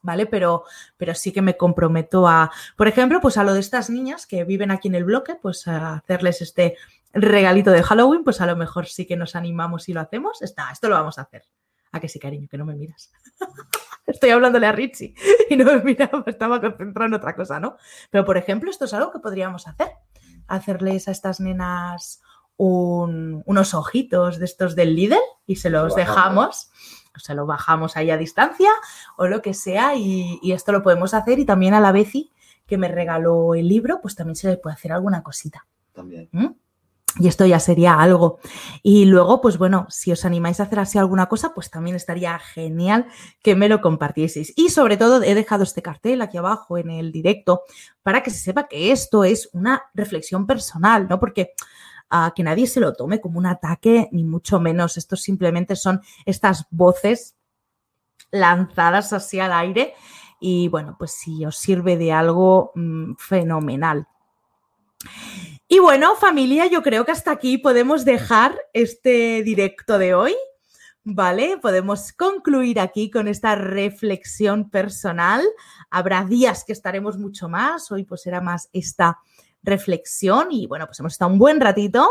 ¿Vale? 0.04 0.26
Pero, 0.26 0.64
pero 0.96 1.14
sí 1.14 1.32
que 1.32 1.42
me 1.42 1.56
comprometo 1.56 2.28
a, 2.28 2.52
por 2.76 2.86
ejemplo, 2.86 3.20
pues 3.20 3.36
a 3.36 3.42
lo 3.42 3.54
de 3.54 3.60
estas 3.60 3.90
niñas 3.90 4.26
que 4.26 4.44
viven 4.44 4.70
aquí 4.70 4.86
en 4.88 4.94
el 4.94 5.04
bloque, 5.04 5.34
pues 5.34 5.66
a 5.66 5.94
hacerles 5.94 6.42
este 6.42 6.76
regalito 7.12 7.70
de 7.70 7.82
Halloween, 7.82 8.22
pues 8.22 8.40
a 8.40 8.46
lo 8.46 8.54
mejor 8.54 8.86
sí 8.86 9.06
que 9.06 9.16
nos 9.16 9.34
animamos 9.34 9.88
y 9.88 9.94
lo 9.94 10.00
hacemos. 10.00 10.42
Está, 10.42 10.70
esto 10.70 10.88
lo 10.88 10.94
vamos 10.94 11.18
a 11.18 11.22
hacer. 11.22 11.44
¿A 11.90 12.00
que 12.00 12.08
sí, 12.08 12.18
cariño? 12.18 12.48
Que 12.48 12.58
no 12.58 12.64
me 12.66 12.74
miras. 12.74 13.10
Estoy 14.06 14.30
hablándole 14.30 14.66
a 14.66 14.72
Richie 14.72 15.14
y 15.50 15.56
no 15.56 15.64
me 15.64 15.80
miraba, 15.80 16.22
estaba 16.26 16.60
concentrado 16.60 17.06
en 17.06 17.14
otra 17.14 17.34
cosa, 17.34 17.58
¿no? 17.58 17.76
Pero, 18.10 18.24
por 18.24 18.36
ejemplo, 18.36 18.70
esto 18.70 18.84
es 18.84 18.92
algo 18.92 19.10
que 19.10 19.20
podríamos 19.20 19.66
hacer. 19.66 19.88
Hacerles 20.46 21.08
a 21.08 21.12
estas 21.12 21.40
nenas 21.40 22.20
unos 22.56 23.74
ojitos 23.74 24.38
de 24.38 24.44
estos 24.44 24.76
del 24.76 24.94
Lidl 24.94 25.18
y 25.44 25.56
se 25.56 25.70
los 25.70 25.96
dejamos 25.96 26.70
o 27.16 27.20
sea, 27.20 27.34
lo 27.34 27.46
bajamos 27.46 27.96
ahí 27.96 28.10
a 28.10 28.16
distancia 28.16 28.70
o 29.16 29.26
lo 29.26 29.42
que 29.42 29.54
sea 29.54 29.94
y, 29.94 30.40
esto 30.52 30.72
lo 30.72 30.82
podemos 30.82 31.14
hacer 31.14 31.38
y 31.38 31.44
también 31.44 31.74
a 31.74 31.80
la 31.80 31.92
Beci 31.92 32.32
que 32.66 32.78
me 32.78 32.88
regaló 32.88 33.54
el 33.54 33.68
libro, 33.68 34.00
pues 34.00 34.14
también 34.14 34.36
se 34.36 34.48
le 34.48 34.56
puede 34.56 34.74
hacer 34.74 34.92
alguna 34.92 35.22
cosita. 35.22 35.66
También. 35.92 36.28
¿Mm? 36.32 36.46
Y 37.20 37.28
esto 37.28 37.46
ya 37.46 37.60
sería 37.60 38.00
algo. 38.00 38.40
Y 38.82 39.04
luego, 39.04 39.40
pues 39.40 39.56
bueno, 39.56 39.86
si 39.88 40.10
os 40.10 40.24
animáis 40.24 40.58
a 40.58 40.64
hacer 40.64 40.80
así 40.80 40.98
alguna 40.98 41.26
cosa, 41.26 41.54
pues 41.54 41.70
también 41.70 41.94
estaría 41.94 42.38
genial 42.38 43.06
que 43.40 43.54
me 43.54 43.68
lo 43.68 43.80
compartieseis. 43.80 44.52
Y 44.56 44.70
sobre 44.70 44.96
todo, 44.96 45.22
he 45.22 45.34
dejado 45.34 45.62
este 45.62 45.82
cartel 45.82 46.22
aquí 46.22 46.38
abajo 46.38 46.76
en 46.76 46.90
el 46.90 47.12
directo 47.12 47.62
para 48.02 48.22
que 48.22 48.30
se 48.30 48.38
sepa 48.38 48.66
que 48.66 48.90
esto 48.90 49.22
es 49.22 49.48
una 49.52 49.84
reflexión 49.94 50.46
personal, 50.46 51.06
¿no? 51.08 51.20
Porque 51.20 51.52
que 52.34 52.42
nadie 52.42 52.66
se 52.66 52.80
lo 52.80 52.92
tome 52.92 53.20
como 53.20 53.38
un 53.38 53.46
ataque, 53.46 54.08
ni 54.12 54.24
mucho 54.24 54.60
menos. 54.60 54.96
Estos 54.96 55.22
simplemente 55.22 55.74
son 55.76 56.00
estas 56.24 56.66
voces 56.70 57.34
lanzadas 58.30 59.12
así 59.12 59.40
al 59.40 59.52
aire. 59.52 59.94
Y 60.40 60.68
bueno, 60.68 60.96
pues 60.98 61.12
si 61.12 61.44
os 61.44 61.56
sirve 61.56 61.96
de 61.96 62.12
algo 62.12 62.72
mm, 62.74 63.14
fenomenal. 63.18 64.06
Y 65.66 65.78
bueno, 65.78 66.14
familia, 66.16 66.66
yo 66.66 66.82
creo 66.82 67.04
que 67.04 67.12
hasta 67.12 67.32
aquí 67.32 67.58
podemos 67.58 68.04
dejar 68.04 68.56
este 68.72 69.42
directo 69.42 69.98
de 69.98 70.14
hoy. 70.14 70.34
¿Vale? 71.06 71.58
Podemos 71.58 72.14
concluir 72.14 72.80
aquí 72.80 73.10
con 73.10 73.28
esta 73.28 73.54
reflexión 73.56 74.70
personal. 74.70 75.44
Habrá 75.90 76.24
días 76.24 76.64
que 76.64 76.72
estaremos 76.72 77.18
mucho 77.18 77.48
más. 77.48 77.92
Hoy 77.92 78.04
pues 78.04 78.26
era 78.26 78.40
más 78.40 78.70
esta 78.72 79.18
reflexión 79.64 80.52
y 80.52 80.66
bueno, 80.66 80.86
pues 80.86 81.00
hemos 81.00 81.12
estado 81.12 81.32
un 81.32 81.38
buen 81.38 81.60
ratito. 81.60 82.08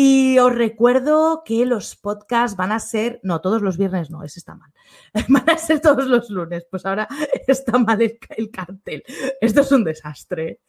Y 0.00 0.38
os 0.38 0.54
recuerdo 0.54 1.42
que 1.44 1.66
los 1.66 1.96
podcasts 1.96 2.56
van 2.56 2.70
a 2.70 2.78
ser, 2.78 3.18
no, 3.24 3.40
todos 3.40 3.62
los 3.62 3.76
viernes 3.76 4.10
no, 4.10 4.22
ese 4.22 4.38
está 4.38 4.54
mal. 4.54 4.72
Van 5.28 5.50
a 5.50 5.58
ser 5.58 5.80
todos 5.80 6.06
los 6.06 6.30
lunes, 6.30 6.64
pues 6.70 6.86
ahora 6.86 7.08
está 7.48 7.78
mal 7.78 8.00
el, 8.00 8.16
el 8.36 8.48
cartel. 8.48 9.02
Esto 9.40 9.62
es 9.62 9.72
un 9.72 9.82
desastre. 9.82 10.60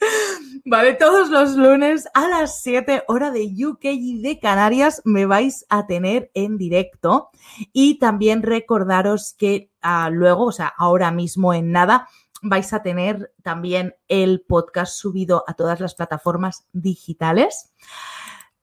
Vale, 0.65 0.95
todos 0.95 1.29
los 1.29 1.55
lunes 1.55 2.07
a 2.15 2.27
las 2.27 2.63
7 2.63 3.03
hora 3.07 3.29
de 3.29 3.53
UK 3.65 3.85
y 3.85 4.19
de 4.23 4.39
Canarias 4.39 5.03
me 5.05 5.27
vais 5.27 5.63
a 5.69 5.85
tener 5.85 6.31
en 6.33 6.57
directo. 6.57 7.29
Y 7.71 7.99
también 7.99 8.41
recordaros 8.41 9.35
que 9.37 9.69
ah, 9.83 10.09
luego, 10.11 10.45
o 10.45 10.51
sea, 10.51 10.73
ahora 10.75 11.11
mismo 11.11 11.53
en 11.53 11.71
nada, 11.71 12.07
vais 12.41 12.73
a 12.73 12.81
tener 12.81 13.33
también 13.43 13.95
el 14.07 14.41
podcast 14.41 14.93
subido 14.93 15.43
a 15.47 15.53
todas 15.53 15.79
las 15.79 15.95
plataformas 15.95 16.67
digitales. 16.73 17.73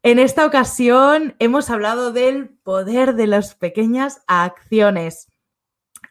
En 0.03 0.19
esta 0.19 0.47
ocasión 0.47 1.35
hemos 1.39 1.69
hablado 1.69 2.13
del 2.13 2.49
poder 2.49 3.15
de 3.15 3.27
las 3.27 3.55
pequeñas 3.55 4.23
acciones. 4.27 5.33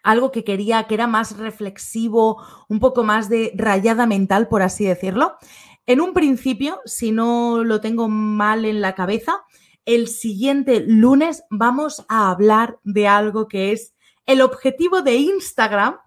Algo 0.04 0.32
que 0.32 0.44
quería 0.44 0.84
que 0.84 0.96
era 0.96 1.08
más 1.08 1.38
reflexivo, 1.38 2.44
un 2.68 2.80
poco 2.80 3.04
más 3.04 3.30
de 3.30 3.54
rayada 3.56 4.06
mental, 4.06 4.48
por 4.48 4.62
así 4.62 4.86
decirlo. 4.86 5.38
En 5.86 6.02
un 6.02 6.14
principio, 6.14 6.82
si 6.86 7.12
no 7.12 7.64
lo 7.64 7.80
tengo 7.80 8.10
mal 8.10 8.66
en 8.66 8.82
la 8.82 8.96
cabeza, 8.96 9.46
el 9.86 10.08
siguiente 10.08 10.84
lunes 10.86 11.44
vamos 11.50 12.06
a 12.10 12.32
hablar 12.32 12.80
de 12.84 13.08
algo 13.08 13.48
que 13.48 13.72
es 13.72 13.94
el 14.26 14.42
objetivo 14.42 15.04
de 15.04 15.16
Instagram 15.16 15.98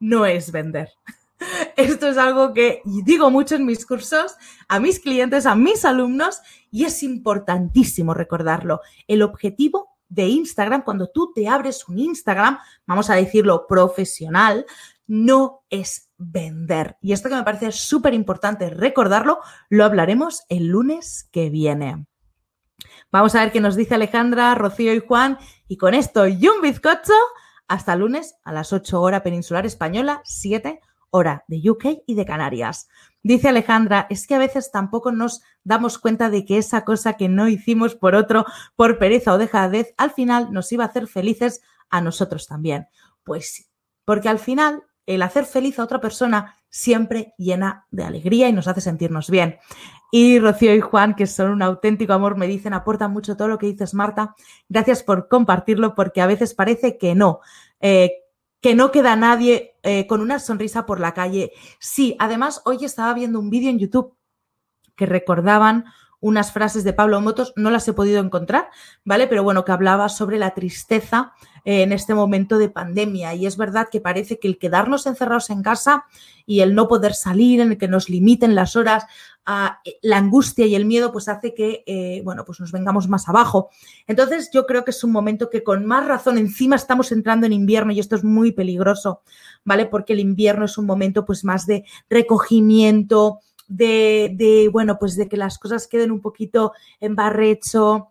no 0.00 0.26
es 0.26 0.50
vender. 0.50 0.90
Esto 1.76 2.08
es 2.08 2.18
algo 2.18 2.52
que 2.52 2.82
digo 2.84 3.30
mucho 3.30 3.54
en 3.54 3.64
mis 3.64 3.86
cursos, 3.86 4.34
a 4.68 4.80
mis 4.80 4.98
clientes, 4.98 5.46
a 5.46 5.54
mis 5.54 5.84
alumnos, 5.84 6.40
y 6.70 6.84
es 6.84 7.02
importantísimo 7.02 8.14
recordarlo. 8.14 8.80
El 9.06 9.22
objetivo 9.22 9.90
de 10.08 10.26
Instagram, 10.26 10.82
cuando 10.82 11.08
tú 11.08 11.32
te 11.32 11.48
abres 11.48 11.88
un 11.88 11.98
Instagram, 11.98 12.58
vamos 12.86 13.08
a 13.10 13.14
decirlo 13.14 13.66
profesional, 13.68 14.66
no 15.06 15.62
es 15.70 16.10
vender. 16.18 16.96
Y 17.00 17.12
esto 17.12 17.28
que 17.28 17.36
me 17.36 17.42
parece 17.42 17.72
súper 17.72 18.14
importante 18.14 18.70
recordarlo, 18.70 19.40
lo 19.68 19.84
hablaremos 19.84 20.42
el 20.48 20.66
lunes 20.66 21.28
que 21.32 21.48
viene. 21.48 22.06
Vamos 23.10 23.34
a 23.34 23.40
ver 23.40 23.52
qué 23.52 23.60
nos 23.60 23.76
dice 23.76 23.94
Alejandra, 23.94 24.54
Rocío 24.54 24.94
y 24.94 25.00
Juan. 25.00 25.38
Y 25.66 25.76
con 25.76 25.94
esto 25.94 26.26
y 26.28 26.46
un 26.46 26.60
bizcocho, 26.60 27.14
hasta 27.70 27.94
lunes 27.94 28.34
a 28.42 28.52
las 28.52 28.72
8 28.72 29.00
horas 29.00 29.22
peninsular 29.22 29.64
española, 29.64 30.22
7 30.24 30.80
hora 31.10 31.44
de 31.46 31.70
UK 31.70 32.02
y 32.06 32.14
de 32.16 32.24
Canarias. 32.26 32.88
Dice 33.22 33.48
Alejandra, 33.48 34.08
es 34.10 34.26
que 34.26 34.34
a 34.34 34.38
veces 34.38 34.72
tampoco 34.72 35.12
nos 35.12 35.42
damos 35.62 35.98
cuenta 35.98 36.30
de 36.30 36.44
que 36.44 36.58
esa 36.58 36.84
cosa 36.84 37.14
que 37.14 37.28
no 37.28 37.46
hicimos 37.48 37.94
por 37.94 38.16
otro, 38.16 38.44
por 38.74 38.98
pereza 38.98 39.32
o 39.32 39.38
dejadez, 39.38 39.94
al 39.98 40.10
final 40.10 40.52
nos 40.52 40.72
iba 40.72 40.84
a 40.84 40.88
hacer 40.88 41.06
felices 41.06 41.62
a 41.90 42.00
nosotros 42.00 42.48
también. 42.48 42.88
Pues 43.22 43.52
sí, 43.52 43.66
porque 44.04 44.28
al 44.28 44.40
final 44.40 44.82
el 45.14 45.22
hacer 45.22 45.44
feliz 45.44 45.78
a 45.78 45.84
otra 45.84 46.00
persona 46.00 46.56
siempre 46.68 47.34
llena 47.36 47.86
de 47.90 48.04
alegría 48.04 48.48
y 48.48 48.52
nos 48.52 48.68
hace 48.68 48.80
sentirnos 48.80 49.28
bien. 49.28 49.58
Y 50.12 50.38
Rocío 50.38 50.74
y 50.74 50.80
Juan, 50.80 51.14
que 51.14 51.26
son 51.26 51.50
un 51.50 51.62
auténtico 51.62 52.12
amor, 52.12 52.36
me 52.36 52.46
dicen, 52.46 52.74
aporta 52.74 53.08
mucho 53.08 53.36
todo 53.36 53.48
lo 53.48 53.58
que 53.58 53.66
dices, 53.66 53.92
Marta. 53.92 54.34
Gracias 54.68 55.02
por 55.02 55.28
compartirlo, 55.28 55.94
porque 55.94 56.20
a 56.20 56.26
veces 56.26 56.54
parece 56.54 56.96
que 56.96 57.14
no. 57.14 57.40
Eh, 57.80 58.12
que 58.60 58.74
no 58.74 58.92
queda 58.92 59.16
nadie 59.16 59.74
eh, 59.82 60.06
con 60.06 60.20
una 60.20 60.38
sonrisa 60.38 60.86
por 60.86 61.00
la 61.00 61.14
calle. 61.14 61.52
Sí, 61.78 62.14
además 62.18 62.62
hoy 62.64 62.84
estaba 62.84 63.14
viendo 63.14 63.40
un 63.40 63.50
vídeo 63.50 63.70
en 63.70 63.78
YouTube 63.78 64.14
que 64.94 65.06
recordaban 65.06 65.86
unas 66.20 66.52
frases 66.52 66.84
de 66.84 66.92
Pablo 66.92 67.20
Motos, 67.20 67.52
no 67.56 67.70
las 67.70 67.88
he 67.88 67.92
podido 67.92 68.20
encontrar, 68.20 68.68
¿vale? 69.04 69.26
Pero 69.26 69.42
bueno, 69.42 69.64
que 69.64 69.72
hablaba 69.72 70.08
sobre 70.08 70.38
la 70.38 70.54
tristeza 70.54 71.32
eh, 71.64 71.82
en 71.82 71.92
este 71.92 72.14
momento 72.14 72.58
de 72.58 72.68
pandemia. 72.68 73.34
Y 73.34 73.46
es 73.46 73.56
verdad 73.56 73.88
que 73.90 74.00
parece 74.00 74.38
que 74.38 74.48
el 74.48 74.58
quedarnos 74.58 75.06
encerrados 75.06 75.50
en 75.50 75.62
casa 75.62 76.04
y 76.46 76.60
el 76.60 76.74
no 76.74 76.88
poder 76.88 77.14
salir, 77.14 77.60
en 77.60 77.72
el 77.72 77.78
que 77.78 77.88
nos 77.88 78.08
limiten 78.08 78.54
las 78.54 78.76
horas, 78.76 79.06
eh, 79.84 79.98
la 80.02 80.18
angustia 80.18 80.66
y 80.66 80.74
el 80.74 80.84
miedo, 80.84 81.10
pues 81.10 81.28
hace 81.28 81.54
que, 81.54 81.82
eh, 81.86 82.20
bueno, 82.24 82.44
pues 82.44 82.60
nos 82.60 82.70
vengamos 82.70 83.08
más 83.08 83.28
abajo. 83.28 83.70
Entonces 84.06 84.50
yo 84.52 84.66
creo 84.66 84.84
que 84.84 84.92
es 84.92 85.02
un 85.02 85.12
momento 85.12 85.50
que 85.50 85.64
con 85.64 85.86
más 85.86 86.06
razón 86.06 86.38
encima 86.38 86.76
estamos 86.76 87.10
entrando 87.10 87.46
en 87.46 87.52
invierno 87.52 87.92
y 87.92 88.00
esto 88.00 88.14
es 88.16 88.22
muy 88.22 88.52
peligroso, 88.52 89.22
¿vale? 89.64 89.86
Porque 89.86 90.12
el 90.12 90.20
invierno 90.20 90.66
es 90.66 90.78
un 90.78 90.86
momento 90.86 91.24
pues 91.24 91.44
más 91.44 91.66
de 91.66 91.84
recogimiento, 92.08 93.40
de, 93.70 94.68
bueno, 94.72 94.98
pues 94.98 95.16
de 95.16 95.28
que 95.28 95.36
las 95.36 95.58
cosas 95.58 95.86
queden 95.86 96.10
un 96.10 96.20
poquito 96.20 96.72
en 96.98 97.14
barrecho, 97.14 98.08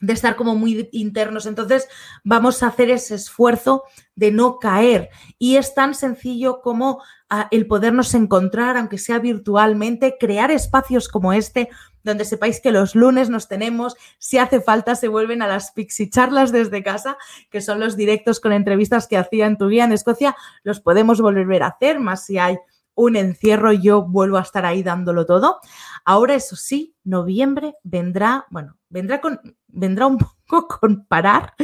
de 0.00 0.12
estar 0.12 0.36
como 0.36 0.54
muy 0.54 0.88
internos. 0.92 1.46
Entonces, 1.46 1.88
vamos 2.22 2.62
a 2.62 2.68
hacer 2.68 2.90
ese 2.90 3.16
esfuerzo 3.16 3.82
de 4.14 4.30
no 4.30 4.58
caer. 4.58 5.08
Y 5.38 5.56
es 5.56 5.74
tan 5.74 5.94
sencillo 5.94 6.60
como 6.60 7.02
ah, 7.30 7.48
el 7.50 7.66
podernos 7.66 8.14
encontrar, 8.14 8.76
aunque 8.76 8.98
sea 8.98 9.18
virtualmente, 9.18 10.16
crear 10.20 10.52
espacios 10.52 11.08
como 11.08 11.32
este, 11.32 11.68
donde 12.04 12.24
sepáis 12.24 12.60
que 12.60 12.70
los 12.70 12.94
lunes 12.94 13.28
nos 13.28 13.48
tenemos, 13.48 13.96
si 14.18 14.38
hace 14.38 14.60
falta, 14.60 14.94
se 14.94 15.08
vuelven 15.08 15.42
a 15.42 15.48
las 15.48 15.72
pixie 15.72 16.10
charlas 16.10 16.52
desde 16.52 16.84
casa, 16.84 17.18
que 17.50 17.60
son 17.60 17.80
los 17.80 17.96
directos 17.96 18.38
con 18.38 18.52
entrevistas 18.52 19.08
que 19.08 19.16
hacía 19.16 19.46
en 19.46 19.58
tu 19.58 19.68
guía 19.68 19.84
en 19.84 19.92
Escocia, 19.92 20.36
los 20.62 20.80
podemos 20.80 21.20
volver 21.20 21.62
a 21.64 21.68
hacer, 21.68 21.98
más 21.98 22.24
si 22.24 22.38
hay 22.38 22.56
un 22.98 23.14
encierro, 23.14 23.72
yo 23.72 24.02
vuelvo 24.02 24.38
a 24.38 24.42
estar 24.42 24.66
ahí 24.66 24.82
dándolo 24.82 25.24
todo. 25.24 25.60
Ahora, 26.04 26.34
eso 26.34 26.56
sí, 26.56 26.96
noviembre 27.04 27.76
vendrá, 27.84 28.46
bueno, 28.50 28.76
vendrá 28.88 29.20
con, 29.20 29.40
vendrá 29.68 30.08
un 30.08 30.18
poco 30.48 30.80
con 30.80 31.06
parar, 31.06 31.54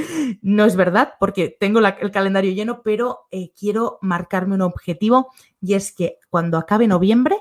no 0.42 0.64
es 0.64 0.76
verdad, 0.76 1.14
porque 1.18 1.56
tengo 1.58 1.80
el 1.80 2.10
calendario 2.12 2.52
lleno, 2.52 2.82
pero 2.82 3.26
eh, 3.32 3.50
quiero 3.58 3.98
marcarme 4.00 4.54
un 4.54 4.62
objetivo 4.62 5.32
y 5.60 5.74
es 5.74 5.92
que 5.92 6.18
cuando 6.30 6.56
acabe 6.56 6.86
noviembre, 6.86 7.36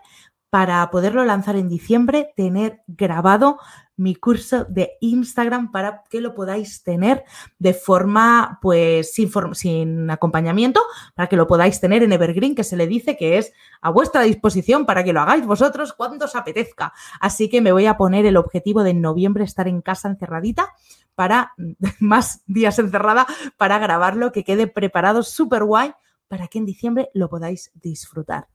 para 0.53 0.87
poderlo 0.91 1.25
lanzar 1.25 1.55
en 1.55 1.67
diciembre, 1.67 2.31
tener 2.35 2.83
grabado 2.85 3.57
mi 3.95 4.13
curso 4.13 4.65
de 4.65 4.91
Instagram 5.01 5.71
para 5.71 6.03
que 6.11 6.21
lo 6.21 6.35
podáis 6.35 6.83
tener 6.83 7.23
de 7.57 7.73
forma, 7.73 8.59
pues, 8.61 9.15
sin, 9.15 9.31
sin 9.55 10.11
acompañamiento, 10.11 10.79
para 11.15 11.27
que 11.27 11.37
lo 11.37 11.47
podáis 11.47 11.79
tener 11.79 12.03
en 12.03 12.13
Evergreen, 12.13 12.53
que 12.53 12.63
se 12.63 12.75
le 12.75 12.85
dice 12.85 13.17
que 13.17 13.39
es 13.39 13.51
a 13.81 13.89
vuestra 13.89 14.21
disposición 14.21 14.85
para 14.85 15.03
que 15.03 15.11
lo 15.11 15.21
hagáis 15.21 15.43
vosotros 15.43 15.91
cuando 15.91 16.25
os 16.25 16.35
apetezca. 16.35 16.93
Así 17.19 17.49
que 17.49 17.59
me 17.59 17.71
voy 17.71 17.87
a 17.87 17.97
poner 17.97 18.27
el 18.27 18.37
objetivo 18.37 18.83
de 18.83 18.91
en 18.91 19.01
noviembre 19.01 19.45
estar 19.45 19.67
en 19.67 19.81
casa 19.81 20.07
encerradita 20.07 20.69
para 21.15 21.53
más 21.99 22.43
días 22.45 22.77
encerrada 22.77 23.25
para 23.57 23.79
grabarlo, 23.79 24.31
que 24.31 24.43
quede 24.43 24.67
preparado 24.67 25.23
súper 25.23 25.63
guay 25.63 25.95
para 26.27 26.47
que 26.47 26.57
en 26.57 26.65
diciembre 26.65 27.09
lo 27.13 27.29
podáis 27.29 27.71
disfrutar. 27.75 28.47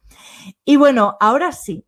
Y 0.64 0.76
bueno, 0.76 1.16
ahora 1.20 1.52
sí, 1.52 1.87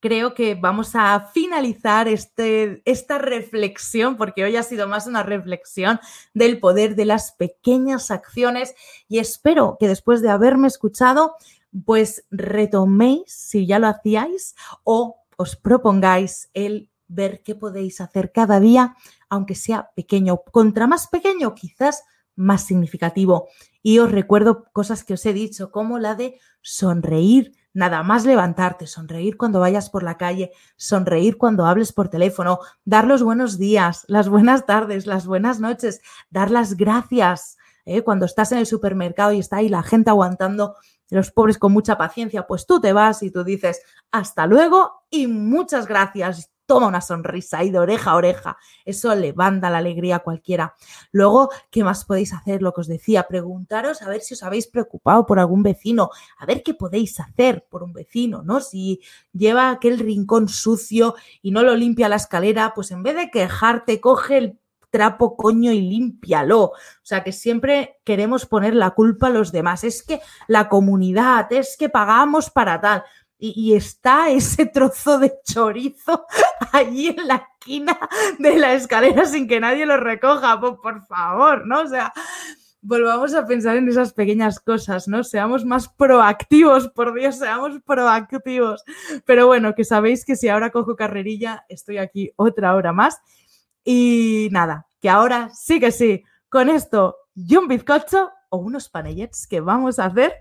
creo 0.00 0.34
que 0.34 0.54
vamos 0.54 0.92
a 0.94 1.28
finalizar 1.32 2.08
este, 2.08 2.82
esta 2.84 3.18
reflexión, 3.18 4.16
porque 4.16 4.44
hoy 4.44 4.56
ha 4.56 4.62
sido 4.62 4.88
más 4.88 5.06
una 5.06 5.22
reflexión 5.22 6.00
del 6.34 6.58
poder 6.58 6.96
de 6.96 7.04
las 7.04 7.32
pequeñas 7.32 8.10
acciones 8.10 8.74
y 9.08 9.18
espero 9.18 9.76
que 9.78 9.88
después 9.88 10.22
de 10.22 10.30
haberme 10.30 10.68
escuchado, 10.68 11.36
pues 11.84 12.24
retoméis, 12.30 13.24
si 13.26 13.66
ya 13.66 13.78
lo 13.78 13.86
hacíais, 13.86 14.54
o 14.82 15.16
os 15.36 15.56
propongáis 15.56 16.50
el 16.54 16.90
ver 17.06 17.42
qué 17.42 17.54
podéis 17.54 18.00
hacer 18.00 18.32
cada 18.32 18.60
día, 18.60 18.96
aunque 19.28 19.54
sea 19.54 19.90
pequeño. 19.94 20.42
Contra 20.50 20.86
más 20.86 21.08
pequeño, 21.08 21.54
quizás 21.54 22.04
más 22.36 22.64
significativo. 22.64 23.48
Y 23.82 23.98
os 23.98 24.10
recuerdo 24.10 24.64
cosas 24.72 25.04
que 25.04 25.14
os 25.14 25.26
he 25.26 25.32
dicho, 25.32 25.70
como 25.70 25.98
la 25.98 26.14
de 26.14 26.38
sonreír, 26.62 27.52
Nada 27.72 28.02
más 28.02 28.24
levantarte, 28.24 28.86
sonreír 28.86 29.36
cuando 29.36 29.60
vayas 29.60 29.90
por 29.90 30.02
la 30.02 30.16
calle, 30.16 30.50
sonreír 30.76 31.38
cuando 31.38 31.66
hables 31.66 31.92
por 31.92 32.08
teléfono, 32.08 32.58
dar 32.84 33.06
los 33.06 33.22
buenos 33.22 33.58
días, 33.58 34.04
las 34.08 34.28
buenas 34.28 34.66
tardes, 34.66 35.06
las 35.06 35.26
buenas 35.26 35.60
noches, 35.60 36.00
dar 36.30 36.50
las 36.50 36.76
gracias. 36.76 37.58
¿eh? 37.84 38.02
Cuando 38.02 38.26
estás 38.26 38.50
en 38.50 38.58
el 38.58 38.66
supermercado 38.66 39.32
y 39.32 39.38
está 39.38 39.58
ahí 39.58 39.68
la 39.68 39.84
gente 39.84 40.10
aguantando, 40.10 40.74
los 41.10 41.30
pobres 41.30 41.58
con 41.58 41.72
mucha 41.72 41.96
paciencia, 41.96 42.46
pues 42.46 42.66
tú 42.66 42.80
te 42.80 42.92
vas 42.92 43.22
y 43.22 43.30
tú 43.30 43.44
dices 43.44 43.82
hasta 44.10 44.46
luego 44.46 45.04
y 45.10 45.26
muchas 45.26 45.86
gracias 45.86 46.49
toma 46.70 46.86
una 46.86 47.00
sonrisa 47.00 47.58
ahí 47.58 47.70
de 47.72 47.80
oreja 47.80 48.12
a 48.12 48.14
oreja. 48.14 48.56
Eso 48.84 49.12
levanta 49.16 49.70
la 49.70 49.78
alegría 49.78 50.16
a 50.16 50.18
cualquiera. 50.20 50.76
Luego, 51.10 51.50
¿qué 51.68 51.82
más 51.82 52.04
podéis 52.04 52.32
hacer? 52.32 52.62
Lo 52.62 52.72
que 52.72 52.82
os 52.82 52.86
decía, 52.86 53.26
preguntaros 53.26 54.02
a 54.02 54.08
ver 54.08 54.20
si 54.20 54.34
os 54.34 54.44
habéis 54.44 54.68
preocupado 54.68 55.26
por 55.26 55.40
algún 55.40 55.64
vecino, 55.64 56.10
a 56.38 56.46
ver 56.46 56.62
qué 56.62 56.74
podéis 56.74 57.18
hacer 57.18 57.66
por 57.68 57.82
un 57.82 57.92
vecino, 57.92 58.44
¿no? 58.44 58.60
Si 58.60 59.00
lleva 59.32 59.70
aquel 59.70 59.98
rincón 59.98 60.48
sucio 60.48 61.16
y 61.42 61.50
no 61.50 61.64
lo 61.64 61.74
limpia 61.74 62.08
la 62.08 62.14
escalera, 62.14 62.72
pues 62.72 62.92
en 62.92 63.02
vez 63.02 63.16
de 63.16 63.32
quejarte, 63.32 64.00
coge 64.00 64.38
el 64.38 64.60
trapo, 64.90 65.36
coño, 65.36 65.72
y 65.72 65.80
límpialo. 65.80 66.62
O 66.62 66.74
sea, 67.02 67.24
que 67.24 67.32
siempre 67.32 68.00
queremos 68.04 68.46
poner 68.46 68.76
la 68.76 68.90
culpa 68.90 69.26
a 69.26 69.30
los 69.30 69.50
demás. 69.50 69.82
Es 69.82 70.04
que 70.04 70.20
la 70.46 70.68
comunidad, 70.68 71.52
es 71.52 71.76
que 71.76 71.88
pagamos 71.88 72.50
para 72.50 72.80
tal 72.80 73.04
y, 73.40 73.74
está 73.74 74.30
ese 74.30 74.66
trozo 74.72 75.18
de 75.18 75.32
chorizo 75.44 76.26
allí 76.72 77.08
en 77.08 77.26
la 77.26 77.48
esquina 77.58 77.98
de 78.38 78.56
la 78.58 78.74
escalera 78.74 79.24
sin 79.24 79.48
que 79.48 79.60
nadie 79.60 79.86
lo 79.86 79.96
recoja, 79.96 80.60
por, 80.60 81.06
favor, 81.06 81.66
¿no? 81.66 81.80
O 81.80 81.86
sea, 81.86 82.12
volvamos 82.82 83.34
a 83.34 83.46
pensar 83.46 83.76
en 83.76 83.88
esas 83.88 84.12
pequeñas 84.12 84.60
cosas, 84.60 85.08
¿no? 85.08 85.24
Seamos 85.24 85.64
más 85.64 85.88
proactivos, 85.88 86.88
por 86.88 87.14
Dios, 87.14 87.36
seamos 87.38 87.80
proactivos. 87.84 88.84
Pero 89.24 89.46
bueno, 89.46 89.74
que 89.74 89.84
sabéis 89.84 90.24
que 90.24 90.36
si 90.36 90.48
ahora 90.48 90.70
cojo 90.70 90.96
carrerilla, 90.96 91.64
estoy 91.68 91.98
aquí 91.98 92.32
otra 92.36 92.74
hora 92.74 92.92
más. 92.92 93.20
Y 93.84 94.48
nada, 94.52 94.86
que 95.00 95.08
ahora 95.08 95.50
sí 95.54 95.80
que 95.80 95.92
sí, 95.92 96.22
con 96.48 96.68
esto 96.68 97.16
y 97.34 97.56
un 97.56 97.68
bizcocho 97.68 98.30
o 98.50 98.58
unos 98.58 98.88
panellets 98.88 99.46
que 99.46 99.60
vamos 99.60 99.98
a 99.98 100.06
hacer, 100.06 100.34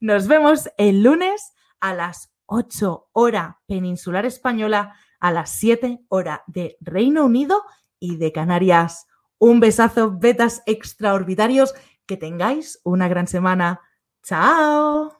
nos 0.00 0.26
vemos 0.26 0.70
el 0.78 1.02
lunes 1.02 1.52
a 1.80 1.92
las 1.92 2.32
8 2.46 3.08
hora 3.12 3.60
peninsular 3.66 4.24
española 4.26 4.94
a 5.20 5.32
las 5.32 5.50
7 5.50 6.04
hora 6.08 6.44
de 6.46 6.76
Reino 6.80 7.24
Unido 7.24 7.62
y 7.98 8.16
de 8.16 8.32
Canarias. 8.32 9.06
Un 9.38 9.60
besazo, 9.60 10.16
betas 10.18 10.62
extraordinarios. 10.66 11.74
Que 12.06 12.16
tengáis 12.16 12.80
una 12.84 13.08
gran 13.08 13.26
semana. 13.26 13.80
¡Chao! 14.22 15.12